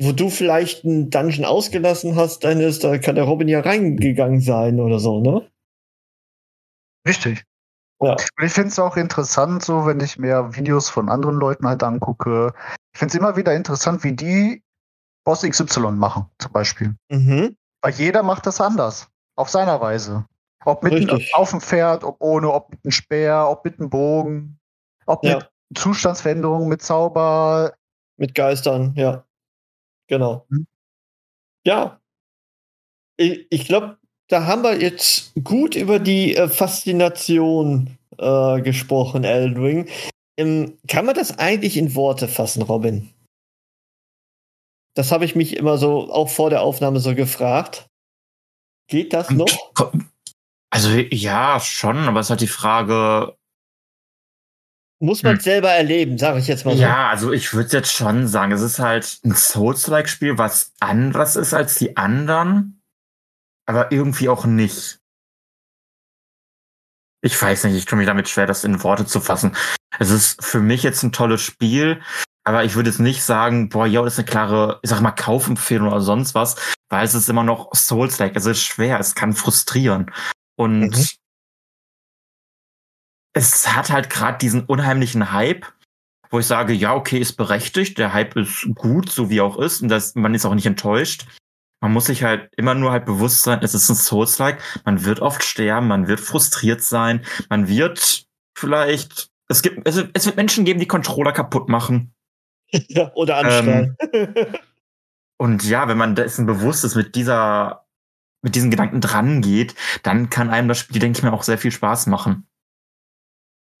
wo 0.00 0.12
du 0.12 0.30
vielleicht 0.30 0.86
einen 0.86 1.10
Dungeon 1.10 1.44
ausgelassen 1.44 2.16
hast, 2.16 2.44
dann 2.44 2.60
ist, 2.60 2.82
da 2.82 2.96
kann 2.96 3.16
der 3.16 3.24
Robin 3.24 3.48
ja 3.48 3.60
reingegangen 3.60 4.40
sein 4.40 4.80
oder 4.80 5.00
so, 5.00 5.20
ne? 5.20 5.46
Richtig. 7.06 7.44
Ja. 8.00 8.12
Und 8.12 8.44
ich 8.44 8.52
finde 8.52 8.68
es 8.68 8.78
auch 8.78 8.96
interessant, 8.96 9.64
so 9.64 9.86
wenn 9.86 10.00
ich 10.00 10.18
mir 10.18 10.54
Videos 10.54 10.88
von 10.88 11.08
anderen 11.08 11.36
Leuten 11.36 11.66
halt 11.66 11.82
angucke. 11.82 12.52
Ich 12.92 12.98
finde 12.98 13.12
es 13.12 13.18
immer 13.18 13.36
wieder 13.36 13.54
interessant, 13.54 14.04
wie 14.04 14.12
die 14.12 14.62
Boss 15.24 15.42
XY 15.42 15.92
machen, 15.92 16.26
zum 16.38 16.52
Beispiel. 16.52 16.94
Mhm. 17.10 17.56
Weil 17.82 17.92
jeder 17.94 18.22
macht 18.22 18.46
das 18.46 18.60
anders. 18.60 19.08
Auf 19.36 19.48
seiner 19.48 19.80
Weise. 19.80 20.26
Ob 20.64 20.82
mit 20.82 21.10
auf 21.34 21.50
dem 21.50 21.60
Pferd, 21.60 22.04
ob 22.04 22.16
ohne, 22.20 22.50
ob 22.52 22.70
mit 22.70 22.84
einem 22.84 22.90
Speer, 22.92 23.46
ob 23.48 23.64
mit 23.64 23.78
einem 23.78 23.90
Bogen, 23.90 24.58
ob 25.06 25.24
Ja. 25.24 25.36
mit 25.36 25.78
Zustandsveränderungen, 25.78 26.68
mit 26.68 26.82
Zauber. 26.82 27.74
Mit 28.16 28.34
Geistern, 28.34 28.94
ja. 28.96 29.24
Genau. 30.08 30.46
Mhm. 30.48 30.66
Ja. 31.64 32.00
Ich, 33.16 33.46
ich 33.50 33.66
glaube, 33.66 33.98
da 34.28 34.46
haben 34.46 34.62
wir 34.62 34.80
jetzt 34.80 35.32
gut 35.44 35.74
über 35.76 35.98
die 35.98 36.36
äh, 36.36 36.48
Faszination 36.48 37.96
äh, 38.18 38.60
gesprochen, 38.62 39.24
Elden 39.24 39.62
Ring. 39.62 39.88
Ähm, 40.38 40.78
kann 40.88 41.06
man 41.06 41.14
das 41.14 41.38
eigentlich 41.38 41.76
in 41.76 41.94
Worte 41.94 42.28
fassen, 42.28 42.62
Robin? 42.62 43.10
Das 44.94 45.12
habe 45.12 45.24
ich 45.24 45.34
mich 45.36 45.56
immer 45.56 45.78
so, 45.78 46.10
auch 46.10 46.28
vor 46.28 46.50
der 46.50 46.62
Aufnahme 46.62 47.00
so 47.00 47.14
gefragt. 47.14 47.86
Geht 48.88 49.12
das 49.12 49.30
noch? 49.30 49.46
Also 50.70 50.90
ja, 50.90 51.60
schon, 51.60 51.96
aber 51.98 52.20
es 52.20 52.26
ist 52.26 52.30
halt 52.30 52.40
die 52.40 52.46
Frage, 52.46 53.36
Muss 54.98 55.22
man 55.22 55.34
Hm. 55.34 55.40
selber 55.40 55.70
erleben, 55.70 56.16
sage 56.18 56.38
ich 56.38 56.46
jetzt 56.46 56.64
mal 56.64 56.74
so. 56.74 56.82
Ja, 56.82 57.10
also 57.10 57.30
ich 57.32 57.52
würde 57.52 57.76
jetzt 57.76 57.92
schon 57.92 58.26
sagen, 58.28 58.52
es 58.52 58.62
ist 58.62 58.78
halt 58.78 59.18
ein 59.24 59.34
Souls-like-Spiel, 59.34 60.38
was 60.38 60.72
anderes 60.80 61.36
ist 61.36 61.52
als 61.52 61.74
die 61.76 61.96
anderen, 61.98 62.75
aber 63.66 63.92
irgendwie 63.92 64.28
auch 64.28 64.44
nicht. 64.46 64.98
Ich 67.22 67.40
weiß 67.40 67.64
nicht, 67.64 67.76
ich 67.76 67.84
tue 67.86 67.98
mich 67.98 68.06
damit 68.06 68.28
schwer, 68.28 68.46
das 68.46 68.64
in 68.64 68.82
Worte 68.82 69.06
zu 69.06 69.20
fassen. 69.20 69.56
Es 69.98 70.10
ist 70.10 70.44
für 70.44 70.60
mich 70.60 70.82
jetzt 70.82 71.02
ein 71.02 71.12
tolles 71.12 71.40
Spiel, 71.42 72.00
aber 72.44 72.64
ich 72.64 72.76
würde 72.76 72.90
jetzt 72.90 73.00
nicht 73.00 73.22
sagen, 73.24 73.68
boah, 73.68 73.86
ja, 73.86 74.02
das 74.02 74.14
ist 74.14 74.18
eine 74.20 74.26
klare, 74.26 74.78
ich 74.82 74.90
sag 74.90 75.00
mal, 75.00 75.10
Kaufempfehlung 75.10 75.88
oder 75.88 76.00
sonst 76.00 76.34
was, 76.34 76.54
weil 76.88 77.04
es 77.04 77.14
ist 77.14 77.28
immer 77.28 77.42
noch 77.42 77.74
Souls-like. 77.74 78.36
Es 78.36 78.46
ist 78.46 78.62
schwer, 78.62 79.00
es 79.00 79.14
kann 79.14 79.32
frustrieren. 79.32 80.12
Und 80.56 80.90
Mhm. 80.90 81.06
es 83.34 83.74
hat 83.74 83.90
halt 83.90 84.08
gerade 84.10 84.38
diesen 84.38 84.64
unheimlichen 84.64 85.32
Hype, 85.32 85.66
wo 86.30 86.38
ich 86.38 86.46
sage, 86.46 86.72
ja, 86.72 86.94
okay, 86.94 87.18
ist 87.18 87.36
berechtigt, 87.36 87.98
der 87.98 88.12
Hype 88.12 88.36
ist 88.36 88.68
gut, 88.74 89.10
so 89.10 89.30
wie 89.30 89.38
er 89.38 89.44
auch 89.44 89.58
ist, 89.58 89.82
und 89.82 89.88
das, 89.88 90.14
man 90.14 90.34
ist 90.34 90.44
auch 90.44 90.54
nicht 90.54 90.66
enttäuscht. 90.66 91.26
Man 91.80 91.92
muss 91.92 92.06
sich 92.06 92.24
halt 92.24 92.50
immer 92.56 92.74
nur 92.74 92.90
halt 92.92 93.04
bewusst 93.04 93.42
sein, 93.42 93.60
es 93.62 93.74
ist 93.74 93.88
ein 93.90 93.96
Souls-like, 93.96 94.60
man 94.84 95.04
wird 95.04 95.20
oft 95.20 95.44
sterben, 95.44 95.88
man 95.88 96.08
wird 96.08 96.20
frustriert 96.20 96.82
sein, 96.82 97.24
man 97.50 97.68
wird 97.68 98.26
vielleicht, 98.56 99.30
es 99.48 99.62
gibt, 99.62 99.86
es, 99.86 100.02
es 100.14 100.26
wird 100.26 100.36
Menschen 100.36 100.64
geben, 100.64 100.80
die 100.80 100.88
Controller 100.88 101.32
kaputt 101.32 101.68
machen. 101.68 102.12
Ja, 102.88 103.12
oder 103.14 103.36
anschreien. 103.36 103.96
Und 105.38 105.64
ja, 105.64 105.86
wenn 105.86 105.98
man 105.98 106.14
dessen 106.14 106.46
bewusst 106.46 106.82
ist, 106.84 106.94
mit 106.96 107.14
dieser, 107.14 107.86
mit 108.42 108.54
diesen 108.54 108.70
Gedanken 108.70 109.00
dran 109.00 109.42
geht, 109.42 109.74
dann 110.02 110.30
kann 110.30 110.50
einem 110.50 110.68
das 110.68 110.78
Spiel, 110.78 110.98
denke 110.98 111.18
ich 111.18 111.22
mir, 111.22 111.32
auch 111.32 111.42
sehr 111.42 111.58
viel 111.58 111.70
Spaß 111.72 112.06
machen. 112.06 112.48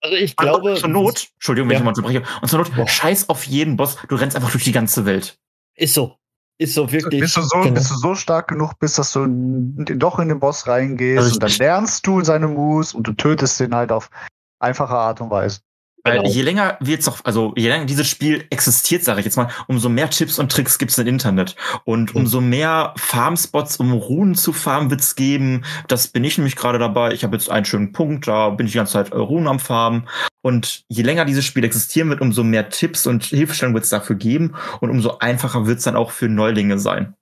also 0.02 0.16
ich 0.16 0.36
glaube. 0.36 0.72
und 0.72 0.78
zur 0.78 0.88
Not, 0.90 1.28
Entschuldigung, 1.34 1.68
wenn 1.70 1.74
Ja. 1.74 1.78
ich 1.80 1.84
mal 1.84 1.90
unterbreche, 1.90 2.22
und 2.42 2.48
zur 2.48 2.58
Not, 2.58 2.74
Boah. 2.76 2.86
scheiß 2.86 3.28
auf 3.30 3.44
jeden 3.46 3.76
Boss, 3.76 3.96
du 4.08 4.14
rennst 4.16 4.36
einfach 4.36 4.50
durch 4.52 4.64
die 4.64 4.72
ganze 4.72 5.06
Welt. 5.06 5.38
Ist 5.74 5.94
so. 5.94 6.18
Ist 6.58 6.74
so, 6.74 6.90
wirklich. 6.90 7.20
Bis 7.20 7.34
du, 7.34 7.42
so, 7.42 7.60
Genau. 7.60 7.74
bis 7.74 7.88
du 7.88 7.94
so 7.96 8.14
stark 8.14 8.48
genug 8.48 8.78
bist, 8.78 8.98
dass 8.98 9.12
du 9.12 9.26
doch 9.26 10.18
in 10.18 10.28
den 10.28 10.40
Boss 10.40 10.66
reingehst 10.66 11.18
Also 11.18 11.34
und 11.34 11.42
dann 11.42 11.52
lernst 11.58 12.06
du 12.06 12.22
seine 12.24 12.48
Moves 12.48 12.94
und 12.94 13.06
du 13.06 13.12
tötest 13.12 13.60
den 13.60 13.74
halt 13.74 13.92
auf 13.92 14.10
einfache 14.58 14.94
Art 14.94 15.20
und 15.20 15.30
Weise. 15.30 15.60
Weil 16.06 16.18
Genau. 16.18 16.30
je 16.30 16.42
länger 16.42 16.76
wir 16.80 16.94
jetzt 16.94 17.06
noch, 17.06 17.24
also 17.24 17.52
je 17.56 17.68
länger 17.68 17.84
dieses 17.84 18.06
Spiel 18.06 18.46
existiert, 18.50 19.02
sage 19.02 19.20
ich 19.20 19.24
jetzt 19.26 19.36
mal, 19.36 19.48
umso 19.66 19.88
mehr 19.88 20.08
Tipps 20.08 20.38
und 20.38 20.52
Tricks 20.52 20.78
gibt's 20.78 20.96
im 20.98 21.06
Internet. 21.08 21.56
Und 21.84 22.14
Mhm. 22.14 22.20
umso 22.20 22.40
mehr 22.40 22.94
Farmspots, 22.96 23.76
um 23.78 23.92
Runen 23.92 24.34
zu 24.36 24.52
farmen, 24.52 24.90
wird's 24.90 25.16
geben. 25.16 25.64
Das 25.88 26.08
bin 26.08 26.22
ich 26.24 26.38
nämlich 26.38 26.54
gerade 26.56 26.78
dabei. 26.78 27.12
Ich 27.12 27.24
habe 27.24 27.36
jetzt 27.36 27.50
einen 27.50 27.64
schönen 27.66 27.92
Punkt, 27.92 28.28
da 28.28 28.50
bin 28.50 28.66
ich 28.66 28.72
die 28.72 28.78
ganze 28.78 28.92
Zeit 28.92 29.12
äh, 29.12 29.16
Runen 29.16 29.48
am 29.48 29.58
Farmen. 29.58 30.08
Und 30.42 30.84
je 30.88 31.02
länger 31.02 31.24
dieses 31.24 31.44
Spiel 31.44 31.64
existieren 31.64 32.08
wird, 32.08 32.20
umso 32.20 32.44
mehr 32.44 32.68
Tipps 32.68 33.06
und 33.08 33.24
Hilfestellungen 33.24 33.74
wird's 33.74 33.90
dafür 33.90 34.14
geben. 34.16 34.54
Und 34.80 34.90
umso 34.90 35.18
einfacher 35.18 35.66
wird's 35.66 35.82
dann 35.84 35.96
auch 35.96 36.12
für 36.12 36.28
Neulinge 36.28 36.78
sein. 36.78 37.14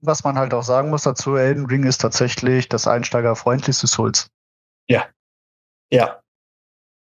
Was 0.00 0.24
man 0.24 0.36
halt 0.38 0.52
auch 0.54 0.64
sagen 0.64 0.90
muss 0.90 1.02
dazu, 1.02 1.36
Elden 1.36 1.66
Ring 1.66 1.84
ist 1.84 2.00
tatsächlich 2.00 2.68
das 2.68 2.88
einsteigerfreundlichste 2.88 3.86
Souls. 3.86 4.28
Ja, 5.94 6.22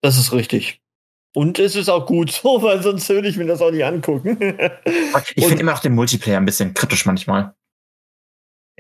das 0.03 0.19
ist 0.19 0.33
richtig. 0.33 0.81
Und 1.35 1.59
es 1.61 1.77
ist 1.77 1.89
auch 1.89 2.07
gut 2.07 2.33
so, 2.33 2.63
weil 2.63 2.83
sonst 2.83 3.09
würde 3.09 3.29
ich 3.29 3.37
mir 3.37 3.47
das 3.47 3.61
auch 3.63 3.71
nicht 3.71 3.85
angucken. 3.85 4.37
Ich 5.35 5.47
finde 5.47 5.61
immer 5.61 5.73
noch 5.73 5.81
den 5.81 5.95
Multiplayer 5.95 6.39
ein 6.39 6.45
bisschen 6.47 6.75
kritisch 6.75 7.07
manchmal. 7.07 7.55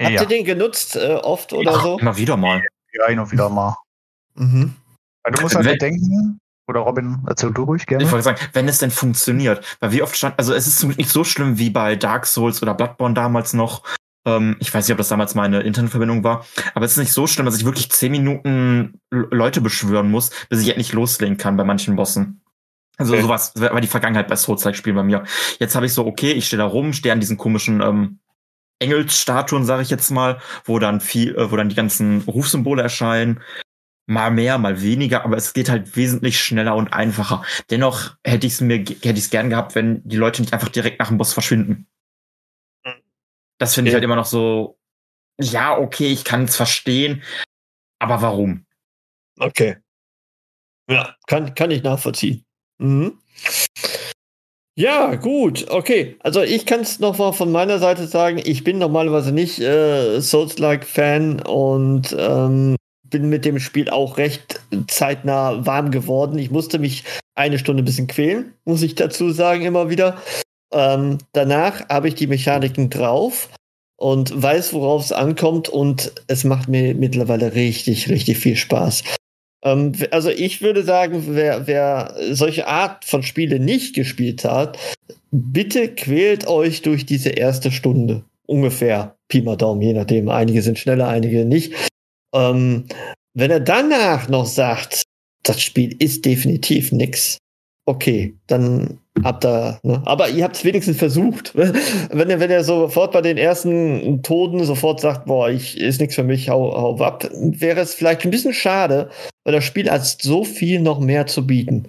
Habt 0.00 0.12
ihr 0.12 0.26
den 0.26 0.44
genutzt 0.44 0.96
äh, 0.96 1.14
oft 1.22 1.52
oder 1.52 1.72
Ja, 1.72 1.80
so? 1.80 1.98
Immer 1.98 2.16
wieder 2.16 2.36
mal. 2.36 2.62
ja, 2.92 3.20
und 3.20 3.30
wieder 3.32 3.48
mal. 3.50 3.76
Mhm. 4.34 4.74
Weil 5.22 5.32
du 5.34 5.42
musst 5.42 5.54
halt 5.54 5.66
Wenn- 5.66 5.74
bedenken, 5.74 6.40
oder 6.66 6.80
Robin, 6.80 7.18
erzähl 7.26 7.50
du 7.52 7.64
ruhig 7.64 7.84
gerne. 7.86 8.04
Ich 8.04 8.10
wollte 8.10 8.22
sagen, 8.24 8.38
wenn 8.52 8.68
es 8.68 8.78
denn 8.78 8.90
funktioniert, 8.92 9.64
weil 9.80 9.92
wie 9.92 10.02
oft 10.02 10.16
stand, 10.16 10.38
also 10.38 10.54
es 10.54 10.66
ist 10.66 10.82
nicht 10.96 11.10
so 11.10 11.24
schlimm 11.24 11.58
wie 11.58 11.68
bei 11.68 11.96
Dark 11.96 12.26
Souls 12.26 12.62
oder 12.62 12.74
Bloodborne 12.74 13.14
damals 13.14 13.52
noch. 13.52 13.82
Ähm, 14.24 14.56
ich 14.60 14.72
weiß 14.72 14.86
nicht, 14.86 14.92
ob 14.92 14.98
das 14.98 15.08
damals 15.08 15.34
meine 15.34 15.60
Internetverbindung 15.62 16.22
war, 16.24 16.46
aber 16.74 16.84
es 16.84 16.92
ist 16.92 16.98
nicht 16.98 17.12
so 17.12 17.26
schlimm, 17.26 17.46
dass 17.46 17.56
ich 17.56 17.64
wirklich 17.64 17.90
zehn 17.90 18.12
Minuten 18.12 19.00
Leute 19.10 19.60
beschwören 19.60 20.10
muss, 20.10 20.30
bis 20.48 20.62
ich 20.62 20.68
endlich 20.68 20.92
loslegen 20.92 21.36
kann 21.36 21.56
bei 21.56 21.64
manchen 21.64 21.96
Bossen. 21.96 22.39
Also 23.00 23.14
Okay. 23.14 23.22
sowas 23.22 23.52
war 23.56 23.80
die 23.80 23.88
Vergangenheit 23.88 24.28
bei 24.28 24.36
Souls-like-Spielen 24.36 24.94
bei 24.94 25.02
mir. 25.02 25.24
Jetzt 25.58 25.74
habe 25.74 25.86
ich 25.86 25.94
so, 25.94 26.06
okay, 26.06 26.32
ich 26.32 26.46
stehe 26.46 26.58
da 26.58 26.66
rum, 26.66 26.92
stehe 26.92 27.12
an 27.12 27.20
diesen 27.20 27.38
komischen 27.38 27.80
ähm, 27.80 28.20
Engelsstatuen, 28.78 29.64
sage 29.64 29.82
ich 29.82 29.90
jetzt 29.90 30.10
mal, 30.10 30.38
wo 30.64 30.78
dann 30.78 31.00
viel, 31.00 31.34
äh, 31.34 31.50
wo 31.50 31.56
dann 31.56 31.70
die 31.70 31.74
ganzen 31.74 32.20
Rufsymbole 32.22 32.82
erscheinen. 32.82 33.40
Mal 34.06 34.30
mehr, 34.30 34.58
mal 34.58 34.82
weniger, 34.82 35.24
aber 35.24 35.36
es 35.36 35.54
geht 35.54 35.70
halt 35.70 35.96
wesentlich 35.96 36.38
schneller 36.40 36.74
und 36.76 36.92
einfacher. 36.92 37.42
Dennoch 37.70 38.16
hätte 38.24 38.46
ich 38.46 38.54
es 38.54 38.60
mir 38.60 38.78
hätte 38.78 39.12
ich 39.12 39.18
es 39.24 39.30
gern 39.30 39.48
gehabt, 39.50 39.74
wenn 39.74 40.06
die 40.06 40.16
Leute 40.16 40.42
nicht 40.42 40.52
einfach 40.52 40.68
direkt 40.68 40.98
nach 40.98 41.08
dem 41.08 41.16
Boss 41.16 41.32
verschwinden. 41.32 41.86
Das 43.58 43.74
finde 43.74 43.90
ich 43.90 43.94
halt 43.94 44.04
immer 44.04 44.16
noch 44.16 44.26
so. 44.26 44.78
Ja, 45.40 45.78
okay, 45.78 46.08
ich 46.08 46.24
kann 46.24 46.44
es 46.44 46.56
verstehen, 46.56 47.22
aber 47.98 48.20
warum? 48.20 48.66
Okay. 49.38 49.78
Ja, 50.90 51.14
kann, 51.26 51.54
kann 51.54 51.70
ich 51.70 51.82
nachvollziehen. 51.82 52.44
Mhm. 52.80 53.18
Ja, 54.76 55.14
gut, 55.16 55.66
okay. 55.68 56.16
Also 56.20 56.40
ich 56.40 56.64
kann 56.64 56.80
es 56.80 57.00
noch 57.00 57.18
mal 57.18 57.32
von 57.32 57.52
meiner 57.52 57.78
Seite 57.78 58.06
sagen, 58.06 58.40
ich 58.42 58.64
bin 58.64 58.78
normalerweise 58.78 59.30
nicht 59.32 59.58
äh, 59.60 60.20
Souls-like-Fan 60.20 61.40
und 61.42 62.16
ähm, 62.18 62.76
bin 63.04 63.28
mit 63.28 63.44
dem 63.44 63.58
Spiel 63.58 63.90
auch 63.90 64.16
recht 64.16 64.62
zeitnah 64.88 65.66
warm 65.66 65.90
geworden. 65.90 66.38
Ich 66.38 66.50
musste 66.50 66.78
mich 66.78 67.04
eine 67.34 67.58
Stunde 67.58 67.82
ein 67.82 67.84
bisschen 67.84 68.06
quälen, 68.06 68.54
muss 68.64 68.82
ich 68.82 68.94
dazu 68.94 69.30
sagen, 69.30 69.64
immer 69.64 69.90
wieder. 69.90 70.16
Ähm, 70.72 71.18
danach 71.32 71.86
habe 71.88 72.08
ich 72.08 72.14
die 72.14 72.28
Mechaniken 72.28 72.88
drauf 72.88 73.50
und 73.98 74.42
weiß, 74.42 74.72
worauf 74.72 75.04
es 75.04 75.12
ankommt 75.12 75.68
und 75.68 76.12
es 76.26 76.44
macht 76.44 76.68
mir 76.68 76.94
mittlerweile 76.94 77.54
richtig, 77.54 78.08
richtig 78.08 78.38
viel 78.38 78.56
Spaß. 78.56 79.02
Ähm, 79.64 79.92
also 80.10 80.30
ich 80.30 80.62
würde 80.62 80.82
sagen, 80.82 81.24
wer, 81.28 81.66
wer 81.66 82.14
solche 82.30 82.66
Art 82.66 83.04
von 83.04 83.22
Spiele 83.22 83.60
nicht 83.60 83.94
gespielt 83.94 84.44
hat, 84.44 84.78
bitte 85.30 85.88
quält 85.88 86.46
euch 86.46 86.82
durch 86.82 87.06
diese 87.06 87.30
erste 87.30 87.70
Stunde. 87.70 88.24
Ungefähr. 88.46 89.16
Pi 89.28 89.42
mal 89.42 89.56
Daumen, 89.56 89.82
je 89.82 89.92
nachdem. 89.92 90.28
Einige 90.28 90.62
sind 90.62 90.78
schneller, 90.78 91.08
einige 91.08 91.44
nicht. 91.44 91.74
Ähm, 92.34 92.86
wenn 93.34 93.50
er 93.50 93.60
danach 93.60 94.28
noch 94.28 94.46
sagt, 94.46 95.04
das 95.42 95.62
Spiel 95.62 95.94
ist 96.02 96.24
definitiv 96.24 96.92
nix, 96.92 97.38
okay, 97.86 98.34
dann 98.46 98.98
habt 99.24 99.44
ihr, 99.44 99.78
ne? 99.82 100.02
aber 100.04 100.28
ihr 100.28 100.44
habt 100.44 100.56
es 100.56 100.64
wenigstens 100.64 100.96
versucht. 100.96 101.52
Wenn 101.54 102.30
er, 102.30 102.40
wenn 102.40 102.50
er 102.50 102.64
sofort 102.64 103.12
bei 103.12 103.20
den 103.20 103.36
ersten 103.36 104.22
Toten 104.22 104.64
sofort 104.64 105.00
sagt, 105.00 105.26
boah, 105.26 105.48
ich 105.48 105.78
ist 105.78 106.00
nichts 106.00 106.14
für 106.14 106.22
mich, 106.22 106.48
hau, 106.48 106.72
hau 106.72 106.98
ab, 107.02 107.28
wäre 107.32 107.80
es 107.80 107.94
vielleicht 107.94 108.24
ein 108.24 108.30
bisschen 108.30 108.54
schade, 108.54 109.10
weil 109.44 109.52
das 109.52 109.64
Spiel 109.64 109.90
hat 109.90 110.04
so 110.04 110.44
viel 110.44 110.80
noch 110.80 111.00
mehr 111.00 111.26
zu 111.26 111.46
bieten. 111.46 111.88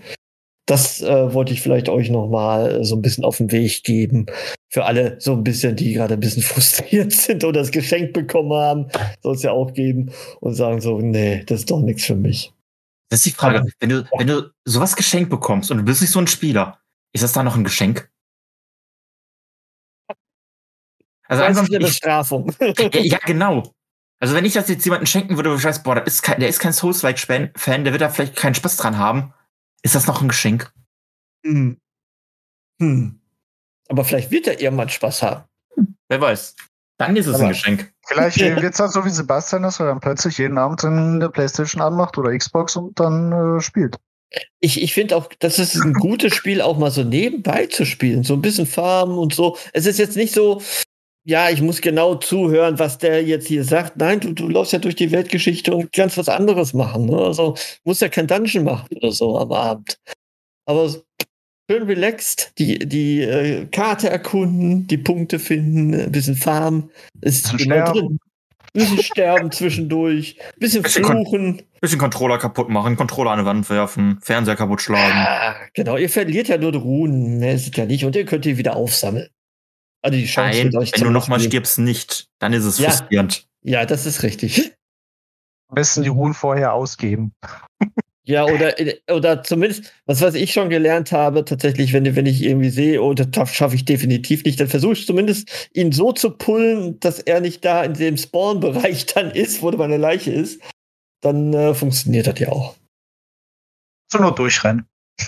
Das 0.67 1.01
äh, 1.01 1.34
wollte 1.34 1.53
ich 1.53 1.61
vielleicht 1.61 1.89
euch 1.89 2.09
noch 2.09 2.27
mal 2.27 2.84
so 2.84 2.95
ein 2.95 3.01
bisschen 3.01 3.25
auf 3.25 3.38
den 3.38 3.51
Weg 3.51 3.84
geben. 3.84 4.27
Für 4.69 4.86
alle 4.86 5.17
so 5.19 5.34
ein 5.34 5.43
bisschen, 5.43 5.75
die 5.75 5.93
gerade 5.93 6.13
ein 6.13 6.19
bisschen 6.19 6.43
frustriert 6.43 7.11
sind 7.11 7.43
oder 7.43 7.59
das 7.59 7.71
Geschenk 7.71 8.13
bekommen 8.13 8.53
haben, 8.53 8.88
soll 9.21 9.36
es 9.36 9.43
ja 9.43 9.51
auch 9.51 9.73
geben 9.73 10.11
und 10.39 10.53
sagen 10.53 10.79
so, 10.82 10.99
nee, 10.99 11.43
das 11.45 11.61
ist 11.61 11.71
doch 11.71 11.82
nichts 11.82 12.05
für 12.05 12.15
mich. 12.15 12.53
Das 13.09 13.19
ist 13.19 13.25
die 13.25 13.32
Frage. 13.32 13.65
Wenn 13.82 13.89
du, 13.89 14.05
wenn 14.17 14.27
du 14.27 14.49
sowas 14.63 14.95
geschenkt 14.95 15.29
bekommst 15.29 15.69
und 15.69 15.77
du 15.77 15.84
bist 15.84 16.01
nicht 16.01 16.11
so 16.11 16.19
ein 16.19 16.27
Spieler, 16.27 16.79
ist 17.14 17.24
das 17.24 17.34
da 17.34 17.43
noch 17.43 17.55
ein 17.55 17.64
Geschenk? 17.64 18.09
Also 21.28 21.43
Das 21.43 21.51
ist 21.51 21.57
ansonsten, 21.59 21.76
eine 21.76 21.86
ich, 21.86 21.91
Bestrafung. 21.91 22.53
ja, 22.59 22.89
ja, 23.01 23.18
genau. 23.26 23.74
Also 24.20 24.36
wenn 24.36 24.45
ich 24.45 24.53
das 24.53 24.68
jetzt 24.70 24.86
jemandem 24.86 25.07
schenken 25.07 25.36
würde, 25.38 25.51
wo 25.51 25.55
ich 25.55 25.64
weiß, 25.64 25.82
boah, 25.84 25.95
der 25.95 26.05
ist 26.05 26.22
kein, 26.22 26.39
der 26.39 26.49
ist 26.49 26.59
kein 26.59 26.74
Souls-like-Fan, 26.74 27.53
der 27.84 27.91
wird 27.93 28.01
da 28.01 28.09
vielleicht 28.09 28.36
keinen 28.36 28.53
Spaß 28.53 28.78
dran 28.78 28.97
haben, 28.97 29.34
ist 29.82 29.95
das 29.95 30.07
noch 30.07 30.22
ein 30.22 30.28
Geschenk? 30.28 30.72
hm. 31.45 31.78
Hm. 32.80 33.20
Aber 33.89 34.05
vielleicht 34.05 34.32
wird 34.32 34.47
er 34.47 34.59
irgendwann 34.62 34.89
Spaß 34.89 35.22
haben. 35.24 35.43
Wer 36.07 36.22
weiß. 36.22 36.55
Dann 36.97 37.16
ist 37.16 37.28
es 37.28 37.36
Aber- 37.36 37.43
ein 37.45 37.49
Geschenk. 37.49 37.93
Vielleicht 38.07 38.38
wird 38.39 38.74
es 38.74 38.80
halt 38.80 38.91
so 38.91 39.05
wie 39.05 39.09
Sebastian, 39.09 39.64
dass 39.64 39.80
er 39.80 39.88
dann 39.88 39.99
plötzlich 39.99 40.38
jeden 40.38 40.57
Abend 40.57 40.84
eine 40.84 41.30
Playstation 41.30 41.82
anmacht 41.82 42.18
oder 42.18 42.36
Xbox 42.38 42.76
und 42.76 42.99
dann 42.99 43.32
äh, 43.57 43.62
spielt. 43.62 43.97
Ich, 44.59 44.82
ich 44.82 44.93
finde 44.93 45.17
auch, 45.17 45.29
das 45.39 45.59
ist 45.59 45.75
ein 45.75 45.93
gutes 45.93 46.34
Spiel, 46.34 46.61
auch 46.61 46.77
mal 46.77 46.91
so 46.91 47.03
nebenbei 47.03 47.65
zu 47.65 47.86
spielen. 47.86 48.23
So 48.23 48.34
ein 48.34 48.41
bisschen 48.41 48.65
farmen 48.65 49.17
und 49.17 49.34
so. 49.34 49.57
Es 49.73 49.86
ist 49.86 49.99
jetzt 49.99 50.15
nicht 50.15 50.34
so, 50.34 50.61
ja, 51.23 51.49
ich 51.49 51.61
muss 51.61 51.82
genau 51.82 52.15
zuhören, 52.15 52.79
was 52.79 52.97
der 52.97 53.23
jetzt 53.23 53.47
hier 53.47 53.63
sagt. 53.63 53.97
Nein, 53.97 54.19
du, 54.21 54.34
du 54.34 54.47
läufst 54.47 54.73
ja 54.73 54.79
durch 54.79 54.95
die 54.95 55.11
Weltgeschichte 55.11 55.75
und 55.75 55.91
kannst 55.91 56.17
was 56.17 56.29
anderes 56.29 56.73
machen. 56.73 57.05
Ne? 57.05 57.17
Also 57.17 57.55
musst 57.84 58.01
ja 58.01 58.09
kein 58.09 58.27
Dungeon 58.27 58.63
machen 58.63 58.88
oder 58.95 59.11
so 59.11 59.38
am 59.38 59.51
Abend. 59.51 59.99
Aber 60.65 60.89
schön 61.69 61.84
relaxed, 61.84 62.53
die, 62.57 62.79
die 62.79 63.21
äh, 63.21 63.65
Karte 63.67 64.09
erkunden, 64.09 64.88
die 64.88 64.97
Punkte 64.97 65.39
finden, 65.39 65.93
ein 65.93 66.11
bisschen 66.11 66.36
farmen. 66.36 66.89
Ist 67.21 67.47
sterben. 67.59 67.93
drin. 67.93 68.19
Ein 68.74 68.80
bisschen 68.82 69.03
sterben 69.03 69.51
zwischendurch, 69.51 70.38
ein 70.39 70.59
bisschen 70.59 70.82
Bisschen 70.84 71.03
kon- 71.03 71.26
fluchen. 71.26 71.61
Bisschen 71.82 71.99
Controller 71.99 72.38
kaputt 72.38 72.69
machen, 72.69 72.95
Controller 72.95 73.32
an 73.32 73.39
die 73.39 73.45
Wand 73.45 73.69
werfen, 73.69 74.19
Fernseher 74.22 74.55
kaputt 74.55 74.82
schlagen. 74.82 75.13
Ah, 75.17 75.55
genau, 75.74 75.97
ihr 75.97 76.09
verliert 76.09 76.47
ja 76.47 76.57
nur 76.57 76.72
die 76.72 76.78
Runen, 76.78 77.39
mehr 77.39 77.55
ist 77.55 77.67
es 77.67 77.76
ja 77.76 77.86
nicht. 77.86 78.05
Und 78.05 78.15
ihr 78.15 78.26
könnt 78.26 78.45
die 78.45 78.57
wieder 78.57 78.76
aufsammeln. 78.76 79.28
Also 80.03 80.17
die 80.17 80.26
Chance 80.26 80.63
Nein, 80.65 80.76
euch 80.78 80.93
wenn 80.93 81.03
du 81.03 81.09
nochmal 81.09 81.39
stirbst, 81.39 81.80
nicht. 81.80 82.28
Dann 82.39 82.53
ist 82.53 82.63
es 82.65 82.80
Ja. 82.80 82.89
frustrierend. 82.91 83.45
Ja, 83.61 83.86
das 83.86 84.05
ist 84.05 84.24
richtig. 84.24 84.72
Am 85.67 85.76
besten 85.76 86.03
die 86.03 86.09
Ruhen 86.09 86.34
vorher 86.34 86.74
ausgeben. 86.74 87.34
Ja, 88.24 88.45
oder, 88.45 88.76
oder 89.09 89.43
zumindest, 89.43 89.91
was 90.05 90.22
was 90.22 90.36
ich 90.36 90.53
schon 90.53 90.69
gelernt 90.69 91.11
habe, 91.11 91.43
tatsächlich, 91.43 91.91
wenn, 91.91 92.15
wenn 92.15 92.28
ich 92.28 92.43
irgendwie 92.43 92.69
sehe, 92.69 93.01
oh, 93.01 93.15
das 93.15 93.55
schaffe 93.55 93.76
ich 93.76 93.86
definitiv 93.86 94.43
nicht, 94.43 94.59
dann 94.59 94.67
versuche 94.67 94.93
ich 94.93 95.07
zumindest, 95.07 95.69
ihn 95.74 95.91
so 95.91 96.11
zu 96.11 96.30
pullen, 96.38 96.99
dass 96.99 97.19
er 97.19 97.41
nicht 97.41 97.65
da 97.65 97.84
in 97.84 97.95
dem 97.95 98.17
Spawn-Bereich 98.17 99.05
dann 99.13 99.32
ist, 99.32 99.63
wo 99.63 99.72
meine 99.72 99.97
Leiche 99.97 100.32
ist. 100.32 100.61
Dann 101.22 101.53
äh, 101.53 101.74
funktioniert 101.74 102.28
das 102.28 102.39
ja 102.39 102.49
auch. 102.49 102.76
So 104.11 104.19
nur 104.19 104.36
durchrennen. 104.36 104.86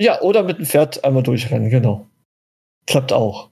Ja, 0.00 0.20
oder 0.20 0.44
mit 0.44 0.58
dem 0.58 0.64
Pferd 0.64 1.02
einmal 1.02 1.24
durchrennen, 1.24 1.70
genau. 1.70 2.08
Klappt 2.86 3.12
auch. 3.12 3.50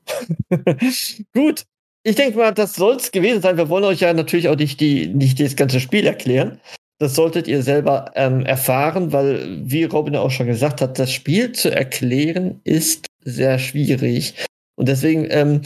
Gut. 1.34 1.64
Ich 2.04 2.14
denke 2.14 2.38
mal, 2.38 2.54
das 2.54 2.74
soll 2.74 2.94
es 2.94 3.10
gewesen 3.10 3.42
sein. 3.42 3.56
Wir 3.56 3.68
wollen 3.68 3.82
euch 3.82 3.98
ja 3.98 4.12
natürlich 4.12 4.48
auch 4.48 4.54
nicht, 4.54 4.80
die, 4.80 5.08
nicht 5.08 5.40
das 5.40 5.56
ganze 5.56 5.80
Spiel 5.80 6.06
erklären. 6.06 6.60
Das 6.98 7.14
solltet 7.14 7.46
ihr 7.46 7.62
selber 7.62 8.12
ähm, 8.14 8.46
erfahren, 8.46 9.12
weil, 9.12 9.60
wie 9.62 9.84
Robin 9.84 10.16
auch 10.16 10.30
schon 10.30 10.46
gesagt 10.46 10.80
hat, 10.80 10.98
das 10.98 11.12
Spiel 11.12 11.52
zu 11.52 11.70
erklären 11.70 12.60
ist 12.64 13.06
sehr 13.22 13.58
schwierig. 13.58 14.46
Und 14.76 14.88
deswegen 14.88 15.26
ähm, 15.30 15.62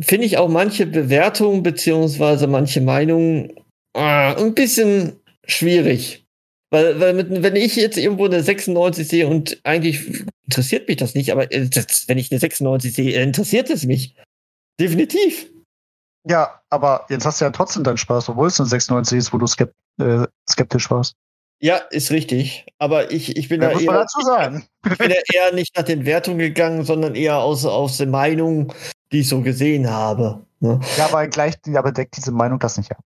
finde 0.00 0.26
ich 0.26 0.38
auch 0.38 0.48
manche 0.48 0.86
Bewertungen 0.86 1.62
beziehungsweise 1.62 2.46
manche 2.46 2.80
Meinungen 2.80 3.52
äh, 3.94 4.34
ein 4.34 4.54
bisschen 4.54 5.20
schwierig. 5.46 6.24
Weil, 6.70 6.98
weil 7.00 7.12
mit, 7.12 7.42
wenn 7.42 7.54
ich 7.54 7.76
jetzt 7.76 7.98
irgendwo 7.98 8.24
eine 8.24 8.42
96 8.42 9.06
sehe 9.06 9.28
und 9.28 9.60
eigentlich 9.62 10.24
interessiert 10.46 10.88
mich 10.88 10.96
das 10.96 11.14
nicht, 11.14 11.30
aber 11.30 11.52
äh, 11.52 11.68
das, 11.68 12.08
wenn 12.08 12.16
ich 12.16 12.32
eine 12.32 12.40
96 12.40 12.94
sehe, 12.94 13.22
interessiert 13.22 13.68
es 13.68 13.84
mich. 13.84 14.14
Definitiv. 14.80 15.50
Ja, 16.26 16.62
aber 16.70 17.04
jetzt 17.10 17.26
hast 17.26 17.40
du 17.40 17.44
ja 17.44 17.50
trotzdem 17.50 17.84
deinen 17.84 17.98
Spaß, 17.98 18.30
obwohl 18.30 18.48
es 18.48 18.58
eine 18.58 18.68
96 18.70 19.18
ist, 19.18 19.32
wo 19.34 19.38
du 19.38 19.46
skept 19.46 19.74
äh, 19.98 20.26
skeptisch 20.48 20.90
warst. 20.90 21.14
Ja, 21.60 21.76
ist 21.76 22.10
richtig. 22.10 22.66
Aber 22.78 23.12
ich, 23.12 23.36
ich 23.36 23.48
bin 23.48 23.60
Da 23.60 23.72
da 23.72 23.78
eher, 23.78 23.92
dazu 23.92 24.20
sagen. 24.22 24.66
ich 24.90 24.98
bin 24.98 25.10
da 25.10 25.16
eher 25.32 25.52
nicht 25.54 25.76
nach 25.76 25.84
den 25.84 26.04
Wertungen 26.04 26.40
gegangen, 26.40 26.84
sondern 26.84 27.14
eher 27.14 27.38
aus, 27.38 27.64
aus 27.64 27.98
der 27.98 28.08
Meinung, 28.08 28.72
die 29.12 29.20
ich 29.20 29.28
so 29.28 29.40
gesehen 29.42 29.88
habe. 29.88 30.44
Ne? 30.58 30.80
Ja, 30.96 31.06
aber 31.06 31.28
gleich, 31.28 31.54
aber 31.74 31.92
deckt 31.92 32.16
diese 32.16 32.32
Meinung 32.32 32.58
das 32.58 32.78
nicht 32.78 32.90
ab. 32.90 32.98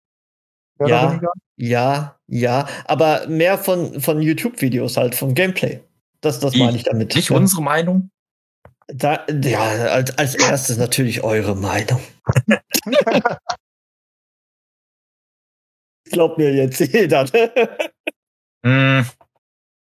Ja. 0.86 1.10
weniger? 1.10 1.32
Ja, 1.56 2.16
ja, 2.26 2.66
aber 2.86 3.26
mehr 3.28 3.58
von, 3.58 4.00
von 4.00 4.20
YouTube-Videos 4.20 4.96
halt, 4.96 5.14
von 5.14 5.34
Gameplay. 5.34 5.80
Das, 6.20 6.40
das 6.40 6.54
meine 6.56 6.76
ich 6.76 6.84
damit. 6.84 7.14
Nicht 7.14 7.30
Ja. 7.30 7.36
unsere 7.36 7.62
Meinung. 7.62 8.10
Da, 8.86 9.24
ja, 9.42 9.60
als, 9.62 10.16
als 10.18 10.34
erstes 10.34 10.76
natürlich 10.78 11.22
eure 11.22 11.56
Meinung. 11.56 12.00
Glaubt 16.10 16.38
mir 16.38 16.52
jetzt 16.54 16.80
jeder. 16.92 17.24
ne? 17.24 17.52
Hm, 18.64 19.06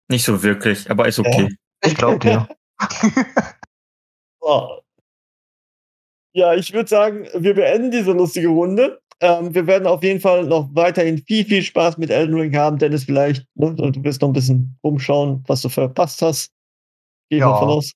nicht 0.08 0.24
so 0.24 0.42
wirklich, 0.42 0.90
aber 0.90 1.08
ist 1.08 1.18
okay. 1.18 1.48
Ich 1.84 1.94
glaube 1.94 2.18
dir. 2.18 2.48
So. 4.42 4.80
Ja, 6.34 6.54
ich 6.54 6.72
würde 6.72 6.88
sagen, 6.88 7.28
wir 7.34 7.54
beenden 7.54 7.90
diese 7.90 8.12
lustige 8.12 8.48
Runde. 8.48 9.02
Ähm, 9.20 9.54
wir 9.54 9.66
werden 9.66 9.86
auf 9.86 10.02
jeden 10.02 10.20
Fall 10.20 10.44
noch 10.46 10.70
weiterhin 10.74 11.18
viel, 11.18 11.44
viel 11.44 11.62
Spaß 11.62 11.98
mit 11.98 12.08
Elden 12.08 12.34
Ring 12.34 12.56
haben. 12.56 12.78
Dennis, 12.78 13.04
vielleicht, 13.04 13.44
ne, 13.54 13.74
du 13.74 14.02
wirst 14.02 14.22
noch 14.22 14.28
ein 14.30 14.32
bisschen 14.32 14.78
rumschauen, 14.82 15.44
was 15.46 15.60
du 15.60 15.68
verpasst 15.68 16.22
hast. 16.22 16.52
Gehe 17.28 17.38
ich 17.38 17.40
Ja. 17.40 17.50
mal 17.50 17.58
von 17.58 17.68
aus. 17.68 17.92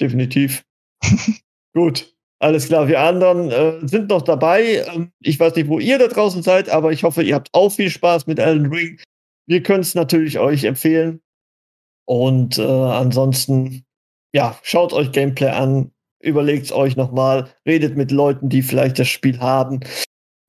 Definitiv. 0.00 0.64
Gut. 1.74 2.13
Alles 2.44 2.66
klar, 2.66 2.88
wir 2.88 3.00
anderen 3.00 3.50
äh, 3.50 3.88
sind 3.88 4.10
noch 4.10 4.20
dabei. 4.20 4.84
Ähm, 4.94 5.12
ich 5.20 5.40
weiß 5.40 5.54
nicht, 5.54 5.66
wo 5.66 5.78
ihr 5.78 5.98
da 5.98 6.08
draußen 6.08 6.42
seid, 6.42 6.68
aber 6.68 6.92
ich 6.92 7.02
hoffe, 7.02 7.22
ihr 7.22 7.34
habt 7.36 7.48
auch 7.54 7.70
viel 7.70 7.88
Spaß 7.88 8.26
mit 8.26 8.38
Elden 8.38 8.66
Ring. 8.66 9.00
Wir 9.46 9.62
können 9.62 9.80
es 9.80 9.94
natürlich 9.94 10.38
euch 10.38 10.64
empfehlen. 10.64 11.22
Und 12.04 12.58
äh, 12.58 12.62
ansonsten, 12.62 13.86
ja, 14.34 14.58
schaut 14.62 14.92
euch 14.92 15.10
Gameplay 15.12 15.48
an, 15.48 15.90
überlegt 16.22 16.66
es 16.66 16.72
euch 16.72 16.96
nochmal, 16.96 17.48
redet 17.66 17.96
mit 17.96 18.10
Leuten, 18.10 18.50
die 18.50 18.60
vielleicht 18.60 18.98
das 18.98 19.08
Spiel 19.08 19.40
haben. 19.40 19.80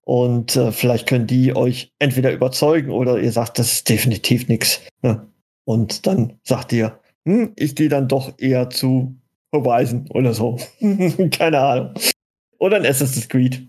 Und 0.04 0.58
äh, 0.58 0.74
vielleicht 0.74 1.08
können 1.08 1.28
die 1.28 1.56
euch 1.56 1.94
entweder 2.00 2.34
überzeugen 2.34 2.92
oder 2.92 3.20
ihr 3.20 3.32
sagt, 3.32 3.58
das 3.58 3.72
ist 3.72 3.88
definitiv 3.88 4.50
nichts. 4.50 4.82
Ne? 5.02 5.26
Und 5.64 6.06
dann 6.08 6.42
sagt 6.44 6.74
ihr, 6.74 7.00
hm, 7.26 7.54
ich 7.56 7.74
gehe 7.74 7.88
dann 7.88 8.10
doch 8.10 8.34
eher 8.38 8.70
zu 8.70 9.16
Horizon 9.64 10.08
oder 10.10 10.34
so. 10.34 10.58
Keine 11.32 11.60
Ahnung. 11.60 11.94
Oder 12.60 12.78
ein 12.78 12.86
Assassin's 12.86 13.28
Creed. 13.30 13.68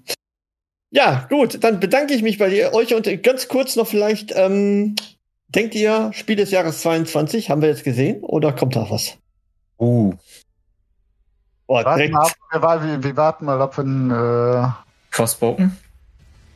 Ja, 0.91 1.27
gut, 1.29 1.63
dann 1.65 1.81
bedanke 1.81 2.15
ich 2.15 2.23
mich 2.23 2.39
bei 2.39 2.49
dir, 2.49 2.73
euch 2.73 2.95
und 2.95 3.23
ganz 3.23 3.49
kurz 3.49 3.77
noch 3.77 3.87
vielleicht, 3.87 4.33
ähm, 4.37 4.95
denkt 5.49 5.75
ihr, 5.75 6.11
Spiel 6.15 6.37
des 6.37 6.51
Jahres 6.51 6.81
22, 6.83 7.51
haben 7.51 7.61
wir 7.61 7.69
jetzt 7.69 7.85
gesehen 7.85 8.23
oder 8.23 8.53
kommt 8.53 8.77
da 8.77 8.89
was? 8.89 9.19
Uh, 9.79 10.15
Boah, 11.67 11.85
Warten 11.85 12.15
ab, 12.15 12.33
wir, 12.53 12.63
wir, 12.63 13.03
wir 13.03 13.17
warten 13.17 13.45
mal 13.45 13.61
ab, 13.61 13.77
wenn, 13.77 14.11
äh, 14.11 14.69
Forspoken? 15.11 15.77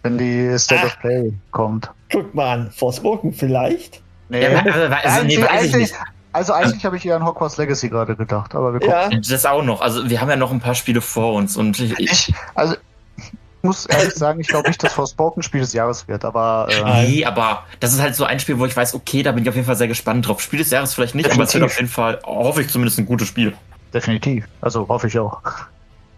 wenn 0.02 0.16
die 0.16 0.56
State 0.58 0.82
Ah. 0.82 0.86
of 0.86 0.98
Play 1.00 1.32
kommt. 1.50 1.90
Guck 2.10 2.32
mal 2.34 2.52
an, 2.54 2.70
Forspoken 2.70 3.32
vielleicht. 3.32 4.00
Nee. 4.28 4.42
Ja, 4.42 4.60
also, 4.64 4.80
also, 4.94 5.26
nee, 5.26 5.42
weiß 5.42 5.64
ich 5.66 5.76
nicht. 5.76 5.94
Also 6.32 6.52
eigentlich 6.52 6.84
habe 6.84 6.96
ich 6.96 7.06
eher 7.06 7.16
an 7.16 7.24
Hogwarts 7.24 7.56
Legacy 7.56 7.88
gerade 7.88 8.14
gedacht, 8.16 8.54
aber 8.54 8.72
wir 8.72 8.80
gucken. 8.80 8.94
Ja, 9.10 9.18
Das 9.18 9.46
auch 9.46 9.62
noch. 9.62 9.80
Also 9.80 10.08
wir 10.08 10.20
haben 10.20 10.30
ja 10.30 10.36
noch 10.36 10.50
ein 10.50 10.60
paar 10.60 10.74
Spiele 10.74 11.00
vor 11.00 11.34
uns 11.34 11.56
und 11.56 11.78
ich, 11.80 11.98
ich, 11.98 12.34
also, 12.54 12.74
ich 13.16 13.32
muss 13.62 13.86
ehrlich 13.86 14.14
sagen, 14.14 14.40
ich 14.40 14.48
glaube 14.48 14.68
nicht, 14.68 14.82
dass 14.82 14.92
Forspoken 14.92 15.42
Spiel 15.42 15.60
des 15.60 15.72
Jahres 15.72 16.06
wird, 16.08 16.24
aber 16.24 16.68
äh, 16.70 17.06
nee, 17.08 17.24
aber 17.24 17.64
das 17.80 17.92
ist 17.92 18.00
halt 18.00 18.14
so 18.14 18.24
ein 18.24 18.40
Spiel, 18.40 18.58
wo 18.58 18.66
ich 18.66 18.76
weiß, 18.76 18.94
okay, 18.94 19.22
da 19.22 19.32
bin 19.32 19.42
ich 19.42 19.48
auf 19.48 19.54
jeden 19.54 19.66
Fall 19.66 19.76
sehr 19.76 19.88
gespannt 19.88 20.26
drauf. 20.28 20.40
Spiel 20.40 20.60
des 20.60 20.70
Jahres 20.70 20.94
vielleicht 20.94 21.14
nicht, 21.14 21.30
aber 21.30 21.44
es 21.44 21.52
wird 21.54 21.64
Definitiv. 21.64 21.72
auf 21.72 21.76
jeden 21.76 21.88
Fall, 21.90 22.20
hoffe 22.24 22.62
ich 22.62 22.68
zumindest, 22.68 22.98
ein 22.98 23.06
gutes 23.06 23.28
Spiel. 23.28 23.52
definitiv. 23.92 24.46
Also 24.60 24.88
hoffe 24.88 25.08
ich 25.08 25.18
auch. 25.18 25.40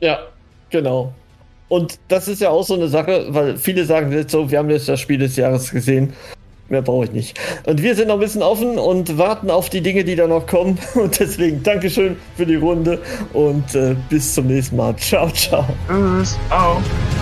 ja, 0.00 0.18
genau. 0.70 1.12
Und 1.68 1.98
das 2.08 2.28
ist 2.28 2.42
ja 2.42 2.50
auch 2.50 2.64
so 2.64 2.74
eine 2.74 2.86
Sache, 2.88 3.26
weil 3.30 3.56
viele 3.56 3.86
sagen 3.86 4.12
jetzt 4.12 4.30
so, 4.30 4.50
wir 4.50 4.58
haben 4.58 4.68
jetzt 4.68 4.90
das 4.90 5.00
Spiel 5.00 5.16
des 5.16 5.36
Jahres 5.36 5.70
gesehen. 5.70 6.12
Mehr 6.72 6.80
brauche 6.80 7.04
ich 7.04 7.12
nicht. 7.12 7.38
Und 7.64 7.82
wir 7.82 7.94
sind 7.94 8.08
noch 8.08 8.14
ein 8.14 8.20
bisschen 8.20 8.42
offen 8.42 8.78
und 8.78 9.18
warten 9.18 9.50
auf 9.50 9.68
die 9.68 9.82
Dinge, 9.82 10.04
die 10.04 10.16
da 10.16 10.26
noch 10.26 10.46
kommen. 10.46 10.78
Und 10.94 11.20
deswegen 11.20 11.62
Dankeschön 11.62 12.16
für 12.34 12.46
die 12.46 12.54
Runde 12.54 12.98
und 13.34 13.74
äh, 13.74 13.94
bis 14.08 14.34
zum 14.34 14.46
nächsten 14.46 14.76
Mal. 14.76 14.96
Ciao, 14.96 15.28
ciao. 15.30 15.66
Tschüss. 15.88 16.38
Oh. 16.50 17.21